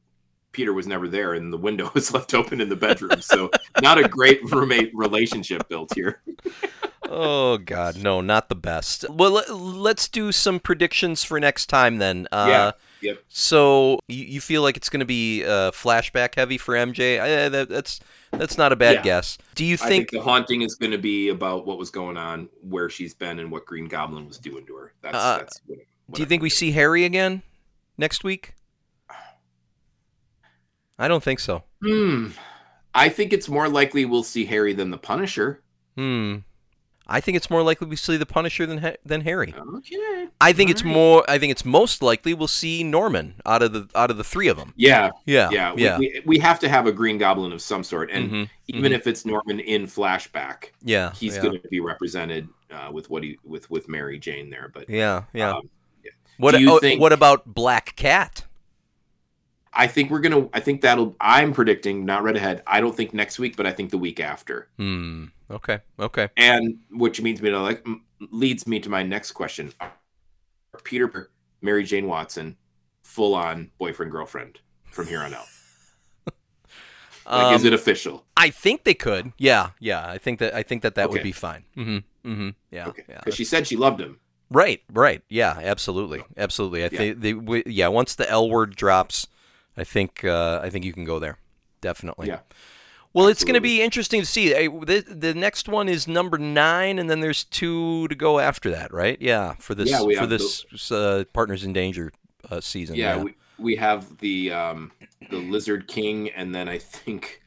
Peter 0.52 0.72
was 0.72 0.86
never 0.86 1.08
there 1.08 1.34
and 1.34 1.52
the 1.52 1.58
window 1.58 1.90
was 1.94 2.12
left 2.14 2.32
open 2.34 2.60
in 2.60 2.68
the 2.68 2.76
bedroom. 2.76 3.20
So 3.20 3.50
not 3.82 3.98
a 3.98 4.08
great 4.08 4.40
roommate 4.52 4.92
relationship 4.94 5.68
built 5.68 5.92
here. 5.94 6.22
Oh 7.06 7.58
God, 7.58 8.02
no, 8.02 8.20
not 8.22 8.48
the 8.48 8.54
best. 8.54 9.04
Well, 9.10 9.32
let, 9.32 9.50
let's 9.54 10.08
do 10.08 10.32
some 10.32 10.58
predictions 10.58 11.22
for 11.22 11.38
next 11.38 11.66
time 11.66 11.98
then. 11.98 12.26
Uh, 12.32 12.46
Yeah, 12.48 12.72
yep. 13.10 13.24
So 13.28 13.98
you, 14.08 14.24
you 14.24 14.40
feel 14.40 14.62
like 14.62 14.76
it's 14.78 14.88
going 14.88 15.00
to 15.00 15.06
be 15.06 15.44
uh, 15.44 15.70
flashback 15.72 16.34
heavy 16.36 16.56
for 16.56 16.74
MJ? 16.74 17.20
Uh, 17.20 17.48
that, 17.50 17.68
that's 17.68 18.00
that's 18.30 18.56
not 18.56 18.72
a 18.72 18.76
bad 18.76 18.96
Yeah. 18.96 19.02
guess. 19.02 19.38
Do 19.54 19.64
you 19.66 19.74
I 19.74 19.88
think 19.88 20.10
think? 20.10 20.10
the 20.12 20.22
haunting 20.22 20.62
is 20.62 20.76
going 20.76 20.92
to 20.92 20.98
be 20.98 21.28
about 21.28 21.66
what 21.66 21.78
was 21.78 21.90
going 21.90 22.16
on, 22.16 22.48
where 22.62 22.88
she's 22.88 23.12
been, 23.12 23.38
and 23.38 23.50
what 23.52 23.66
Green 23.66 23.86
Goblin 23.86 24.26
was 24.26 24.38
doing 24.38 24.64
to 24.66 24.74
her. 24.76 24.92
That's 25.02 25.16
Uh, 25.16 25.36
that's. 25.38 25.60
What, 25.66 25.78
what 26.06 26.16
do 26.16 26.22
you 26.22 26.26
think 26.26 26.42
we 26.42 26.50
see 26.50 26.72
Harry 26.72 27.04
again 27.04 27.42
next 27.96 28.24
week? 28.24 28.54
I 30.98 31.08
don't 31.08 31.22
think 31.24 31.40
so. 31.40 31.64
Hmm. 31.82 32.28
I 32.94 33.08
think 33.08 33.32
it's 33.32 33.48
more 33.48 33.68
likely 33.68 34.04
we'll 34.04 34.22
see 34.22 34.44
Harry 34.44 34.72
than 34.72 34.90
the 34.90 34.98
Punisher. 34.98 35.60
Hmm. 35.96 36.36
I 37.06 37.20
think 37.20 37.36
it's 37.36 37.50
more 37.50 37.62
likely 37.62 37.86
we 37.86 37.96
see 37.96 38.16
the 38.16 38.24
Punisher 38.24 38.64
than 38.64 38.96
than 39.04 39.20
Harry. 39.22 39.52
Okay. 39.54 40.28
I 40.40 40.52
think 40.52 40.70
it's 40.70 40.80
Alright. 40.80 40.94
more. 40.96 41.24
I 41.28 41.38
think 41.38 41.50
it's 41.50 41.64
most 41.64 42.02
likely 42.02 42.32
we'll 42.32 42.48
see 42.48 42.82
Norman 42.82 43.34
out 43.44 43.62
of 43.62 43.72
the 43.74 43.88
out 43.94 44.10
of 44.10 44.16
the 44.16 44.24
three 44.24 44.48
of 44.48 44.56
them. 44.56 44.72
Yeah, 44.76 45.10
Yeah. 45.26 45.50
yeah, 45.50 45.74
Yeah. 45.76 45.98
We, 45.98 46.22
we, 46.24 46.38
have 46.38 46.58
to 46.60 46.68
have 46.68 46.86
a 46.86 46.92
Green 46.92 47.18
Goblin 47.18 47.52
of 47.52 47.60
some 47.60 47.84
sort, 47.84 48.10
and 48.10 48.30
Mhm, 48.30 48.48
even 48.68 48.92
if 48.92 49.06
it's 49.06 49.26
Norman 49.26 49.60
in 49.60 49.86
flashback, 49.86 50.70
Yeah. 50.82 51.12
he's 51.12 51.36
yeah. 51.36 51.42
going 51.42 51.60
to 51.60 51.68
be 51.68 51.80
represented 51.80 52.48
uh, 52.70 52.90
with 52.90 53.10
what 53.10 53.22
he 53.22 53.38
with 53.44 53.68
with 53.70 53.86
Mary 53.88 54.18
Jane 54.18 54.48
there. 54.48 54.70
But 54.72 54.88
Yeah. 54.88 55.24
Yeah. 55.34 55.56
um, 55.56 55.68
What 56.38 56.52
Do 56.52 56.60
you 56.60 56.72
oh, 56.72 56.78
think- 56.78 57.00
what 57.00 57.12
about 57.12 57.46
Black 57.46 57.94
Cat? 57.96 58.44
I 59.76 59.88
think 59.88 60.10
we're 60.10 60.20
gonna. 60.20 60.48
I 60.52 60.60
think 60.60 60.82
that'll. 60.82 61.16
I'm 61.20 61.52
predicting, 61.52 62.04
not 62.04 62.22
read 62.22 62.36
ahead. 62.36 62.62
I 62.64 62.80
don't 62.80 62.94
think 62.96 63.12
next 63.12 63.40
week, 63.40 63.56
but 63.56 63.66
I 63.66 63.72
think 63.72 63.90
the 63.90 63.98
week 63.98 64.20
after. 64.20 64.68
Hmm. 64.76 65.24
Okay. 65.50 65.80
Okay. 65.98 66.28
And 66.36 66.78
which 66.92 67.20
means 67.20 67.42
me 67.42 67.50
to 67.50 67.58
like 67.60 67.84
leads 68.30 68.68
me 68.68 68.78
to 68.78 68.88
my 68.88 69.02
next 69.02 69.32
question: 69.32 69.72
Peter, 70.84 71.30
Mary 71.60 71.82
Jane 71.82 72.06
Watson, 72.06 72.56
full 73.02 73.34
on 73.34 73.72
boyfriend 73.78 74.12
girlfriend 74.12 74.60
from 74.92 75.08
here 75.08 75.20
on 75.22 75.34
out? 75.34 75.46
Like, 77.26 77.54
is 77.56 77.62
Um, 77.62 77.66
it 77.68 77.72
official? 77.72 78.26
I 78.36 78.50
think 78.50 78.84
they 78.84 78.92
could. 78.92 79.32
Yeah. 79.38 79.70
Yeah. 79.80 80.06
I 80.06 80.18
think 80.18 80.40
that 80.40 80.54
I 80.54 80.62
think 80.62 80.82
that 80.82 80.94
that 80.96 81.08
would 81.08 81.22
be 81.22 81.32
fine. 81.32 81.64
Mm-hmm. 81.74 82.30
Mm-hmm. 82.30 82.48
Yeah. 82.70 82.88
Okay, 82.88 83.02
Yeah. 83.08 83.18
because 83.20 83.34
she 83.34 83.46
said 83.46 83.66
she 83.66 83.76
loved 83.76 83.98
him. 83.98 84.20
Right. 84.50 84.82
Right. 84.92 85.22
Yeah. 85.28 85.58
Absolutely. 85.62 86.22
Absolutely. 86.36 86.82
I 86.84 86.88
Yeah. 86.90 86.98
think 86.98 87.20
they. 87.20 87.34
We, 87.34 87.62
yeah. 87.66 87.88
Once 87.88 88.14
the 88.14 88.28
L 88.30 88.48
word 88.48 88.76
drops, 88.76 89.26
I 89.76 89.84
think. 89.84 90.24
Uh, 90.24 90.60
I 90.62 90.70
think 90.70 90.84
you 90.84 90.92
can 90.92 91.04
go 91.04 91.18
there. 91.18 91.38
Definitely. 91.80 92.28
Yeah. 92.28 92.40
Well, 93.12 93.28
it's 93.28 93.44
going 93.44 93.54
to 93.54 93.60
be 93.60 93.80
interesting 93.80 94.20
to 94.20 94.26
see. 94.26 94.56
I, 94.56 94.66
the, 94.66 95.04
the 95.06 95.34
next 95.34 95.68
one 95.68 95.88
is 95.88 96.08
number 96.08 96.36
nine, 96.36 96.98
and 96.98 97.08
then 97.08 97.20
there's 97.20 97.44
two 97.44 98.08
to 98.08 98.14
go 98.16 98.40
after 98.40 98.72
that, 98.72 98.92
right? 98.92 99.16
Yeah, 99.20 99.54
for 99.60 99.76
this 99.76 99.88
Yeah, 99.88 99.98
for 99.98 100.26
this 100.26 100.90
uh, 100.90 101.22
Partners 101.32 101.62
in 101.62 101.72
Danger 101.72 102.10
uh, 102.50 102.60
season. 102.60 102.96
Yeah, 102.96 103.22
We, 103.22 103.34
we 103.56 103.76
have 103.76 104.18
the 104.18 104.50
um 104.50 104.90
the 105.30 105.36
Lizard 105.36 105.86
King, 105.86 106.30
and 106.30 106.52
then 106.52 106.68
I 106.68 106.78
think 106.78 107.40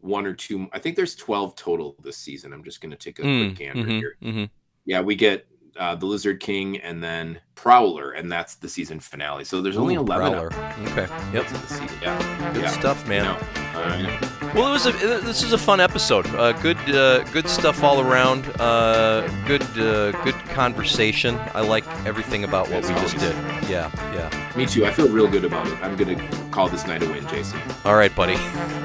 one 0.00 0.26
or 0.26 0.34
two. 0.34 0.68
I 0.72 0.80
think 0.80 0.96
there's 0.96 1.14
twelve 1.14 1.54
total 1.54 1.94
this 2.02 2.16
season. 2.16 2.52
I'm 2.52 2.64
just 2.64 2.80
gonna 2.80 2.96
take 2.96 3.20
a 3.20 3.22
Mm, 3.22 3.54
quick 3.54 3.58
gander 3.68 3.86
mhm, 3.86 3.98
here. 4.00 4.16
mhm. 4.20 4.50
Yeah, 4.86 5.02
we 5.02 5.14
get 5.14 5.46
uh, 5.76 5.94
the 5.94 6.06
Lizard 6.06 6.40
King, 6.40 6.78
and 6.78 7.02
then 7.02 7.40
Prowler, 7.54 8.12
and 8.12 8.30
that's 8.30 8.56
the 8.56 8.68
season 8.68 9.00
finale. 9.00 9.44
So 9.44 9.60
there's 9.62 9.76
only 9.76 9.96
Ooh, 9.96 10.00
eleven 10.00 10.32
Prowler. 10.32 10.46
Okay. 10.90 11.08
Yep. 11.32 11.46
season. 11.48 11.88
Yeah, 12.02 12.52
Good 12.52 12.62
yeah. 12.62 12.70
stuff, 12.70 13.06
man. 13.06 13.24
No, 13.24 13.38
I 13.80 14.02
know. 14.02 14.28
Well, 14.54 14.68
it 14.68 14.72
was 14.72 14.86
a 14.86 14.92
this 14.92 15.42
is 15.42 15.54
a 15.54 15.58
fun 15.58 15.80
episode. 15.80 16.26
Uh, 16.34 16.52
good 16.52 16.76
uh, 16.90 17.22
good 17.32 17.48
stuff 17.48 17.82
all 17.82 18.00
around. 18.02 18.46
Uh, 18.60 19.26
good 19.46 19.62
uh, 19.78 20.12
good 20.24 20.34
conversation. 20.50 21.38
I 21.54 21.62
like 21.62 21.86
everything 22.04 22.44
about 22.44 22.68
what 22.68 22.84
As 22.84 22.88
we 22.88 22.94
just 22.96 23.16
did. 23.16 23.34
Yeah, 23.70 23.90
yeah. 24.12 24.52
Me 24.54 24.66
too. 24.66 24.84
I 24.84 24.90
feel 24.90 25.08
real 25.08 25.26
good 25.26 25.46
about 25.46 25.66
it. 25.68 25.78
I'm 25.82 25.96
gonna 25.96 26.16
call 26.50 26.68
this 26.68 26.86
night 26.86 27.02
a 27.02 27.06
win, 27.06 27.26
Jason. 27.28 27.58
All 27.86 27.96
right, 27.96 28.14
buddy. 28.14 28.34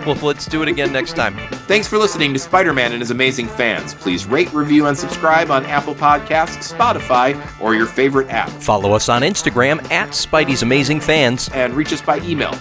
Well, 0.06 0.16
let's 0.22 0.46
do 0.46 0.62
it 0.62 0.70
again 0.70 0.94
next 0.94 1.18
time. 1.18 1.36
Thanks 1.68 1.86
for 1.86 1.98
listening 1.98 2.32
to 2.32 2.40
Spider 2.40 2.72
Man 2.72 2.94
and 2.94 3.02
his 3.02 3.12
amazing 3.12 3.50
fans. 3.50 3.94
Please 3.94 4.26
rate, 4.26 4.54
review, 4.54 4.86
and 4.86 4.98
subscribe 4.98 5.52
on 5.52 5.66
Apple 5.66 5.96
Podcasts, 5.96 6.74
Spotify, 6.74 7.36
or 7.60 7.76
your 7.76 7.88
favorite 7.88 8.30
app. 8.30 8.48
Follow 8.50 8.94
us 8.94 9.10
on 9.10 9.22
Instagram 9.22 9.84
at 9.92 10.10
Spidey's 10.12 10.64
Amazing 10.64 11.02
Fans. 11.02 11.50
And 11.50 11.74
reach 11.74 11.92
us 11.92 12.02
by 12.02 12.20
email, 12.20 12.54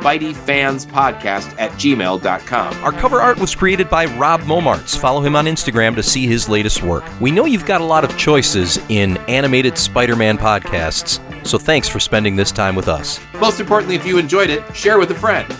SpideyFansPodcast 0.00 1.54
at 1.58 1.70
gmail.com. 1.72 2.84
Our 2.84 2.92
cover 2.92 3.20
art 3.20 3.38
was 3.38 3.54
created 3.54 3.90
by 3.90 4.06
Rob 4.06 4.40
Momarts. 4.42 4.98
Follow 4.98 5.20
him 5.20 5.36
on 5.36 5.46
Instagram 5.46 5.94
to 5.96 6.02
see 6.02 6.26
his 6.26 6.48
latest 6.48 6.82
work. 6.82 7.04
We 7.20 7.30
know 7.30 7.44
you've 7.44 7.66
got 7.66 7.80
a 7.80 7.84
lot 7.84 8.04
of 8.04 8.16
choices 8.16 8.78
in 8.88 9.16
animated 9.28 9.76
Spider 9.76 10.16
Man 10.16 10.38
podcasts, 10.38 11.20
so 11.46 11.58
thanks 11.58 11.88
for 11.88 12.00
spending 12.00 12.36
this 12.36 12.52
time 12.52 12.74
with 12.74 12.88
us. 12.88 13.20
Most 13.34 13.60
importantly, 13.60 13.96
if 13.96 14.06
you 14.06 14.18
enjoyed 14.18 14.50
it, 14.50 14.64
share 14.74 14.98
with 14.98 15.10
a 15.10 15.14
friend. 15.14 15.54